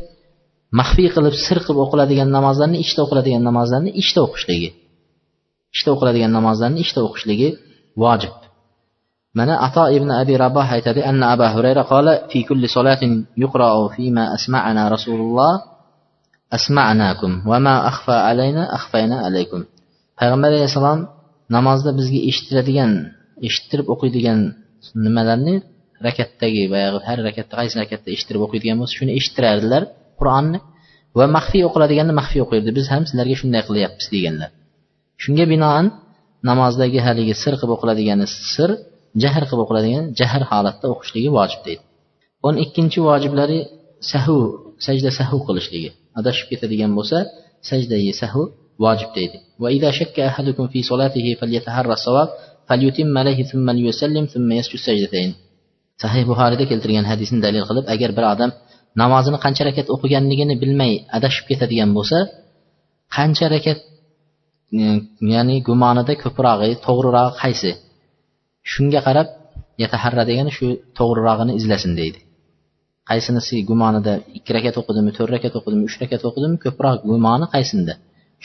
[0.80, 4.70] Maxfiy qilib sir qilib o'qiladigan namozlarni ichda o'qiladigan namozlarni ichda o'qishligi.
[5.76, 7.50] Ichda o'qiladigan namozlarni ichda o'qishligi
[8.04, 8.36] vojib.
[9.38, 13.12] Mana ato ibn abi raboh aytadi anna abu hurayra qola fi kulli solatin
[13.44, 15.54] yuqra'u fima asma'ana rasululloh.
[16.58, 19.62] Asma'nakum va ma akhfa alayna akhfayna alaykum.
[20.20, 21.00] Payg'ambar alayhissalom
[21.56, 22.92] namozda bizga eshittiradigan
[23.48, 24.40] eshittirib o'qiydigan
[25.06, 25.56] nimalarni
[26.08, 29.84] rakatdagi boyagi har rakatda qaysi rakatda eshittirib o'qiydigan bo'lsa shuni eshittirardilar
[30.20, 30.60] qur'onni.
[31.18, 34.50] Va maxfiy o'qiladiganni maxfiy o'qirdi biz ham sizlarga shunday qilyapmiz deganlar.
[35.24, 35.86] Shunga binoan
[36.50, 38.70] namozdagi haligi sir qilib o'qiladigani sir
[39.24, 41.84] jahr qilib o'qiladigan jahr holatda o'qishligi vojib deydi.
[42.48, 43.60] O'n ikkinchi vojiblari
[44.12, 44.38] sahu
[44.86, 45.90] sajda sahu qilishligi.
[46.20, 47.18] Adashib ketadigan bo'lsa
[47.70, 48.44] sajdayi sahu
[48.84, 49.38] vojib deydi.
[49.62, 49.70] Va
[50.00, 51.32] shakka ahadukum fi solatihi
[53.50, 54.56] thumma yusallim thumma
[54.88, 55.32] sajdatayn
[56.04, 58.52] sahih buxoriyda keltirgan hadisni dalil qilib agar bir odam
[59.02, 62.18] namozini qancha rakat o'qiganligini bilmay adashib ketadigan bo'lsa
[63.16, 63.80] qancha rakat
[64.82, 64.84] e,
[65.34, 67.72] ya'ni gumonida ko'prog'i to'g'rirog'i qaysi?
[68.72, 69.28] Shunga qarab
[69.84, 70.68] yataharra degani shu
[70.98, 72.20] to'g'rirog'ini izlasin deydi.
[73.10, 77.94] Qaysinisi gumonida ikki rakat o'qidimi to'rt rakat o'qidimi uch rakat o'qidimi ko'proq gumoni qaysinda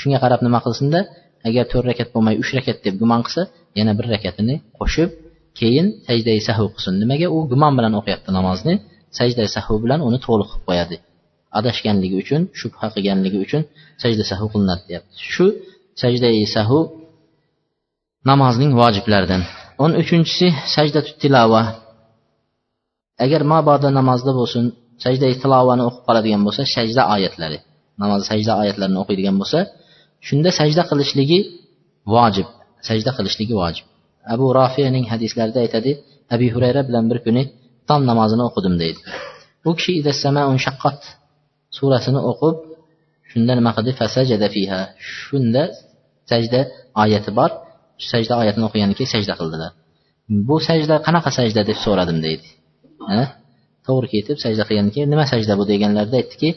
[0.01, 1.01] shunga qarab nima qilsinda?
[1.49, 3.43] Agar to'rt rakat bo'lmay uch rakat deb gumon qilsa
[3.79, 5.11] yana bir rakatini qo'shib
[5.59, 6.95] keyin sajdai sahu qilsin.
[7.03, 7.27] Nimaga?
[7.37, 8.75] U gumon bilan o'qiyapti namozni.
[9.19, 10.97] Sajda sahu bilan uni to'liq qilib qo'yadi.
[11.59, 13.63] Adashganligi uchun shubha qilganligi uchun
[14.03, 15.15] sajda sahu qilinadi deyapti.
[15.35, 15.47] Shu
[16.03, 16.79] sajdai sahu
[18.31, 19.43] namozning vojiblaridan.
[19.83, 21.63] O'n uchinchisi sajda tilova
[23.25, 24.65] agar mabodo namozda bo'lsin
[25.05, 27.59] sajda tilovani o'qib qoladigan bo'lsa sajda oyatlari
[28.03, 29.59] namoz sajda oyatlarini o'qiydigan bo'lsa
[30.27, 31.39] shunda sajda qilishligi
[32.15, 32.49] vojib.
[32.89, 33.87] Sajda qilishligi vojib.
[34.35, 35.93] Abu rofiyaning hadislarida aytadi
[36.35, 37.43] abi hurayra bilan bir kuni
[37.89, 39.01] tom namozini o'qidim deydi.
[39.69, 39.93] U kishi
[40.67, 40.99] shaqqat
[41.77, 42.57] surasini o'qib
[43.31, 43.93] shunda nima qildi?
[44.01, 44.81] Fasajada fiha
[45.17, 45.63] shunda
[46.31, 46.61] sajda
[47.03, 47.51] oyati bor.
[48.13, 49.71] Sajda oyatini o'qigandan keyin sajda qildilar.
[50.49, 51.61] Bu sajda qanaqa sajda?
[51.71, 52.47] deb so'radim deydi.
[53.87, 56.51] To'g'ri ketib sajda qilgandan keyin nima sajda bu deganlarida aytdiki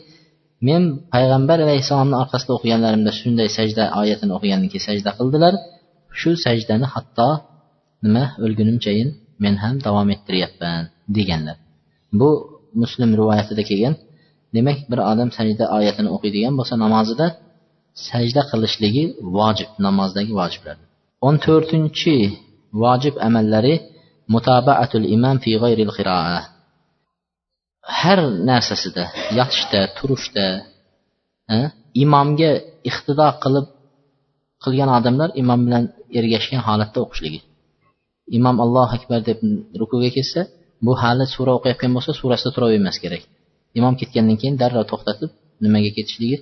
[0.68, 0.82] men
[1.14, 5.54] payg'ambar alayhissalomni orqasida o'qiganlarimda shunday sajda oyatini o'qigandan keyin sajda qildilar.
[6.20, 7.30] Shu sajdani hatto
[8.06, 9.10] nima o'lgunimchayin
[9.43, 10.84] men ham davom ettiryapman
[11.18, 11.58] deganlar.
[12.20, 12.30] Bu
[12.82, 13.96] muslim rivoyatida kelgan
[14.56, 17.28] demak bir odam sajda oyatini o'qiydigan bo'lsa namozida
[18.10, 19.04] sajda qilishligi
[19.38, 20.78] vojib namozdagi vojiblar
[21.28, 22.16] o'n to'rtinchi
[22.84, 23.74] vojib amallari
[24.34, 26.39] mutabaatul imom fi g'ayril qiroa
[28.01, 28.19] har
[28.49, 29.03] narsasida
[29.38, 30.45] yotishda turishda
[32.03, 32.51] imomga
[32.89, 33.65] iqtido qilib
[34.63, 35.84] qilgan odamlar imom bilan
[36.19, 37.39] ergashgan holatda o'qishligi.
[38.38, 39.39] Imom allohu akbar deb
[39.82, 40.41] rukuga ketsa
[40.86, 43.23] bu hali sura o'qiyotgan bo'lsa surasida turavermas kerak.
[43.80, 45.30] Imom ketgandan keyin darrov to'xtatib
[45.63, 46.38] nimaga ketishligi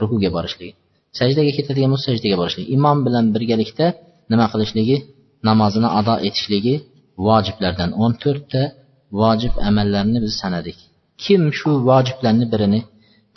[0.00, 0.72] rukuga borishligi.
[1.18, 2.68] Sajdaga ketadigan bo'lsa sajdaga borishligi.
[2.76, 3.86] Imom bilan birgalikda
[4.32, 4.96] nima qilishligi
[5.48, 6.74] namozini ado etishligi
[7.26, 8.62] vojiblardan o'n to'rtta
[9.20, 10.78] vojib amallarni biz sanadik.
[11.24, 12.80] Kim shu vojiblarni birini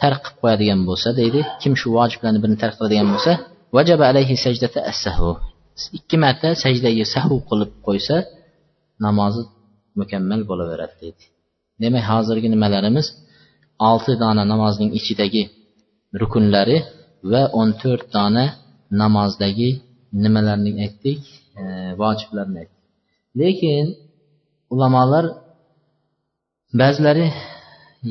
[0.01, 3.31] tark qilib qo'yadigan bo'lsa deydi kim shu vojiblarni birini tark qiladigan bo'lsa
[3.77, 5.29] vajaba alayhi sajdata assahu
[5.97, 8.15] ikki marta sajdaga sahu qilib qo'ysa
[9.05, 9.41] namozi
[9.99, 11.23] mukammal bo'laveradi deydi.
[11.81, 13.07] Demak hozirgi nimalarimiz?
[13.89, 15.43] Olti dona namozning ichidagi
[16.21, 16.77] rukunlari
[17.31, 18.45] va o'n to'rt dona
[19.01, 19.69] namozdagi
[20.23, 21.19] nimalarni aytdik?
[21.59, 21.63] E,
[22.01, 22.74] vojiblarni aytdik.
[23.41, 23.85] Lekin
[24.73, 25.25] ulamolar
[26.81, 27.27] ba'zilari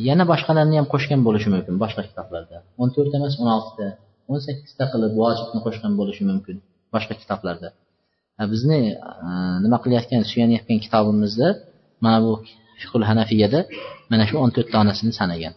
[0.09, 2.57] yana boshqalarni ham qo'shgan bo'lishi mumkin boshqa kitoblarda.
[2.81, 3.87] O'n to'rt emas o'n oltita
[4.31, 6.57] o'n sakkizta qilib vojibni qo'shgan bo'lishi mumkin
[6.95, 7.69] boshqa kitoblarda.
[8.53, 8.81] Bizni
[9.29, 9.31] e,
[9.65, 11.49] nima qilayotgan suyanayotgan kitobimizda
[12.05, 12.33] mana bu
[12.81, 13.61] fiqul hanafiyada
[14.11, 15.55] mana shu o'n to'rt donasini sanagan.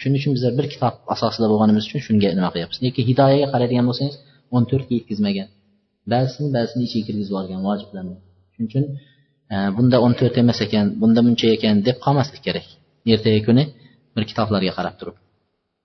[0.00, 2.78] Shuning uchun bizlar bir kitob asosida bo'lganimiz uchun shunga nima qilyapmiz?
[2.84, 4.16] Lekin hidoyaga qaraydigan bo'lsangiz
[4.56, 5.48] o'n to'rtga yetkazmagan.
[6.12, 8.16] Ba'zisini ba'zisini ichiga kirgizib yuborgan vojiblarni.
[8.56, 8.84] Shuning uchun
[9.52, 12.66] e, bunda o'n to'rt emas ekan bunda buncha ekan deb qolmaslik kerak.
[13.12, 13.64] Ertaga kuni
[14.14, 15.16] bir kitoblarga qarab turib.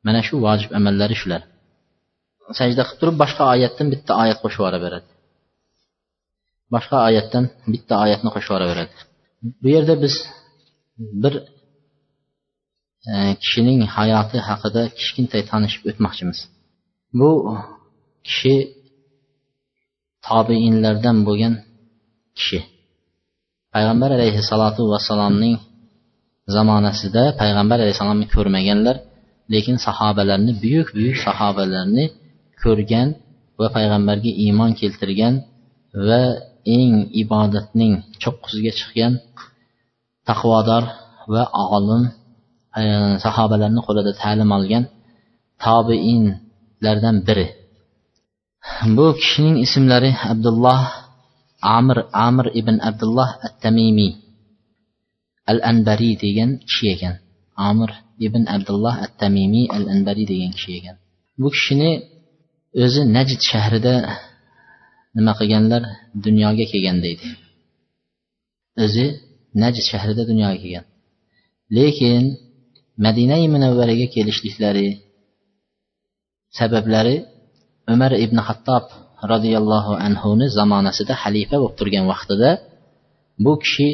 [0.05, 1.41] Mana shu vojib amallari shular.
[2.59, 5.09] Sajda qilib turib boshqa oyatdan bitta oyat qo'shib yuboraveradi
[6.73, 8.93] boshqa oyatdan bitta oyatni qo'shib yuboraveradi
[9.61, 10.15] bu yerda biz
[11.23, 11.33] bir
[13.11, 16.39] e, kishining hayoti haqida kichkintay tanishib o'tmoqchimiz.
[17.19, 17.29] Bu
[18.27, 18.55] kishi
[20.27, 21.53] tobeinlardan bo'lgan
[22.37, 22.59] kishi.
[23.73, 25.55] Payg'ambar alayhissalotu vassalomning
[26.55, 28.95] zamonasida payg'ambar alayhissalomni ko'rmaganlar
[29.53, 32.05] lekin sahobalarni buyuk buyuk sahobalarni
[32.63, 33.07] ko'rgan
[33.59, 35.33] va payg'ambarga iymon keltirgan
[36.07, 36.21] va
[36.77, 39.13] eng ibodatning cho'qqisiga chiqqan
[40.29, 40.83] taqvodor
[41.33, 41.43] va
[41.77, 42.03] olim
[43.25, 44.83] sahobalarni qo'lida ta'lim olgan
[45.65, 47.47] tobeinlardan biri.
[48.95, 50.81] Bu kishining ismlari abdulloh
[51.77, 51.97] amir
[52.27, 54.11] amir ibn abdulloh at tamimiy
[55.51, 57.15] al anbariy degan kishi ekan.
[57.69, 57.91] Amir
[58.25, 60.95] ibn abdulloh at tamimiy al anbariy degan kishi ekan.
[61.41, 61.91] Bu kishini
[62.83, 63.95] o'zi najd shahrida
[65.15, 65.83] nima qilganlar?
[66.25, 67.27] Dunyoga kelgan deydi.
[68.83, 69.05] O'zi
[69.61, 70.85] najd shahrida dunyoga kelgan.
[71.77, 72.23] Lekin
[73.05, 74.87] madinai munavvaraga kelishliklari
[76.57, 77.15] sabablari
[77.93, 78.85] umar ibn hattob
[79.31, 82.49] roziyallohu anhuni zamonasida xalifa bo'lib turgan vaqtida
[83.43, 83.87] bu kishi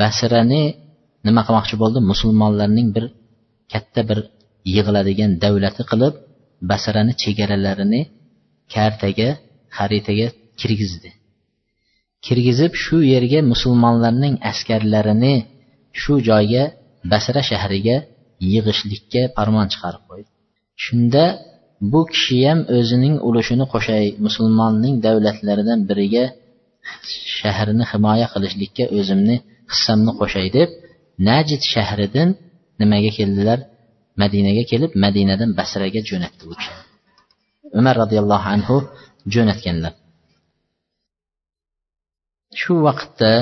[0.00, 0.64] basrani
[1.26, 1.98] nima qilmoqchi bo'ldi?
[2.10, 3.04] Musulmonlarning bir
[3.72, 4.18] katta bir
[4.74, 6.14] yig'iladigan davlati qilib
[6.70, 8.02] basrani chegaralarini
[8.74, 9.28] kartaga
[9.76, 10.26] xaritaga
[10.60, 11.10] kirgizdi.
[12.26, 15.34] Kirgizib shu yerga musulmonlarning askarlarini
[16.00, 16.64] shu joyga
[17.12, 17.96] basra shahriga
[18.52, 20.28] yig'ishlikka farmon chiqarib qo'ydi.
[20.84, 21.24] Shunda
[21.92, 26.24] bu kishiyam o'zining ulushini qo'shay musulmonning davlatlaridan biriga
[27.38, 29.36] shahrini himoya qilishlikka o'zimni
[29.72, 30.68] hissamni qo'shay deb
[31.28, 32.28] najid shahridan
[32.80, 33.58] nimaga keldilar?
[34.22, 36.72] Madinaga kelib madinadan basraga jo'natdi u kishi.
[37.78, 38.76] Umar roziyallohu anhu
[39.34, 39.92] jo'natganlar.
[42.60, 43.32] Shu vaqtda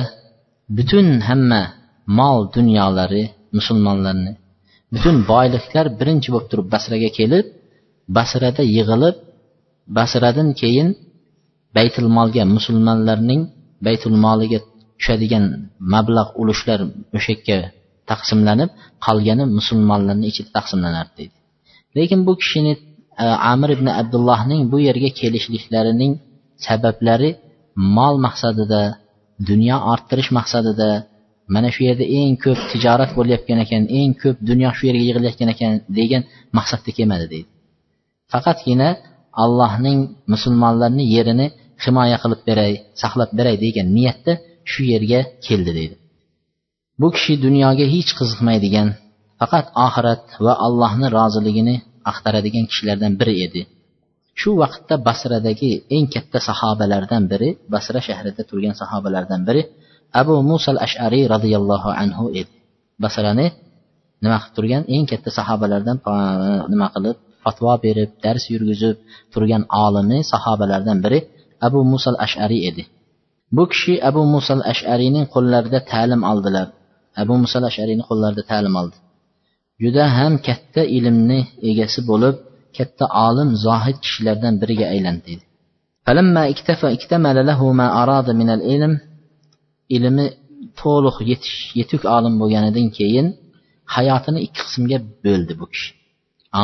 [0.76, 1.62] butun hamma
[2.18, 3.24] mol dunyolari
[3.56, 4.32] musulmonlarni
[4.94, 7.46] butun boyliklar birinchi bo'lib turib basraga kelib
[8.16, 9.16] basrada yig'ilib
[9.96, 10.88] basradan keyin
[11.76, 13.42] baytul molga musulmonlarning
[13.86, 14.58] baytul moliga
[14.98, 15.44] tushadigan
[15.92, 16.80] mablag' ulushlar
[17.16, 17.68] o'sha yerga
[18.10, 18.70] taqsimlanib
[19.06, 21.36] qolgani musulmonlarni ichida taqsimlanardi deydi.
[21.96, 22.72] Lekin bu kishini
[23.22, 26.12] e, amir ibn abdullohning bu yerga kelishliklarining
[26.66, 27.30] sabablari
[27.96, 28.82] mol maqsadida
[29.48, 30.88] dunyo orttirish maqsadida
[31.54, 35.72] mana shu yerda eng ko'p tijorat bo'layotgan ekan eng ko'p dunyo shu yerga yig'ilayotgan ekan
[35.98, 36.22] degan
[36.58, 37.48] maqsadda kelmadi deydi.
[38.32, 38.88] Faqatgina
[39.44, 40.00] allohning
[40.32, 41.46] musulmonlarni yerini
[41.84, 42.72] himoya qilib beray
[43.02, 44.32] saqlab beray degan niyatda
[44.70, 45.96] shu yerga keldi deydi.
[47.00, 48.88] Bu kishi dunyoga hech qiziqmaydigan
[49.40, 51.74] faqat oxirat va allohni roziligini
[52.10, 53.62] axtaradigan kishilardan biri edi.
[54.40, 59.62] Shu vaqtda basradagi eng katta sahobalardan biri basra shahrida turgan sahobalardan biri
[60.20, 62.52] abu musal ashariy roziyallohu anhu edi.
[63.02, 63.46] Basrani
[64.22, 64.82] nima qilib turgan?
[64.94, 65.96] Eng katta sahobalardan
[66.72, 67.16] nima qilib
[67.48, 68.96] fatvo berib dars yurgizib
[69.32, 71.18] turgan olimi sahobalardan biri
[71.66, 72.82] abu musal ashariy edi.
[73.56, 76.66] Bu kishi abu musal ashariyning qo'llarida ta'lim oldilar.
[77.22, 78.96] Abu musal ashariyni qo'llarida ta'lim oldi.
[79.82, 81.40] Juda ham katta ilmni
[81.70, 82.36] egasi bo'lib
[82.76, 85.34] katta olim zohid kishilardan biriga aylandi
[89.96, 90.26] ilmi
[90.80, 91.16] to'liq
[91.78, 93.26] yetuk olim bo'lganidan keyin
[93.96, 95.90] hayotini ikki qismga bo'ldi bu kishi.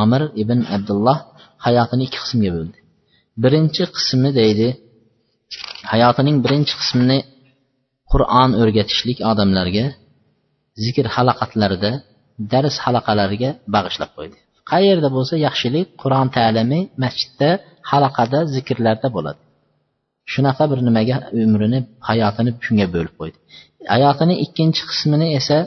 [0.01, 1.19] Amir ibn abdulloh
[1.67, 2.79] hayotini ikki qismga bo'ldi.
[3.43, 4.69] Birinchi qismi deydi
[5.93, 7.19] hayotining birinchi qismini
[8.13, 9.87] qur'on o'rgatishlik odamlarga
[10.85, 11.93] zikr halaqatlarida
[12.53, 14.37] dars halaqalariga bag'ishlab qo'ydi.
[14.73, 17.51] Qayerda bo'lsa yaxshilik qur'on ta'limi masjidda
[17.91, 19.41] halaqada zikrlarda bo'ladi.
[20.33, 21.17] Shunaqa bir nimaga
[21.47, 21.79] umrini
[22.09, 23.37] hayotini shunga bo'lib qo'ydi.
[23.95, 25.59] Hayotini ikkinchi qismini esa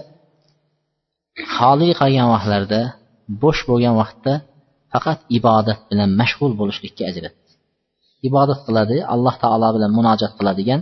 [1.55, 2.82] xoli qolgan vaqtlarda
[3.41, 4.34] bo'sh bo'lgan vaqtda
[4.93, 7.51] faqat ibodat bilan mashg'ul bo'lishlikka ajratdi.
[8.30, 10.82] Ibodat qiladi alloh taolo bilan munojat qiladigan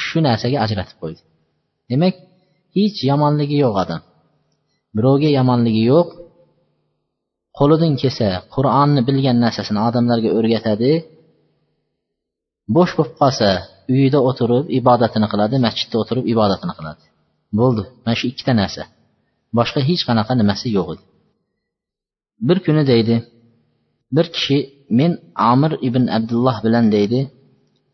[0.00, 1.20] shu narsaga ajratib qo'ydi.
[1.90, 2.14] Demak
[2.76, 4.00] hech yomonligi yo'q odam.
[4.96, 6.08] Birovga yomonligi yo'q
[7.58, 10.92] qo'lidan kelsa qur'onni bilgan narsasini odamlarga o'rgatadi
[12.76, 13.48] bo'sh bo'lib qolsa
[13.94, 17.02] uyida o'tirib ibodatini qiladi masjidda o'tirib ibodatini qiladi.
[17.58, 17.82] Bo'ldi.
[18.04, 18.82] Mana shu ikkita narsa.
[19.58, 21.04] Boshqa hech qanaqa nimasi yo'q edi.
[22.48, 23.14] Bir kuni deydi
[24.16, 24.58] bir kishi
[24.98, 25.12] men
[25.50, 27.18] amir ibn abdulloh bilan deydi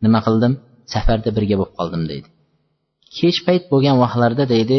[0.03, 0.53] nima qildim?
[0.93, 2.27] Safarda birga bo'lib qoldim deydi.
[3.17, 4.77] Kech payt bo'lgan vaqtlarda deydi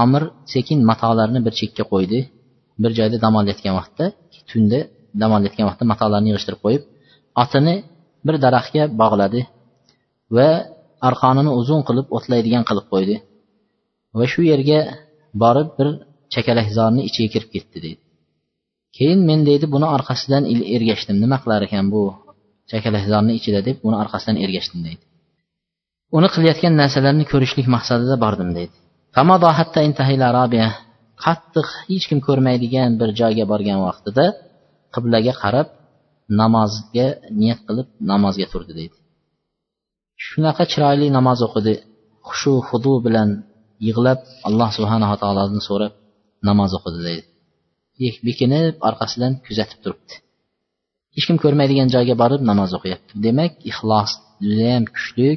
[0.00, 2.18] amir sekin matolarni bir chekka qo'ydi.
[2.82, 4.04] Bir joyda dam olayotgan vaqtda
[4.50, 4.80] tunda
[5.20, 6.82] dam olayotgan vaqtda matolarni yig'ishtirib qo'yib
[7.42, 7.74] otini
[8.26, 9.40] bir daraxtga bog'ladi
[10.36, 10.48] va
[11.08, 13.16] arqonini uzun qilib o'tlaydigan qilib qo'ydi.
[14.18, 14.80] Va shu yerga
[15.42, 15.88] borib bir
[16.34, 18.02] chakalakzorni ichiga kirib ketdi deydi.
[18.96, 20.42] Keyin men deydi buni orqasidan
[20.76, 21.16] ergashdim.
[21.24, 22.02] Nima qilar ekan bu
[22.70, 25.02] chakalakzorni ichida deb uni orqasidan ergashdim deydi.
[26.16, 28.74] Uni qilayotgan narsalarni ko'rishlik maqsadida bordim deydi.
[31.24, 34.24] Qattiq hech kim ko'rmaydigan bir joyga borgan vaqtida
[34.94, 35.68] qiblaga qarab
[36.40, 37.06] namozga
[37.40, 38.96] niyat qilib namozga turdi deydi.
[40.26, 41.74] Shunaqa chiroyli namoz o'qidi
[42.28, 43.28] xushu hudu bilan
[43.86, 45.92] yig'lab alloh subhanava taolodan so'rab
[46.48, 47.26] namoz o'qidi deydi.
[48.26, 50.14] Bekinib orqasidan kuzatib turibdi.
[51.14, 53.12] Hech kim ko'rmaydigan joyga borib namoz o'qiyapti.
[53.26, 54.10] Demak ixlos
[54.44, 55.30] judayam kuchli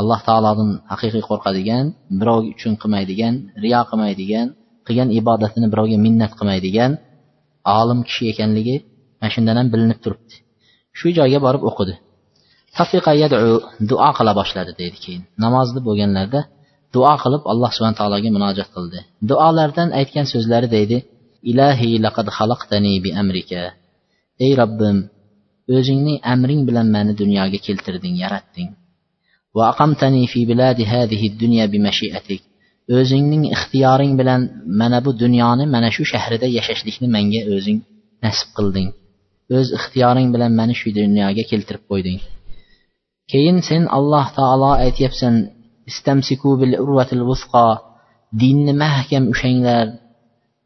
[0.00, 1.86] alloh taolodan haqiqiy qo'rqadigan
[2.20, 4.46] birov uchun qilmaydigan riyo qilmaydigan
[4.86, 6.92] qilgan ibodatini birovga minnat qilmaydigan
[7.78, 8.76] olim kishi ekanligi
[9.20, 10.34] mana shundan ham bilinib turibdi.
[10.98, 11.94] Shu joyga borib o'qidi.
[13.90, 15.22] Duo qila boshladi deydi keyin.
[15.44, 16.40] Namozda bo'lganlarda
[16.94, 18.98] duo qilib alloh subhana taologa munojat qildi.
[19.30, 20.98] Duolardan aytgan so'zlari deydi
[21.50, 23.62] ilahi laqad xalaqtani bi amrika
[24.44, 24.98] ey robbim
[25.76, 28.68] o'zingning amring bilan meni dunyoga keltirding yaratding.
[29.56, 32.42] Va aqamtani fi biladi hadihi dunya bi mashiatik
[32.98, 34.40] o'zingning ixtiyoring bilan
[34.80, 37.78] mana bu dunyoni mana shu shahrida yashashlikni menga o'zing
[38.24, 38.88] nasib qilding.
[39.56, 42.18] O'z ixtiyoring bilan mani shu dunyoga keltirib qo'yding.
[43.30, 45.34] Keyin sen alloh taolo aytyapsan
[45.90, 47.68] istamsiku bil urvatil vusqo
[48.40, 49.86] dinni mahkam ushanglar.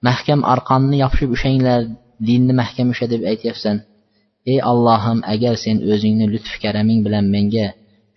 [0.09, 1.80] Mahkam arqonni yopishib ushanglar
[2.28, 3.76] dinni mahkam usha deb aytyapsan.
[4.53, 7.66] Ey allohim agar sen o'zingni lutf karaming bilan menga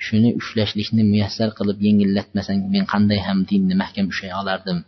[0.05, 4.79] shuni ushlashlikni muyassar qilib yengillatmasang men qanday ham dinni mahkam ushlay olardim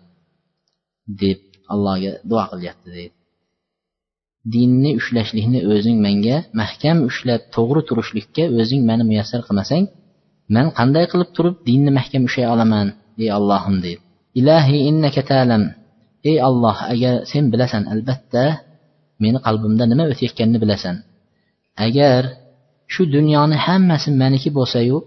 [1.22, 1.40] deb
[1.74, 3.16] allohga duo qilyapti deydi
[4.54, 9.86] dinni ushlashlikni o'zing menga mahkam ushlab to'g'ri turishlikka o'zing mani muyassar qilmasang
[10.56, 12.88] man qanday qilib turib dinni mahkam ushlay olaman
[13.24, 14.02] ey allohim deydi
[14.40, 15.64] ilahi innaka ta'lam
[16.30, 18.44] ey alloh agar sen bilasan albatta
[19.24, 20.96] meni qalbimda nima o'tayotganini bilasan.
[21.86, 22.22] Agar
[22.94, 24.98] shu dunyoni hammasi maniki bo'lsayu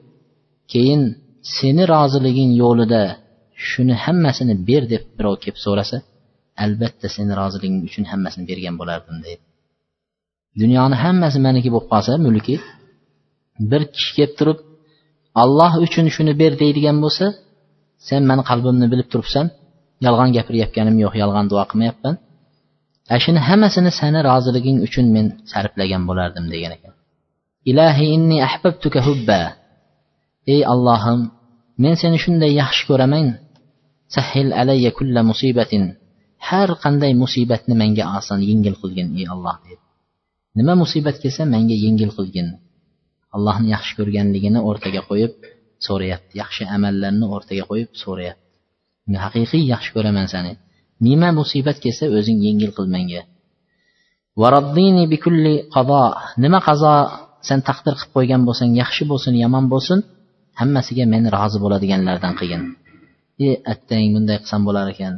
[0.73, 1.03] keyin
[1.57, 3.03] seni roziliging yo'lida
[3.69, 5.97] shuni hammasini ber deb birov kelib so'rasa
[6.65, 9.43] albatta seni roziliging uchun hammasini bergan bo'lardim deydi.
[10.61, 12.55] Dunyoni hammasi maniki bo'lib qolsa mulki
[13.71, 14.59] bir kishi kelib turib
[15.43, 17.27] alloh uchun shuni ber deydigan bo'lsa
[18.09, 19.47] sen mani qalbimni bilib turibsan
[20.05, 22.15] yolg'on gapirayotganim yo'q yolg'on duo qilmayapman.
[23.11, 26.93] Ana shuni hammasini sani roziliging uchun men sarflagan bo'lardim degan ekan.
[27.71, 29.41] Ilahi inni ahbabtuka hubba.
[30.55, 31.21] Ey allohim
[31.83, 33.27] men seni shunday yaxshi ko'raman
[34.15, 35.85] sahil alayya kulla musibatin.
[36.49, 39.83] Har qanday musibatni menga oson yengil qilgin ey alloh dedi
[40.57, 42.49] nima musibat kelsa menga yengil qilgin.
[43.37, 45.33] Allohni yaxshi ko'rganligini o'rtaga qo'yib
[45.87, 46.33] so'rayapti.
[46.43, 48.50] Yaxshi amallarni o'rtaga qo'yib so'rayapti.
[49.11, 50.53] Men haqiqiy yaxshi ko'raman seni.
[51.07, 53.23] Nima musibat kelsa o'zing yengil qil menga.
[56.45, 56.93] Nima qazo
[57.49, 59.99] sen taqdir qilib qo'ygan bo'lsang yaxshi bo'lsin yomon bo'lsin
[60.61, 62.63] hammasiga meni rozi bo'ladiganlardan qilgin.
[63.47, 65.15] E attang bunday qilsam bo'lar ekan.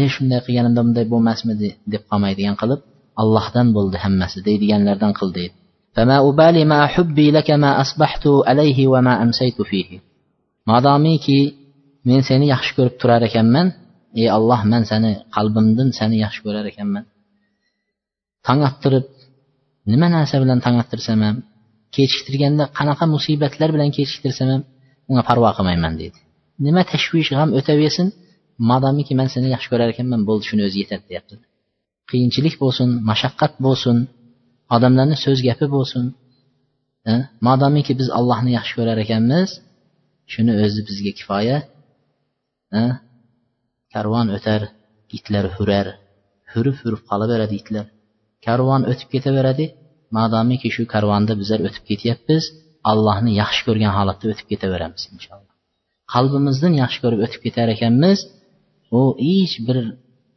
[0.00, 2.80] E shunday qilganimda bunday bo'lmasmidi deb qolmaydigan qilib
[3.22, 5.54] allohdan bo'ldi hammasi deydiganlardan qil deydi.
[10.70, 11.40] Madomiki
[12.08, 13.66] men seni yaxshi ko'rib turar ekanman.
[14.20, 17.04] Ey alloh man seni qalbimdan seni yaxshi ko'rar ekanman.
[18.46, 19.06] Tong ottirib
[19.92, 21.36] nima narsa bilan tong ottirsam ham
[21.96, 24.62] kechiktirganda qanaqa musibatlar bilan kechiktirsam ham
[25.10, 26.18] unga parvo qilmayman deydi.
[26.66, 28.08] Nima tashvish g'am o'taversin
[28.70, 31.34] modomiki man seni yaxshi ko'rar ekanman bo'ldi shuni o'zi yetadi deyapti.
[32.10, 33.96] Qiyinchilik bo'lsin mashaqqat bo'lsin
[34.76, 36.04] odamlarni so'z gapi bo'lsin
[37.10, 39.48] eh, modomiki biz allohni yaxshi ko'rar ekanmiz
[40.32, 41.58] shuni o'zi bizga kifoya.
[43.94, 44.60] Karvon o'tar
[45.16, 45.86] itlar hurar
[46.52, 47.86] hurib hurib qolaveradi itlar
[48.46, 49.66] karvon o'tib ketaveradi
[50.18, 52.44] madomiki shu karvonda bizlar o'tib ketyapmiz
[52.90, 55.54] allohni yaxshi ko'rgan holatda o'tib ketaveramiz inshaalloh
[56.14, 58.18] qalbimizdan yaxshi ko'rib o'tib ketar ekanmiz
[58.98, 59.78] u hech bir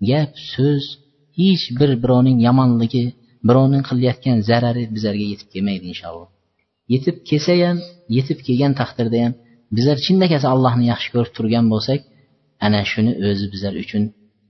[0.10, 0.84] gap so'z
[1.40, 3.06] hech bir birovning yomonligi
[3.50, 6.30] birovning qilayotgan zarari bizlarga yetib kelmaydi inshaalloh
[6.94, 7.78] yetib kelsa ham
[8.18, 9.34] yetib kelgan taqdirda ham
[9.76, 12.00] bizlar chindan allohni yaxshi ko'rib turgan bo'lsak
[12.67, 14.03] ana shuni o'zi bizlar uchun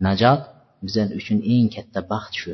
[0.06, 0.40] najot
[0.84, 2.52] bizlar uchun eng katta baxt shu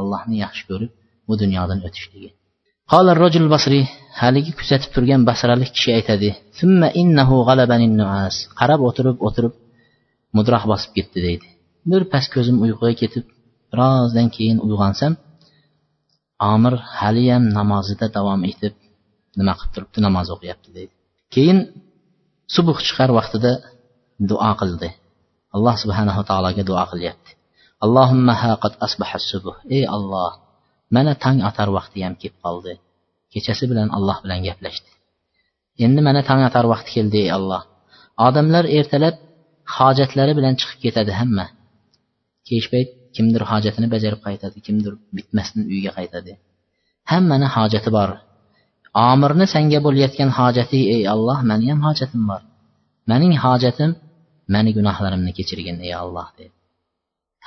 [0.00, 0.90] allohni yaxshi ko'rib
[1.28, 2.30] bu dunyodan o'tishligi
[2.92, 3.82] قال الرجل البصري
[4.20, 6.28] haligi kuzatib turgan basralik kishi aytadi
[8.60, 9.54] qarab o'tirib o'tirib
[10.36, 11.46] mudroq bosib ketdi deydi
[11.90, 13.24] bir pas ko'zim uyquga ketib
[13.72, 15.12] birozdan keyin uyg'onsam
[16.52, 18.74] omir haliyam namozida davom etib
[19.38, 20.92] nima qilib turibdi namoz o'qiyapti deydi
[21.34, 21.58] keyin
[22.54, 23.52] subuh chiqar vaqtida
[24.29, 24.89] duo qildi.
[25.55, 27.31] Alloh subhanava taologa duo qilyapti.
[27.85, 29.55] Allohimma qad asbaha subuh.
[29.75, 30.33] Ey olloh
[30.95, 32.73] mana tong otar vaqti ham kelib qoldi.
[33.31, 34.89] Kechasi bilan alloh bilan gaplashdi.
[35.85, 37.63] Endi mana tong otar vaqti keldi ey alloh.
[38.27, 39.15] Odamlar ertalab
[39.77, 41.45] hojatlari bilan chiqib ketadi hamma.
[42.47, 46.33] Kech payt kimdir hojatini bajarib qaytadi kimdir bitmasdan uyiga qaytadi.
[47.11, 48.09] Hammani hojati bor.
[49.09, 52.41] Omirni senga bo'layotgan hojati ey alloh mani ham hojatim bor.
[53.09, 53.91] Mening hojatim
[54.53, 56.53] mani gunohlarimni kechirgin ey alloh dedi.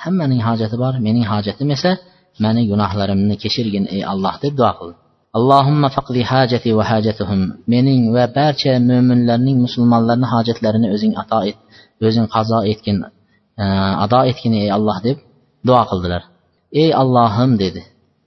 [0.03, 1.91] Hammaning hojati bor mening hojatim esa
[2.43, 4.95] mani gunohlarimni kechirgin ey alloh deb duo qildi.
[5.37, 7.41] Allohimma faqdi hajati va hajatuhum.
[7.73, 11.57] Mening va barcha mo'minlarning musulmonlarni hojatlarini o'zing ato et
[12.07, 12.97] o'zing qazo etgin
[13.63, 13.65] e,
[14.05, 15.17] ado etgin ey alloh deb
[15.67, 16.23] duo qildilar.
[16.81, 17.81] Ey allohim dedi.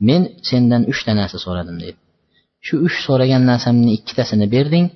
[0.09, 1.97] Men sendan uchta narsa so'radim dedi.
[2.66, 4.87] Shu uch so'ragan narsamni ikkitasini berding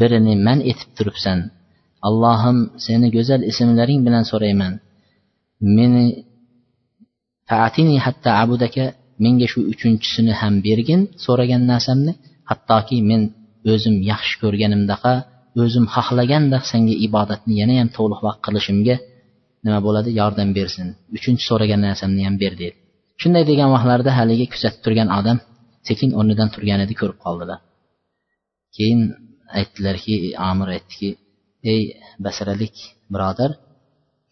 [0.00, 1.38] birini man etib turibsan.
[2.08, 4.72] Allohim seni go'zal ismlaring bilan so'rayman.
[5.76, 6.04] Meni
[7.50, 8.84] faatini hatta abudaka
[9.24, 12.12] menga shu uchinchisini ham bergin so'ragan narsamni
[12.50, 13.22] hattoki men
[13.72, 15.12] o'zim yaxshi ko'rganimdaqa
[15.62, 18.96] o'zim xohlagandaq senga ibodatni yana ham to'liqroq qilishimga
[19.64, 20.08] nima bo'ladi?
[20.20, 20.86] Yordam bersin.
[21.16, 22.76] Uchinchi so'ragan narsamni ham ber deydi.
[23.20, 25.38] Shunday degan vaqtlarida haligi kuzatib turgan odam
[25.88, 27.58] sekin o'rnidan turganini ko'rib qoldilar
[28.76, 29.00] keyin
[29.58, 30.14] aytdilarki
[30.50, 31.08] amir aytdiki
[31.72, 31.82] ey
[32.24, 32.76] basralik
[33.14, 33.50] birodar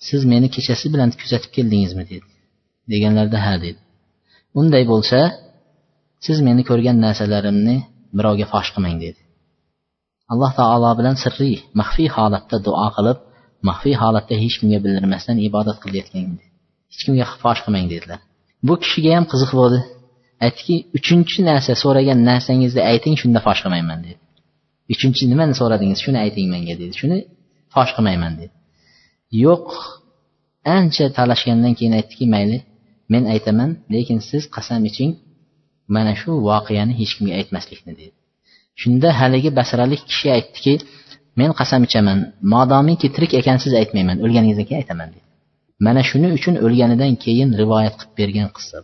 [0.07, 2.05] siz meni kechasi bilan kuzatib keldingizmi?
[2.13, 2.27] dedi.
[2.93, 3.81] Deganlarida ha dedi.
[4.61, 5.19] Unday bo'lsa
[6.27, 7.77] siz meni ko'rgan narsalarimni
[8.19, 9.21] birovga fosh qilmang dedi.
[10.33, 13.19] Alloh taolo bilan sirriy maxfiy holatda duo qilib
[13.69, 16.25] maxfiy holatda hech kimga bildirmasdan ibodat qilayotgan
[16.93, 18.21] hech kimga fosh qilmang dedilar.
[18.67, 19.81] Bu kishiga ham qiziq bo'ldi.
[20.45, 24.21] Aytdiki uchinchi narsa so'ragan narsangizni ayting shunda fosh qilmayman dedi.
[24.93, 25.99] Uchinchi nimani so'radingiz?
[26.05, 26.93] Shuni ayting menga dedi.
[27.01, 27.19] Shuni
[27.75, 28.53] fosh qilmayman dedi.
[29.45, 29.67] Yo'q
[30.77, 32.59] ancha talashgandan keyin aytdiki mayli
[33.13, 35.13] men aytaman lekin siz qasam iching
[35.95, 38.15] mana shu voqeani hech kimga aytmaslikni dedi.
[38.81, 40.75] Shunda haligi basralik kishi aytdiki
[41.41, 42.19] men qasam ichaman
[42.55, 45.25] modomiki tirik ekansiz aytmayman o'lganingizdan keyin aytaman dedi.
[45.87, 48.79] Mana shuning uchun o'lganidan keyin rivoyat qilib bergan qissa.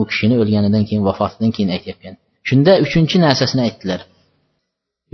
[0.00, 2.14] U kishini o'lganidan keyin vafotidan keyin aytyapgan
[2.48, 4.00] shunda uchinchi narsasini aytdilar.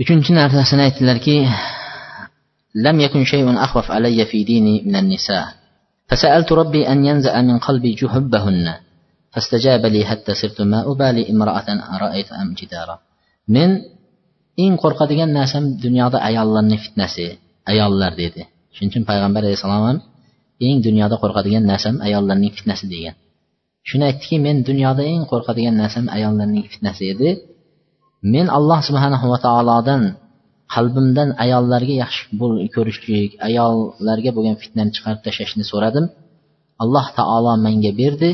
[0.00, 1.36] uchinchi narsasini aytdilarki
[2.74, 5.46] لم يكن شيء أخوف علي في ديني من النساء
[6.08, 8.74] فسألت ربي أن ينزع من قلبي جهبهن
[9.30, 12.98] فاستجاب لي حتى صرت ما أبالي امرأة أرأيت أم جدارا
[13.48, 13.70] من
[14.58, 17.26] eng qo'rqadigan narsam dunyoda ayollarni fitnasi
[17.70, 18.42] ayollar dedi
[18.74, 19.98] shuning uchun payg'ambar alayhissalom ham
[20.66, 23.14] eng dunyoda qo'rqadigan narsam ayollarning fitnasi degan
[23.88, 27.30] shuni aytdiki men dunyoda eng qo'rqadigan narsam ayollarning fitnasi edi
[28.33, 30.01] Men alloh subhanahu va taolodan
[30.73, 32.23] qalbimdan ayollarga yaxshi
[32.75, 36.05] ko'rishlik ayollarga bo'lgan fitnani chiqarib tashlashni so'radim.
[36.83, 38.29] Alloh taolo menga berdi.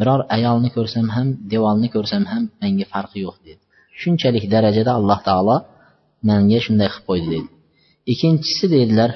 [0.00, 3.62] Biror ayolni ko'rsam ham devorni ko'rsam ham menga farqi yo'q dedi.
[4.00, 5.56] Shunchalik darajada alloh taolo
[6.28, 7.48] menga shunday qilib qo'ydi dedi.
[8.12, 9.10] Ikkinchisi dedilar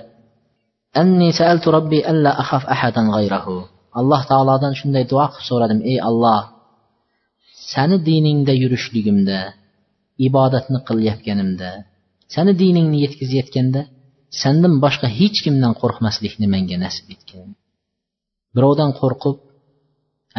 [4.00, 6.40] alloh taolodan shunday duo qilib so'radim ey alloh
[7.72, 9.38] sani diningda yurishligimda
[10.28, 11.70] ibodatni qilayotganimda
[12.34, 13.80] sani diningni yetkazayotganda
[14.42, 17.48] sandan boshqa hech kimdan qo'rqmaslikni menga nasib etgin
[18.56, 19.36] birovdan qo'rqib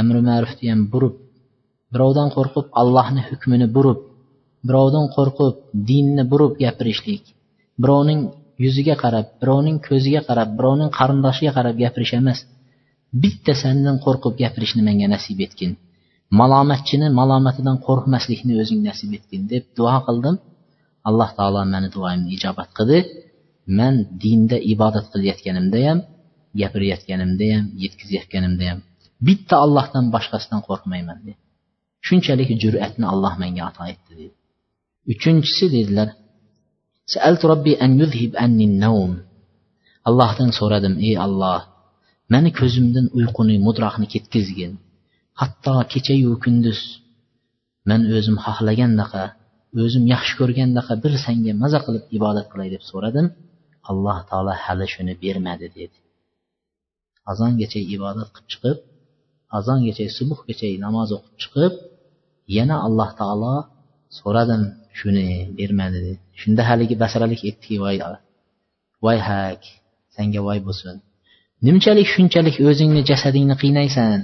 [0.01, 1.15] amri ma'rufni ham burib
[1.93, 3.99] birovdan qo'rqib allohni hukmini burib
[4.67, 5.55] birovdan qo'rqib
[5.89, 7.23] dinni burib gapirishlik
[7.83, 8.21] birovning
[8.63, 12.39] yuziga qarab birovning ko'ziga qarab birovning qarindoshiga qarab gapirish emas
[13.23, 15.71] bitta sandan qo'rqib gapirishni menga nasib etgin.
[16.35, 20.39] Malamətçinin malamətindən qorxmaslikni özün nəsib etdin deyib dua qıldım.
[21.07, 22.99] Allah Taala məni duayımı icabət qıldı.
[23.79, 26.01] Mən dində ibadət qılayotganimdəyəm,
[26.61, 28.79] gapirayotganimdəyəm, yetkizayotganimdəyəm.
[29.27, 31.39] Bitta Allahdan başqasından qorxmayman deyib.
[32.07, 34.35] Şunchalik cürətni Allah mənə ata etdi deyib.
[35.13, 36.09] Üçüncüsü dedilər:
[37.13, 39.13] "Sa'altu Rabbi an yuzhib anni an-nawm."
[40.09, 41.59] Allahdan so'radim: "Ey Allah,
[42.33, 44.73] məni ko'zimdan uyquni, mudraqni ketkizgin."
[45.41, 46.79] Hatto kechayu kunduz
[47.89, 49.23] man o'zim xohlagandaqa
[49.83, 53.27] o'zim yaxshi ko'rgandaqa bir sanga maza qilib ibodat qilay deb so'radim.
[53.89, 55.97] Alloh taolo hali shuni bermadi dedi.
[57.31, 58.77] Azongacha ibodat qilib chiqib
[59.57, 61.73] azongacha subuhgacha namoz o'qib chiqib
[62.57, 63.55] yana alloh taolo
[64.19, 64.61] so'radim
[64.99, 65.27] shuni
[65.57, 66.19] bermadi dedi.
[66.41, 67.97] Shunda haligi basralik aytdiki voy
[69.05, 69.61] voy hak
[70.15, 70.95] senga voy bo'lsin.
[71.67, 74.19] Nimchalik shunchalik o'zingni jasadingni qiynaysan?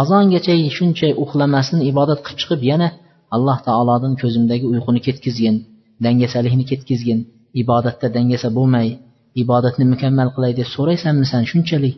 [0.00, 2.88] Azongacha shuncha uxlamasdan ibodat qilib chiqib yana
[3.34, 5.56] alloh taolodan ko'zimdagi uyquni ketkizgin
[6.04, 7.20] dangasalikni ketkizgin.
[7.62, 8.88] Ibodatda dangasa bo'lmay
[9.42, 11.94] ibodatni mukammal qilay deb so'raysanmi san shunchalik?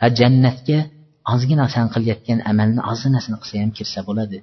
[0.00, 0.78] Ha jannatga
[1.32, 4.38] ozgina san qilayotgan amalni ozginasini qilsa ham kirsa bo'ladi.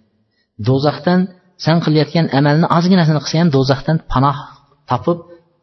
[0.67, 1.19] Do'zaxdan
[1.65, 4.37] san qilayotgan amalni ozginasini qilsa ham do'zaxdan panoh
[4.89, 5.19] topib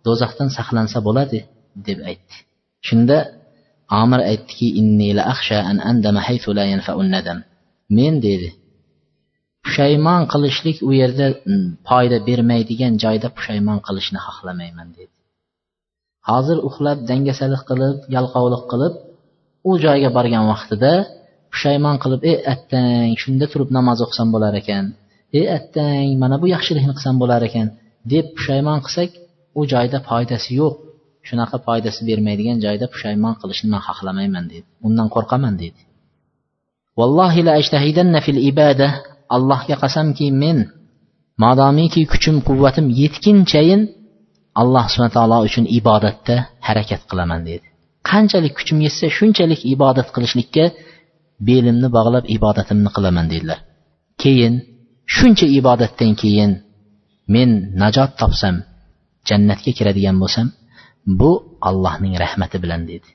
[0.07, 1.39] do'zaxdan saqlansa bo'ladi
[1.87, 2.35] deb aytdi.
[2.89, 3.17] Shunda
[4.03, 4.67] omir aytdiki
[7.99, 8.49] men dedi
[9.69, 11.27] pushaymon qilishlik u yerda
[11.89, 15.13] foyda bermaydigan joyda pushaymon qilishni xohlamayman dedi.
[16.29, 18.95] Hozir uxlab dangasalik qilib yalqovlik qilib
[19.69, 20.93] u joyga borgan vaqtida
[21.53, 24.85] pushaymon qilib ey attang shunda turib namoz o'qisam bo'lar ekan.
[25.39, 27.67] Ey attang mana bu yaxshilikni qilsam bo'lar ekan
[28.13, 29.11] deb pushaymon qilsak
[29.59, 30.75] u joyda foydasi yo'q.
[31.29, 35.81] Shunaqa foydasi bermaydigan joyda pushaymon qilishni man xohlamayman dedi undan qo'rqaman dedi
[36.99, 38.89] vallohi la ajtahidanna fil ibada.
[39.37, 40.59] Allohga qasamki men
[41.45, 43.83] modomiki kuchim quvvatim yetgunchayin
[44.61, 47.67] alloh subhana taolo uchun ibodatda harakat qilaman dedi
[48.11, 50.65] qanchalik kuchim yetsa shunchalik ibodat qilishlikka
[51.49, 53.59] belimni bog'lab ibodatimni qilaman dedilar.
[54.23, 54.55] Keyin
[55.17, 56.51] shuncha ibodatdan keyin
[57.35, 57.51] men
[57.83, 58.57] najot topsam
[59.29, 60.47] jannatga kiradigan bo'lsam
[61.21, 63.09] bu allohning rahmati bilan dedi.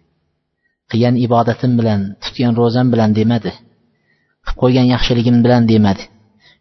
[0.92, 3.52] Qilgan ibodatim bilan tutgan ro'zam bilan demadi.
[4.46, 6.04] Qilib qo'ygan yaxshiligim bilan demadi.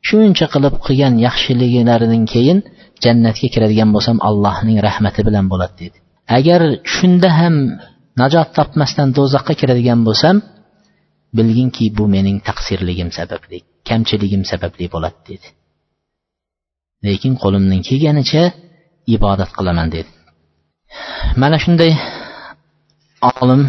[0.08, 2.58] Shuncha qilib qilgan yaxshiliklaridan keyin
[3.04, 5.98] jannatga kiradigan bo'lsam allohning rahmati bilan bo'ladi dedi.
[6.38, 6.60] Agar
[6.94, 7.54] shunda ham
[8.20, 10.36] najot topmasdan do'zaxqa kiradigan bo'lsam
[11.36, 13.58] bilginki bu mening taqsirligim sababli
[13.88, 15.48] kamchiligim sababli bo'ladi dedi.
[17.06, 18.44] Lekin qo'limdan kelganicha
[19.16, 20.10] ibodat qilaman dedi.
[21.43, 21.93] Mana shunday
[23.40, 23.62] olim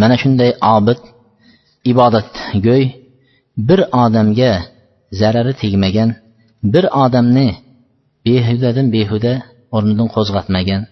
[0.00, 1.00] mana shunday obid
[1.90, 2.84] ibodatgo'y
[3.68, 4.52] bir odamga
[5.20, 6.10] zarari tegmagan
[6.72, 7.48] bir odamni
[8.26, 9.32] behudadan behuda
[9.76, 10.82] o'rnidan qo'zg'atmagan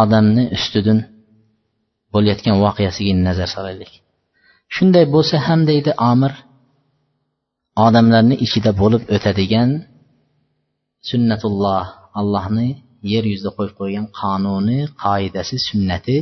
[0.00, 0.98] odamni ustidan
[2.12, 3.92] bo'layotgan voqeasiga nazar solaylik
[4.74, 6.32] shunday bo'lsa ham deydi omir
[7.86, 9.70] odamlarni ichida bo'lib o'tadigan
[11.10, 11.84] sunnatulloh
[12.20, 12.68] allohni
[13.12, 16.16] yer yuzida qo'yib qo'ygan qonuni qoidasi sunnati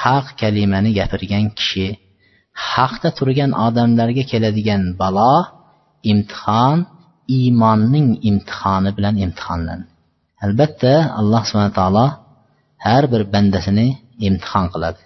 [0.00, 1.86] haq kalimani gapirgan kishi
[2.70, 5.34] haqda turgan odamlarga keladigan balo
[6.12, 6.78] imtihon
[7.36, 9.86] iymonning imtihoni bilan imtihonlandi.
[10.44, 12.06] Albatta alloh subhana taolo
[12.86, 13.86] har bir bandasini
[14.28, 15.00] imtihon qiladi.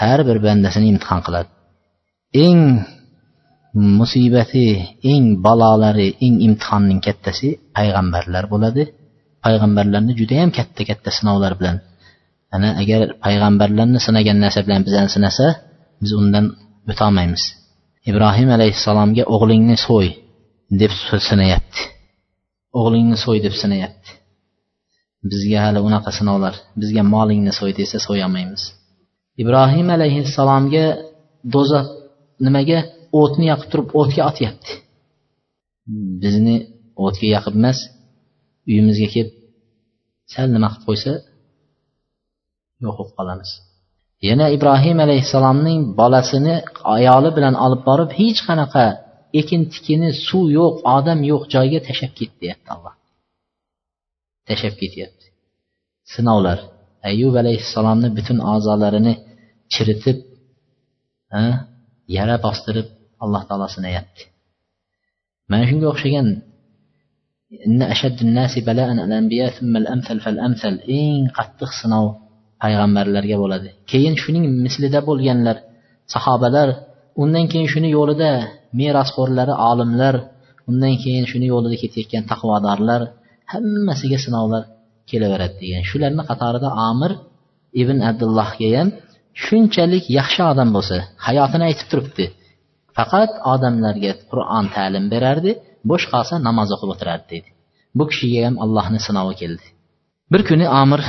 [0.00, 1.50] Har bir bandasini imtihon qiladi.
[2.46, 2.60] Eng
[3.98, 4.66] musibati
[5.12, 8.82] eng balolari eng imtihonning kattasi payg'ambarlar bo'ladi.
[9.48, 11.76] Payg'ambarlarni judayam katta katta sinovlar bilan.
[12.54, 15.46] Ana agar payg'ambarlarni sinagan narsa bilan bizani sinasa
[16.02, 16.46] biz undan
[16.90, 17.42] o'tolmaymiz.
[18.10, 20.08] Ibrohim alayhissalomga o'g'lingni so'y
[20.80, 20.92] deb
[21.28, 21.80] sinayapti.
[22.80, 24.10] O'g'lingni so'y deb sinayapti.
[25.30, 28.62] Bizga hali unaqa sinovlar bizga molingni so'y desa so'yolmaymiz.
[29.42, 30.84] Ibrohim alayhissalomga
[31.54, 31.86] do'zax
[32.46, 32.78] nimaga?
[33.20, 34.70] O'tni yoqib turib o'tga otyapti.
[36.22, 36.56] Bizni
[37.04, 37.78] o'tga yoqib emas
[38.70, 39.37] uyimizga kelib
[40.32, 41.12] sal nima qilib qo'ysa
[42.84, 43.50] yo'q bo'lib qolamiz.
[44.28, 46.54] Yana ibrohim alayhissalomning bolasini
[46.96, 48.84] ayoli bilan olib borib hech qanaqa
[49.40, 52.94] ekin tikini suv yo'q odam yo'q joyga tashlab ket deyapti alloh.
[54.48, 55.26] Tashlab ketyapti.
[56.12, 56.58] Sinovlar
[57.10, 59.14] ayub alayhissalomni butun a'zolarini
[59.72, 60.18] chiritib
[62.16, 62.88] yara bostirib
[63.24, 64.22] alloh taolo sinayapti
[65.50, 66.26] mana shunga o'xshagan
[71.00, 72.06] eng qattiq sinov
[72.62, 75.56] payg'ambarlarga bo'ladi keyin shuning mislida bo'lganlar
[76.14, 76.68] sahobalar
[77.22, 78.30] undan keyin shuni yo'lida
[78.80, 80.14] merosxo'rlari olimlar
[80.70, 83.02] undan keyin shuni yo'lida ketayotgan taqvodorlar
[83.52, 84.62] hammasiga sinovlar
[85.10, 85.82] kelaveradi degan.
[85.90, 87.12] Shularni qatorida omir
[87.82, 88.88] ibn abdullohga ham
[89.44, 90.96] shunchalik yaxshi odam bo'lsa
[91.26, 92.24] hayotini aytib turibdi.
[92.96, 95.52] Faqat odamlarga qur'on ta'lim berardi
[95.90, 97.50] bo'sh qolsa namoz o'qib o'tirardi deydi.
[97.98, 99.66] Bu kishiga ham allohni sinovi keldi.
[100.32, 101.00] Bir kuni omir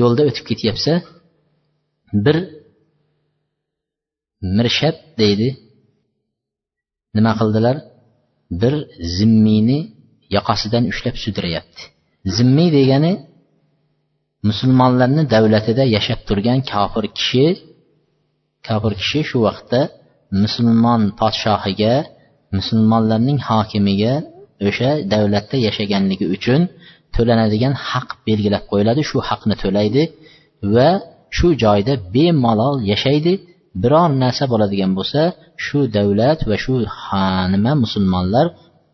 [0.00, 0.92] yo'lda o'tib ketyapsa
[2.24, 2.36] bir
[4.56, 5.48] mirshab deydi.
[7.16, 7.76] Nima qildilar?
[8.62, 8.74] Bir
[9.16, 9.78] zimmiyni
[10.36, 11.82] yoqasidan ushlab sudrayapti
[12.36, 13.12] zimmiy degani
[14.48, 17.46] musulmonlarni davlatida yashab turgan kofir kishi
[18.68, 19.80] kofir kishi shu vaqtda
[20.42, 21.94] musulmon podshohiga
[22.56, 24.12] musulmonlarning hokimiga
[24.68, 26.60] o'sha davlatda yashaganligi uchun
[27.14, 30.02] to'lanadigan haq belgilab qo'yiladi shu haqni to'laydi
[30.74, 30.88] va
[31.36, 33.32] shu joyda bemalol yashaydi.
[33.82, 35.22] Biror narsa bo'ladigan bo'lsa
[35.64, 36.74] shu davlat va shu
[37.54, 38.46] nima musulmonlar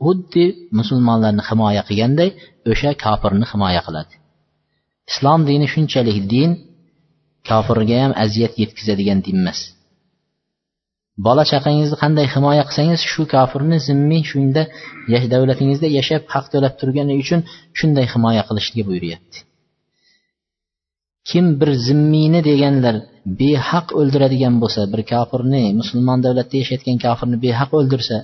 [0.05, 0.45] xuddi
[0.79, 2.31] musulmonlarni himoya qilganday
[2.71, 4.15] o'sha kofirni himoya qiladi.
[5.11, 6.51] Islom dini shunchalik din
[7.49, 9.61] kofirga ham aziyat yetkazadigan din emas.
[11.27, 14.63] Bola chaqangizni qanday himoya qilsangiz shu kofirni zimmiy shunda
[15.33, 17.41] davlatingizda yashab haq to'lab turgani uchun
[17.79, 19.39] shunday himoya qilishga buyuryapti.
[21.29, 22.95] Kim bir zimmiyni deganlar
[23.41, 28.17] behaq o'ldiradigan bo'lsa bir kofirni musulmon davlatda yashayotgan kofirni behaq o'ldirsa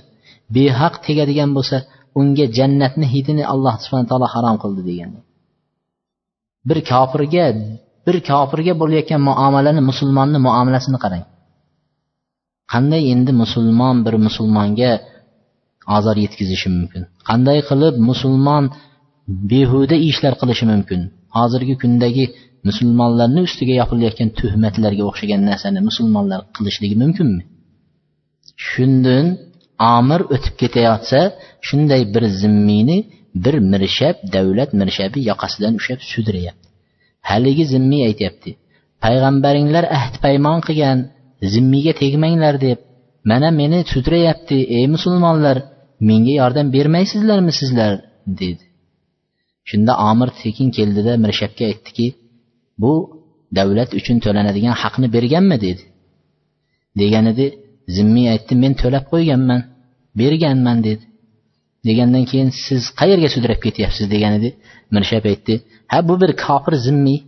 [0.57, 1.77] behaq tegadigan bo'lsa
[2.19, 5.11] unga jannatni hidini alloh subhana taolo harom qildi degan
[6.69, 7.45] bir kofirga
[8.05, 11.23] bir kofirga bo'layotgan muomalani musulmonni muomalasini qarang.
[12.71, 14.91] Qanday endi musulmon bir musulmonga
[15.97, 17.03] ozor yetkazishi mumkin?
[17.29, 18.63] Qanday qilib musulmon
[19.51, 21.01] behuda ishlar qilishi mumkin?
[21.37, 22.25] Hozirgi kundagi
[22.67, 27.43] musulmonlarni ustiga yopilayotgan tuhmatlarga o'xshagan narsani musulmonlar qilishligi mumkinmi?
[28.67, 29.25] Shundan
[29.97, 31.19] omir o'tib ketayotsa
[31.67, 32.97] shunday bir zimmiyni
[33.43, 36.67] bir mirshab davlat mirshabi yoqasidan ushlab sudrayapti
[37.29, 38.51] haligi zimmiy aytyapti.
[39.03, 40.99] Payg'ambaringlar ahd paymon qilgan
[41.53, 42.79] zimmiyga tegmanglar deb
[43.29, 45.57] mana meni sudrayapti ey musulmonlar
[46.09, 47.91] menga yordam bermaysizlarmi sizlar?
[48.41, 48.63] dedi.
[49.69, 52.07] Shunda omir sekin keldida mirshabga aytdiki
[52.81, 52.93] bu
[53.57, 55.57] davlat uchun to'lanadigan haqni berganmi?
[55.65, 55.83] dedi.
[57.01, 57.45] Deganida
[57.95, 59.61] zimmiy aytdi men to'lab qo'yganman
[60.19, 61.05] berganman dedi.
[61.87, 64.05] Degandan keyin siz qayerga sudrab ketyapsiz?
[64.13, 64.49] degan edi
[64.95, 65.53] mirshab aytdi
[65.91, 67.19] ha bu bir kofir zimmiy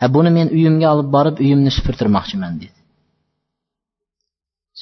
[0.00, 2.77] ha buni men uyimga olib borib uyimni supurtirmoqchiman dedi.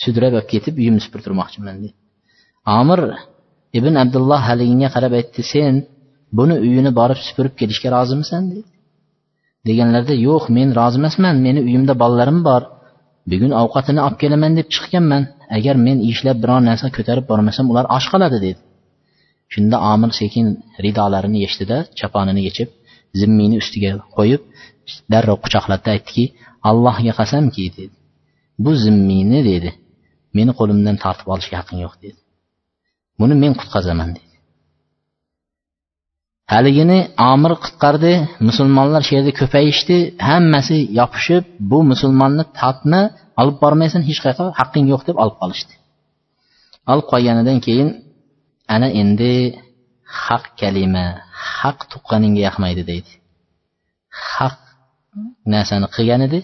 [0.02, 1.94] Sudrab olib ketib uyimni supurtirmoqchiman dedi.
[2.80, 3.00] Omir
[3.78, 5.74] ibn abdulloh haligiga qarab aytdi sen
[6.38, 8.68] buni uyini borib supurib kelishga rozimisan dedi.
[9.68, 12.62] Deganlarida yo'q men rozi emasman meni uyimda bolalarim bor.
[13.30, 15.22] Bugun ovqatini olib kelaman deb chiqqanman
[15.56, 18.60] agar men ishlab biror narsa ko'tarib bormasam ular och qoladi dedi.
[19.52, 20.46] Shunda omir sekin
[20.84, 22.68] ridolarini yechdida chaponini yechib
[23.20, 24.42] zimmiyni ustiga qo'yib
[25.12, 26.24] darrov quchoqlab aytdiki
[26.68, 27.94] allohga qasamki dedi.
[28.64, 29.70] Bu zimmiyni dedi
[30.38, 32.18] meni qo'limdan tortib olishga haqqing yo'q dedi.
[33.20, 34.34] Buni men qutqazaman dedi.
[36.52, 36.98] Haligini
[37.32, 38.12] omir qutqardi
[38.48, 39.96] musulmonlar shu yerda ko'payishdi
[40.28, 43.00] hammasi yopishib bu musulmonni tortma
[43.40, 45.74] olib bormaysan hech qayerqa haqqing yo'q deb olib qolishdi.
[46.92, 47.88] Olib qolganidan keyin
[48.74, 49.32] ana endi
[50.24, 51.06] haq kalima
[51.58, 53.12] haq tuqqaningga yoqmaydi deydi.
[54.34, 54.56] Haq
[55.52, 56.38] narsani qilgan edi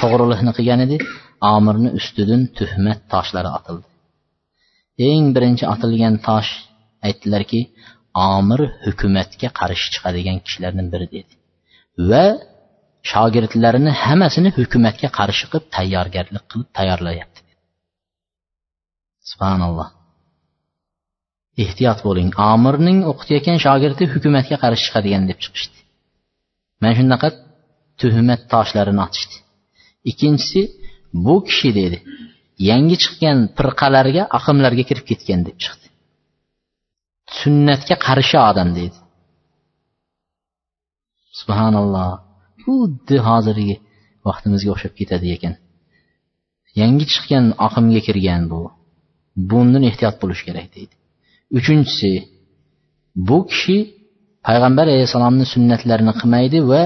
[0.00, 0.96] to'g'rilikni qilgan edi
[1.54, 3.86] omirni ustidan tuhmat toshlari otildi.
[5.08, 6.50] Eng birinchi otilgan tosh
[7.06, 7.60] aytdilarki
[8.34, 11.32] omir hukumatga qarshi chiqadigan kishilardan biri dedi.
[12.10, 12.24] Va
[13.10, 17.40] shogirdlarini hammasini hukumatga qarshi qilib tayyorgarlik qilib tayyorlayapti
[19.30, 19.88] subhanalloh.
[21.64, 22.30] Ehtiyot bo'ling.
[22.52, 25.78] Omirning o'qitayotgan shogirdi hukumatga qarshi chiqadigan deb chiqishdi.
[26.80, 27.28] Mana shunaqa
[28.00, 29.36] tuhmat toshlarini otishdi.
[30.10, 30.60] Ikkinchisi
[31.24, 31.98] bu kishi dedi
[32.70, 35.86] yangi chiqqan firqalarga ahimlarga kirib ketgan deb chiqdi.
[37.40, 38.98] Sunnatga qarshi odam deydi
[41.38, 42.10] subhanalloh
[42.64, 43.76] xuddi hozirgi
[44.26, 45.54] vaqtimizga o'xshab ketadi ekan.
[46.80, 48.60] Yangi chiqqan oqimga kirgan bu
[49.50, 50.94] bundan ehtiyot bo'lish kerak deydi
[51.58, 52.12] uchinchisi
[53.28, 53.76] bu kishi
[54.46, 56.82] payg'ambar alayhissalomni sunnatlarini qilmaydi va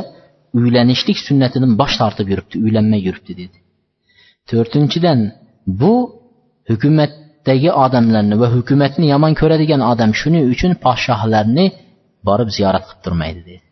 [0.59, 3.57] uylanishlik sunnatidan bosh tortib yuribdi uylanmay yuribdi dedi.
[4.51, 5.21] To'rtinchidan
[5.81, 5.95] bu
[6.71, 11.67] hukumatdagi odamlarni va hukumatni yomon ko'radigan odam shuning uchun podshohlarni
[12.29, 13.71] borib ziyorat qilib turmaydi dedi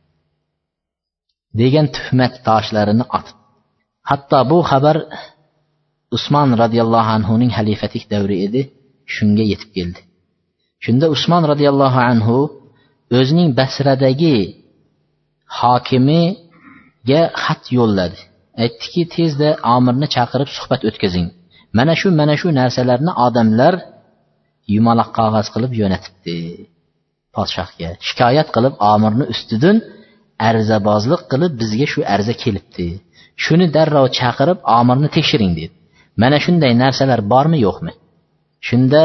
[1.61, 3.37] degan tuhmat toshlarini otib.
[4.11, 4.97] Hatto bu xabar
[6.17, 8.61] usmon roziyallohu anhuning xalifalik davri edi
[9.15, 10.01] shunga yetib keldi.
[10.85, 12.37] Shunda usmon roziyallohu anhu
[13.19, 14.37] o'zining basradagi
[15.61, 18.21] hokimiga xat yo'lladi.
[18.63, 21.29] Aytdiki tezda omirni chaqirib suhbat o'tkazing.
[21.79, 23.75] Mana shu mana shu narsalarni odamlar
[24.75, 26.37] yumaloq qog'oz qilib jo'natibdi
[27.37, 29.77] podshohga shikoyat qilib omirni ustidan
[30.49, 32.89] arzabozlik qilib bizga shu arza kelibdi.
[33.45, 35.75] Shuni darrov chaqirib omirni tekshiring dedi
[36.23, 37.93] mana shunday narsalar bormi yo'qmi?
[38.69, 39.03] Shunda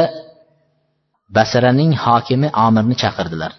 [1.36, 3.52] basraning hokimi omirni chaqirdilar.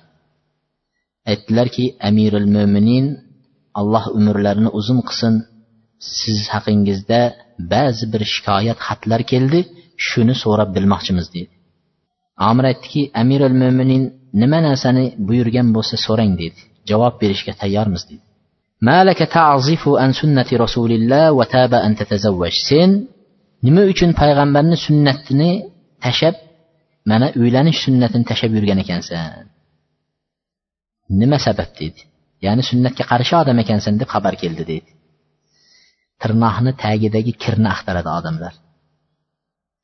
[1.32, 3.06] Aytdilarki amirul mo'minin
[3.80, 5.34] alloh umrlarini uzun qilsin.
[6.00, 7.22] Siz haqingizda
[7.74, 9.60] ba'zi bir shikoyat xatlar keldi
[10.08, 11.54] shuni so'rab bilmoqchimiz dedi
[12.50, 14.04] amir aytdiki amirul mo'minin
[14.42, 18.24] nima narsani buyurgan bo'lsa so'rang dedi javob berishga tayyormiz dedi
[18.90, 22.90] malaka ta'zifu an sunnati rasulillah va taba an tatazawwaj sen
[23.66, 25.52] nima uchun payg'ambarni sunnatini
[26.06, 26.36] tashlab
[27.10, 29.46] mana uylanish sunnatini tashlab yurgan ekansan?
[31.22, 32.02] Nima sabab dedi
[32.46, 34.92] ya'ni sunnatga qarshi odam ekansan deb xabar keldi deydi.
[36.26, 38.54] Tirnoqni tagidagi kirni axtaradi odamlar.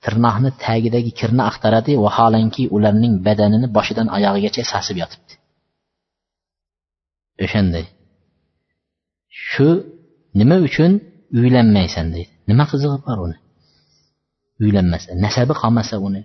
[0.06, 5.34] Tirnoqni tagidagi kirni axtaradi vaholanki ularning badanini boshidan oyog'igacha sasib yotibdi.
[7.44, 7.86] O'shanday.
[9.50, 9.68] Shu
[10.40, 10.92] nima uchun
[11.40, 12.32] uylanmaysan deydi.
[12.50, 13.38] Nima qizig'i bor uni?
[14.64, 16.22] Uylanmasa nasabi qolmasa uni.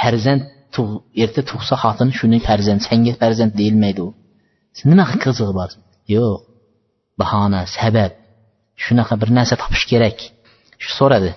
[0.00, 0.42] Farzand
[1.24, 4.10] erta tug'sa xotin shuni farzand senga farzand deyilmaydi u.
[4.90, 5.70] Nima qizig'i bor?
[6.14, 6.38] Yo'q.
[7.20, 8.12] Bahona sabab
[8.84, 10.18] shunaqa bir narsa topish kerak.
[10.82, 11.30] Shu so'radi.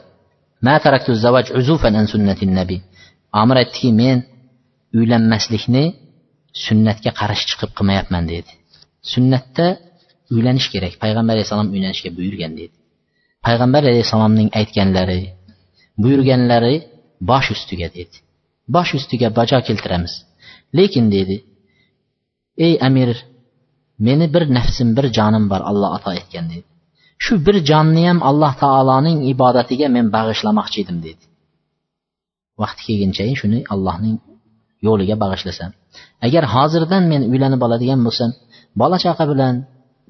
[3.41, 4.17] Amir aytdiki men
[4.97, 5.83] uylanmaslikni
[6.65, 8.51] sunnatga qarshi chiqib qilmayapman dedi.
[9.13, 9.67] Sunnatda
[10.33, 10.93] uylanish kerak.
[11.03, 12.75] Payg'ambar alayhissalom uylanishga buyurgan dedi.
[13.45, 15.19] Payg'ambar alayhissalomning aytganlari
[16.03, 16.75] buyurganlari
[17.29, 18.17] bosh ustiga dedi.
[18.75, 20.13] Bosh ustiga bajo keltiramiz.
[20.77, 21.35] Lekin dedi
[22.65, 23.09] ey amir
[24.07, 26.67] meni bir nafsim bir jonim bor alloh ato etgan dedi.
[27.23, 31.23] Shu bir jonni ham alloh taoloning ibodatiga men bag'ishlamoqchi edim dedi.
[32.61, 34.17] Vaqti kelgunchayin shuni allohning
[34.87, 35.71] yo'liga bag'ishlasam.
[36.25, 38.29] Agar hozirdan men uylanib oladigan bo'lsam
[38.81, 39.55] bola chaqa bilan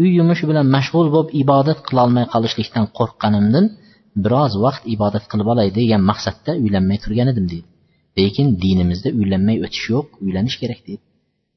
[0.01, 3.65] uy yumush bilan mashg'ul bo'lib ibodat qilolmay qolishlikdan qo'rqqanimdan
[4.23, 7.67] biroz vaqt ibodat qilib olay degan maqsadda uylanmay turgan edim deydi
[8.19, 11.03] lekin dinimizda uylanmay o'tish yo'q uylanish kerak deydi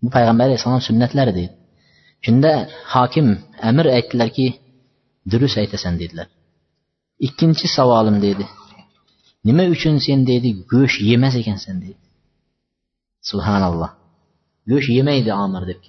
[0.03, 1.55] bu payg'ambar alayhissalom sunnatlari deydi
[2.26, 2.53] shunda
[2.94, 3.26] hokim
[3.68, 4.46] amir aytdilarki
[5.31, 6.29] durust aytasan dedilar
[7.27, 8.45] ikkinchi savolim dedi.
[9.49, 12.03] Nima uchun sen deydi go'sht yemas ekansan deydi
[13.31, 13.91] subhanalloh
[14.70, 15.81] go'sht yemaydi omir deb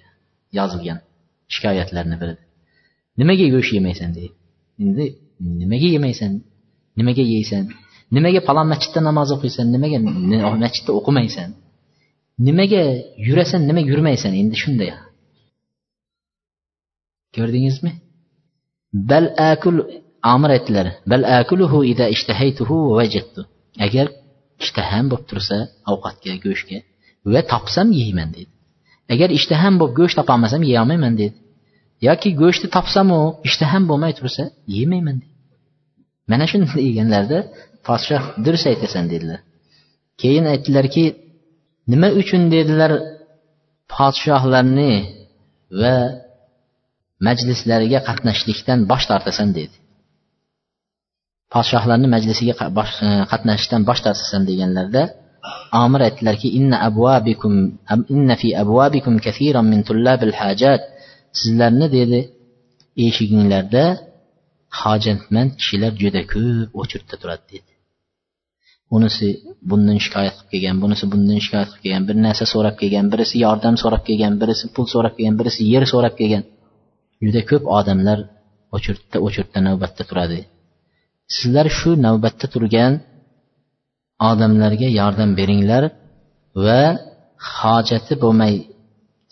[0.57, 0.99] yozilgan
[1.53, 2.43] shikoyatlarni birida
[3.19, 4.33] nimaga go'sht yemaysan deydi
[4.83, 5.05] endi
[5.61, 6.31] nimaga yemaysan
[6.99, 7.63] nimaga yeysan
[8.15, 9.97] nimaga falon masjidda namoz o'qiysan nimaga
[10.63, 11.49] masjidda o'qimaysan
[12.47, 12.81] nimaga
[13.27, 14.91] yurasan nima yurmaysan endi shunday
[17.35, 17.91] ko'rdingizmi
[18.93, 19.77] bal akul
[20.33, 23.41] amir aytdilar bal akuluhu ida ishtahaytuhu vajadtu
[23.85, 24.05] agar
[24.63, 25.57] ishtaham bo'lib tursa
[25.91, 26.77] ovqatga go'shtga
[27.33, 28.51] va topsam yeyman dedi.
[29.13, 31.35] Agar ishtaham bo'lib go'sht topolmasam yeyolmayman dedi.
[32.07, 34.43] Yoki go'shtni topsamu ishtaham bo'lmay tursa
[34.75, 35.33] yemayman dedi.
[36.31, 37.39] Mana shuni deganlarida
[37.87, 39.39] podshoh durust aytasan dedilar.
[40.21, 41.05] Keyin aytdilarki
[41.91, 42.91] nima uchun dedilar
[43.93, 44.93] podshohlarni
[45.81, 45.95] va
[47.27, 49.75] majlislariga qatnashlikdan bosh tortasan dedi.
[51.53, 55.03] Podshohlarni majlisiga e, qatnashishdan bosh tortasan deganlarida
[55.83, 57.53] omir aytdilarki inna abwabikum
[58.15, 60.81] inna fi abwabikum kathiran min tullabil hajat.
[61.39, 62.19] Sizlarni dedi
[63.05, 63.83] eshiginglarda
[64.81, 67.71] hojatmand kishilar juda ko'p o'chirtda turadi dedi.
[68.95, 69.27] Unisi
[69.69, 73.75] bundan shikoyat qilib kelgan bunisi bundan shikoyat qilib kelgan bir narsa so'rab kelgan birisi yordam
[73.83, 76.43] so'rab kelgan birisi pul so'rab kelgan birisi yer so'rab kelgan.
[77.25, 78.19] Juda ko'p odamlar
[78.75, 80.39] o'chirtda o'chirtda navbatda turadi.
[81.35, 82.93] Sizlar shu navbatda turgan
[84.29, 85.83] odamlarga yordam beringlar
[86.65, 86.81] va
[87.57, 88.53] hojati bo'lmay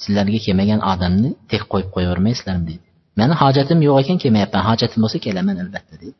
[0.04, 2.88] sizlarga kelmagan odamni tek qo'yib qo'yavermaysizlarmi deydi.
[3.20, 4.62] Mani hojatim yo'q ekan kelmayapman.
[4.70, 6.18] Hojatim bo'lsa kelaman albatta deydi.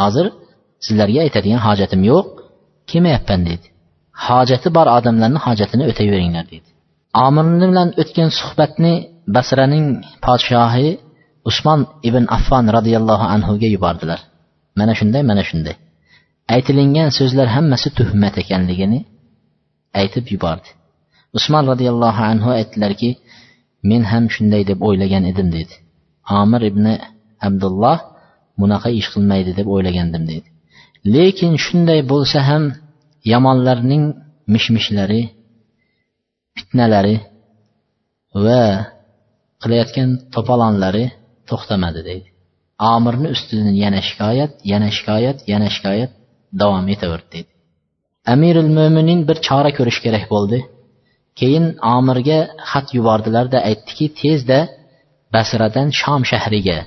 [0.00, 0.26] Hozir
[0.86, 2.26] sizlarga aytadigan hojatim yo'q
[2.90, 3.66] kelmayapman deydi.
[4.26, 6.68] Hojati bor odamlarni hojatini o'tayveringlar deydi.
[7.26, 8.94] Omirni bilan o'tgan suhbatni
[9.26, 9.86] basraning
[10.24, 10.88] podshohi
[11.50, 14.20] usmon ibn affon roziyallohu anhuga yubordilar.
[14.78, 15.76] Mana shunday mana shunday.
[16.54, 19.00] Aytilingan so'zlar hammasi tuhmat ekanligini
[20.00, 20.68] aytib yubordi.
[21.38, 23.10] Usmon roziyallohu anhu aytdilarki
[23.90, 25.74] men ham shunday deb o'ylagan edim dedi.
[26.40, 26.84] Omir ibn
[27.46, 27.98] abdulloh
[28.60, 30.48] bunaqa ish qilmaydi deb o'ylagandim dedi.
[31.14, 32.64] Lekin shunday bo'lsa ham
[33.32, 34.04] yomonlarning
[34.54, 35.22] mishmishlari
[36.56, 37.16] fitnalari
[38.44, 38.62] va
[39.62, 41.04] qilayotgan to'polonlari
[41.50, 42.28] to'xtamadi deydi.
[42.94, 46.10] Omirni ustidan yana shikoyat yana shikoyat yana shikoyat
[46.60, 47.50] davom etaverdi deydi.
[48.34, 50.58] Amiril mo'minin bir chora ko'rish kerak bo'ldi.
[51.40, 51.66] Keyin
[51.96, 52.38] omirga
[52.70, 54.58] xat yubordilarda aytdiki tezda
[55.34, 56.78] basradan shom shahriga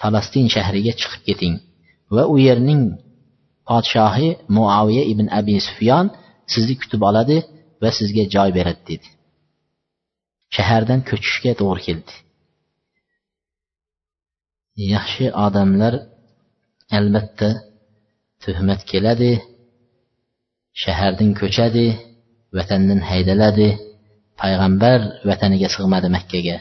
[0.00, 1.54] falastin shahriga chiqib keting
[2.14, 2.82] va u yerning
[3.68, 6.06] podshohi muaviya ibn abi sufyon
[6.52, 7.36] sizni kutib oladi
[7.82, 9.08] va sizga joy beradi dedi
[10.56, 12.14] shahardan ko'chishga to'g'ri keldi.
[14.94, 15.94] Yaxshi odamlar
[16.98, 17.48] albatta
[18.42, 19.32] tuhmat keladi
[20.82, 21.86] shahardan ko'chadi
[22.56, 23.68] vatandan haydaladi
[24.40, 24.98] payg'ambar
[25.28, 26.56] vataniga sig'madi makkaga.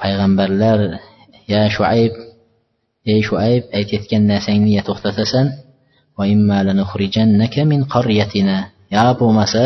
[0.00, 0.78] Payg'ambarlar
[1.52, 2.14] ya shuayb
[3.12, 5.46] ey shuayb aytayotgan narsangni ya to'xtatasan
[8.96, 9.64] yo bo'lmasa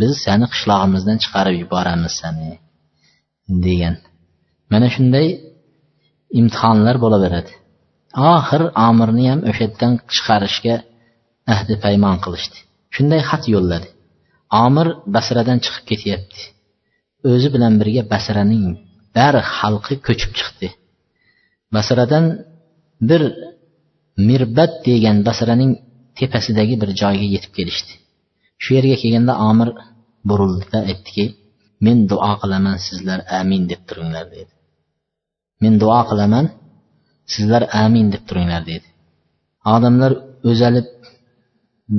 [0.00, 2.50] biz seni qishlog'imizdan chiqarib yuboramiz seni
[3.66, 3.96] degan.
[4.72, 5.26] Mana shunday
[6.40, 7.52] imtihonlar bo'laveradi.
[8.34, 10.76] Oxir omirni ham o'sha yerdan chiqarishga
[11.54, 12.58] ahdi paymon qilishdi.
[12.94, 13.88] Shunday xat yo'lladi.
[14.64, 16.40] Omir basradan chiqib ketyapti.
[17.30, 18.64] O'zi bilan birga basraning
[19.16, 20.68] bari xalqi ko'chib chiqdi.
[21.74, 22.24] Basradan
[23.08, 23.22] bir
[24.28, 25.72] mirbat degan basraning
[26.18, 27.92] tepasidagi bir joyga yetib kelishdi.
[28.63, 29.69] shu yerga kelganda omir
[30.29, 31.25] burildida aytdiki
[31.85, 34.53] men duo qilaman sizlar amin deb turinglar dedi
[35.61, 36.45] men duo qilaman
[37.33, 38.87] sizlar amin deb turinglar dedi
[39.73, 40.11] odamlar
[40.49, 40.87] o'zalib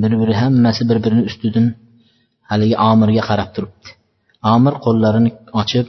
[0.01, 1.67] bir biri hammasi bir birini ustidan
[2.49, 3.89] haligi omirga qarab turibdi
[4.53, 5.31] omir qo'llarini
[5.61, 5.87] ochib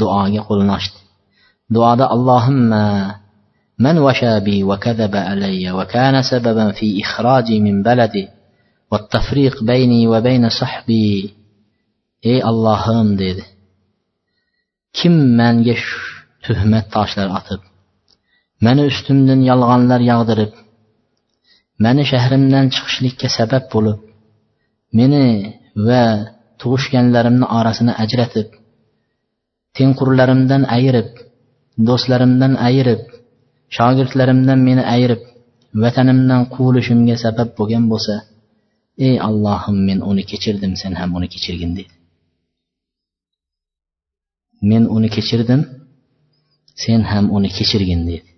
[0.00, 0.98] duoga qo'lini ochdi
[1.74, 2.84] duoda allohimma
[3.84, 8.28] من وشى بي وكذب علي وكان سببا في إخراجي من بلدي
[8.95, 11.03] vattafriq bayni va bayna sahbi
[12.31, 13.43] ey allohim dedi.
[14.97, 15.75] Kim manga
[16.45, 17.61] tuhmat toshlar otib
[18.65, 20.51] mani ustimdan yolg'onlar yog'dirib
[21.83, 23.99] mani shahrimdan chiqishlikka sabab bo'lib
[24.97, 25.23] meni
[25.87, 26.03] va
[26.61, 28.47] tug'ishganlarimni orasini ajratib
[29.77, 31.09] tengqurlarimdan ayirib
[31.87, 33.01] do'stlarimdan ayirib
[33.77, 35.21] shogirdlarimdan meni ayirib
[35.83, 38.15] vatanimdan quvilishimga sabab bo'lgan bo'lsa
[38.97, 41.93] ey allohim men uni kechirdim sen ham uni kechirgin dedi
[44.69, 45.61] men uni kechirdim
[46.83, 48.29] sen ham uni kechirgin dedi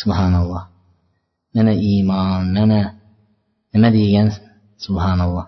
[0.00, 0.64] subhanalloh
[1.54, 2.80] mana iymon mana
[3.72, 4.28] nima degan?
[4.84, 5.46] Subhanalloh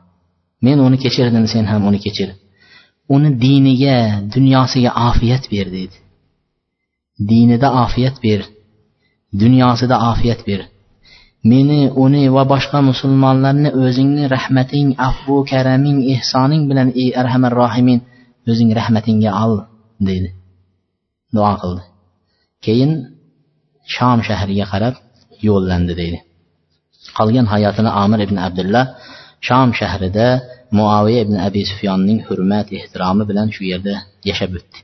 [0.65, 2.31] men uni kechirdim sen ham uni kechir
[3.15, 3.97] uni diniga
[4.35, 5.97] dunyosiga ofiyat ber dedi.
[7.29, 8.41] Dinida ofiyat ber
[9.41, 10.61] dunyosida ofiyat ber
[11.53, 18.01] meni uni va boshqa musulmonlarni o'zingni rahmating afvu karaming ehsoning bilan ey arhamar rohimin
[18.51, 19.55] o'zing rahmatingga ol
[20.09, 20.31] deydi.
[21.35, 21.83] Duo qildi.
[22.65, 22.93] Keyin
[23.95, 24.95] shom shahriga qarab
[25.47, 26.19] yo'llandi deydi.
[27.19, 28.85] Qolgan hayotini amir ibn abdullah
[29.47, 30.29] shom shahrida
[30.79, 33.95] muaviya ibn abi sufyonning hurmat ehtiromi bilan shu yerda
[34.29, 34.79] yashab o'tdi.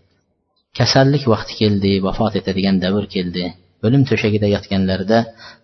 [0.79, 3.45] Kasallik vaqti keldi vafot etadigan davr keldi.
[3.85, 5.19] O'lim to'shagida yotganlarida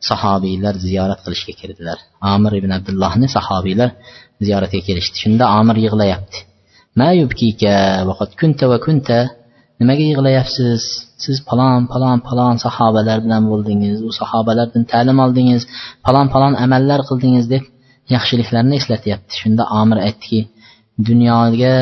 [0.08, 1.98] sahobiylar ziyorat qilishga kirdilar.
[2.34, 3.90] Amir ibn abdullohni sahobiylar
[4.46, 5.16] ziyoratga kelishdi.
[5.24, 6.38] Shunda amir yig'layapti.
[9.80, 10.82] Nimaga yig'layapsiz?
[11.24, 15.62] Siz palon palon palon sahobalar bilan bo'ldingiz u sahobalardan ta'lim oldingiz
[16.06, 17.64] palon palon amallar qildingiz deb
[18.14, 19.32] yaxshiliklarni eslatyapti.
[19.42, 20.40] Shunda omir aytdiki
[21.08, 21.76] dunyoga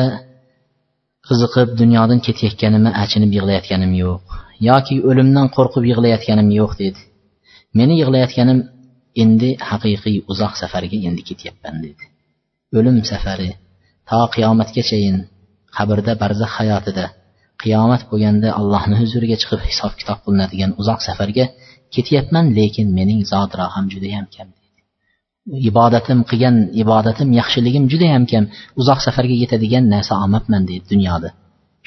[1.27, 4.23] qiziqib dunyodan ketayotganimni achinib yig'layotganim yo'q.
[4.69, 7.01] Yoki o'limdan qo'rqib yig'layotganim yo'q dedi.
[7.79, 8.59] Meni yig'layotganim
[9.23, 12.03] endi haqiqiy uzoq safarga endi ketyapman dedi.
[12.77, 13.49] O'lim safari
[14.09, 15.17] to qiyomatgachayin
[15.77, 17.05] qabrda barzax hayotida
[17.63, 21.45] qiyomat bo'lganda allohni huzuriga chiqib hisob kitob qilinadigan uzoq safarga
[21.95, 24.49] ketyapman lekin mening zodiroham judayam kam
[25.69, 28.43] ibodatim qilgan ibodatim yaxshiligim judayam kam
[28.81, 31.29] uzoq safarga yetadigan narsa olmabman deydi dunyoda.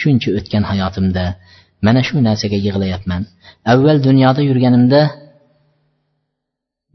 [0.01, 1.25] Shuncha o'tgan hayotimda
[1.87, 3.23] mana shu narsaga yig'layapman
[3.73, 5.01] avval dunyoda yurganimda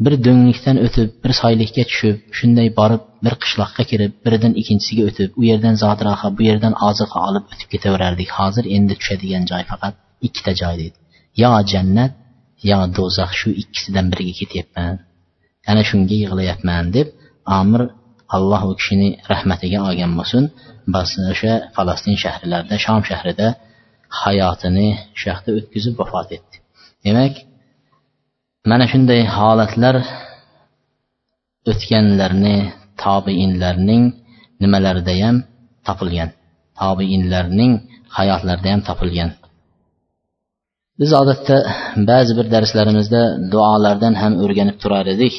[0.03, 5.41] bir do'nglikdan o'tib bir soylikka tushib shunday borib bir qishloqqa kirib biridan ikkinchisiga o'tib u
[5.49, 8.29] yerdan zodiroha bu yerdan oziqa olib o'tib ketaverardik.
[8.37, 9.93] Hozir endi tushadigan joy faqat
[10.27, 10.97] ikkita joy deydi.
[11.41, 12.13] Yo jannat
[12.71, 14.95] yo do'zax shu ikkisidan biriga ketyapman.
[15.71, 17.07] Ana shunga yig'layapman deb
[17.59, 17.81] omir
[18.35, 20.43] alloh u kishini rahmatiga olgan bo'lsin.
[20.93, 23.47] Bas o'sha falastin shahrlarida shom shahrida
[24.21, 24.87] hayotini
[25.19, 26.55] shu yoqda o'tkazib vafot etdi.
[27.05, 27.33] Demak
[28.71, 29.95] mana shunday holatlar
[31.71, 32.57] o'tganlarni
[33.03, 34.03] tobiinlarning
[34.63, 35.35] nimalarida ham
[35.87, 36.29] topilgan
[36.81, 37.71] tobiinlarning
[38.17, 39.31] hayotlarida ham topilgan.
[40.99, 41.55] Biz odatda
[42.09, 43.21] ba'zi bir darslarimizda
[43.53, 45.35] duolardan ham o'rganib turar edik.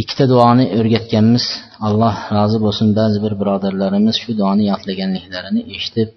[0.00, 1.44] Ikkita duoni o'rgatganmiz.
[1.86, 6.08] Alloh rozi bo'lsin ba'zi bir birodarlarimiz shu duoni yodlaganliklarini eshitib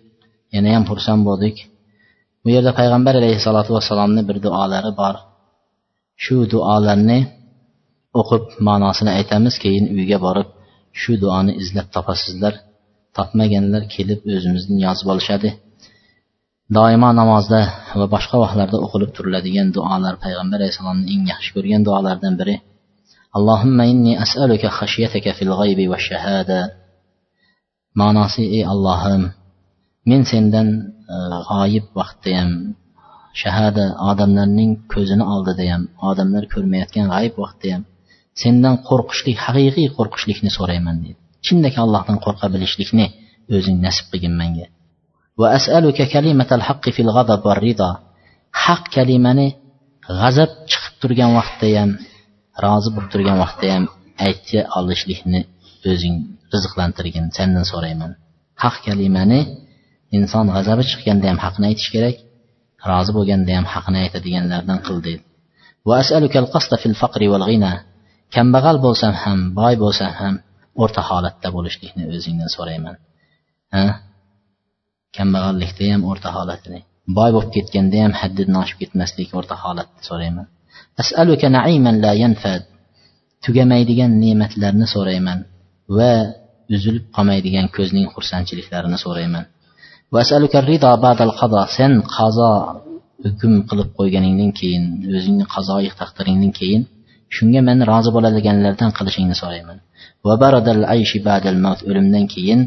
[0.56, 1.56] yana ham xursand bo'ldik.
[2.44, 5.16] Bu yerda payg'ambar alayhissalotu vassalomni bir duolari bor.
[6.24, 7.20] Shu duolarni
[8.20, 10.50] o'qib ma'nosini aytamiz keyin uyga borib
[11.02, 12.54] shu duoni izlab topasizlar.
[13.18, 15.50] Topmaganlar kelib o'zimizdan yozib olishadi.
[16.78, 17.60] Doimo namozda
[18.00, 22.56] va boshqa vaqtlarda o'qilib turiladigan duolar payg'ambar alayhissalomni eng yaxshi ko'rgan duolaridan biri.
[23.38, 26.60] Allohimma inni as'aluka xashiyataka fil g'aybi va shahada.
[28.02, 29.24] Ma'nosi ey allohim
[30.10, 30.68] men sendan
[31.16, 31.18] e,
[31.50, 32.52] g'oyib vaqtda ham
[33.42, 37.84] shahada odamlarning ko'zini oldida ham odamlar ko'rmayotgan g'ayib vaqtda ham
[38.44, 41.20] sendan qo'rqishlik haqiqiy qo'rqishlikni so'rayman deydi.
[41.46, 43.08] Chindaki allohdan qo'rqa bilishlikni
[43.56, 44.68] o'zing nasib qilgin menga
[45.40, 47.90] va asaluka kalimatal haqqi fil g'adab va rida.
[48.64, 49.48] Haq kalimani
[50.20, 51.92] g'azab chiqib turgan vaqtda ham
[52.64, 53.84] rozi bo'lib turgan vaqtda ham
[54.28, 55.42] ayta olishlikni
[55.92, 56.16] o'zing
[56.54, 58.12] rizqlantirgin sendan so'rayman.
[58.64, 59.40] Haq kalimani
[60.18, 62.18] inson g'azabi chiqqanda ham haqni aytish kerak
[62.90, 65.24] rozi bo'lganda ham haqni aytadiganlardan qil deydi.
[68.36, 70.34] Kambag'al bo'lsam ham boy bo'lsam ham
[70.84, 72.96] o'rta holatda bo'lishlikni o'zingdan so'rayman.
[73.76, 73.86] Ha?
[75.18, 76.82] Kambag'allikda ham o'rta holatini
[77.18, 80.48] boy bo'lib ketganda ham haddidan oshib ketmaslik o'rta holatni so'rayman.
[81.02, 82.64] Asaluka naiman la yanfad.
[83.46, 85.40] Tugamaydigan ne'matlarni so'rayman
[85.98, 86.12] va
[86.76, 89.46] uzilib qolmaydigan ko'zning xursandchiliklarini so'rayman.
[91.78, 92.52] Sen qazo
[93.26, 94.84] hukm qilib qo'yganingdan keyin
[95.18, 96.82] o'zingni qazoyi taqdiringdan keyin
[97.36, 99.78] shunga men rozi bo'ladiganlardan qilishingni so'rayman.
[101.90, 102.60] o'limdan keyin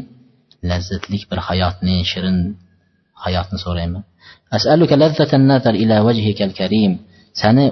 [0.69, 2.37] lazzatli bir hayotni shirin
[3.23, 4.03] hayotni so'rayman.
[7.41, 7.65] sani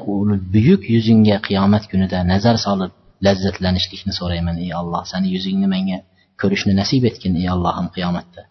[0.54, 2.92] buyuk yuzingga qiyomat kunida nazar solib
[3.26, 5.98] lazzatlanishlikni so'rayman ey alloh sani yuzingni menga
[6.42, 8.42] ko'rishni nasib etgin ey allohim qiyomatda.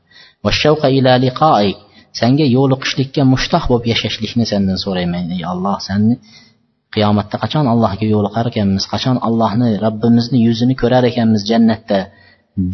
[2.21, 5.77] Sanga yo'liqishlikka mushtoq bo'lib yashashlikni sendan so'rayman ey alloh.
[5.89, 6.15] Sanni
[6.95, 8.85] qiyomatda qachon allohga yo'liqar ekanmiz?
[8.93, 12.01] Qachon allohni robbimizni yuzini ko'rar ekanmiz jannatda?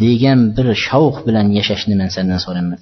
[0.02, 2.76] Degan bir shavq bilan yashashni men sendan so'rayman.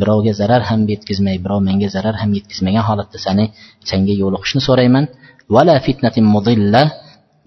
[0.00, 3.44] Birovga zarar ham yetkazmay birov menga zarar ham yetkazmagan holatda sani
[3.90, 5.04] senga yo'liqishni so'rayman.
[5.54, 6.82] Vala fitnatin mudilla.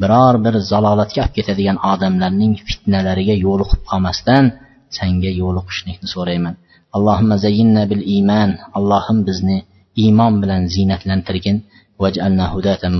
[0.02, 4.44] Biror bir zalolatga olib ketadigan odamlarning fitnalariga yo'liqib qolmasdan
[4.98, 6.56] senga yo'liqishlikni so'rayman.
[6.96, 9.58] Allohimma zayyinna bil iymon allohim bizni
[10.04, 11.58] iymon bilan ziynatlantirgin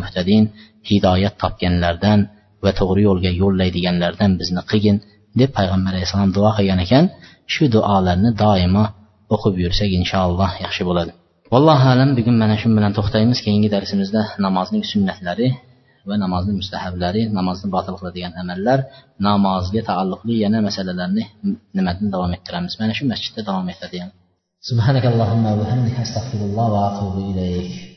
[0.02, 0.44] muhtadin.
[0.90, 2.20] Hidoyat topganlardan
[2.64, 4.98] va to'g'ri yo'lga yo'llaydiganlardan bizni qilgin
[5.40, 7.06] deb payg'ambar alayhissalom duo qilgan ekan.
[7.54, 8.86] Shu duolarni doimo
[9.36, 11.12] o'qib yursak inshaalloh yaxshi bo'ladi.
[11.54, 12.10] Vallohu alam.
[12.18, 13.38] Bugun mana shu bilan to'xtaymiz.
[13.46, 15.48] Keyingi darsimizda namozning sunnatlari
[16.10, 18.86] və namazın müstəhəbləri, namazın batılıqla deyən əməllər,
[19.28, 21.28] namazga taalluqli yana məsələlərini
[21.78, 22.80] nimədən davam etdirəmiz.
[22.82, 24.12] Mənə şu məsciddə davam etdirəyəm.
[24.72, 27.91] Subhanakallahumma və bihamdika astaghfirullah və atubu ilayk.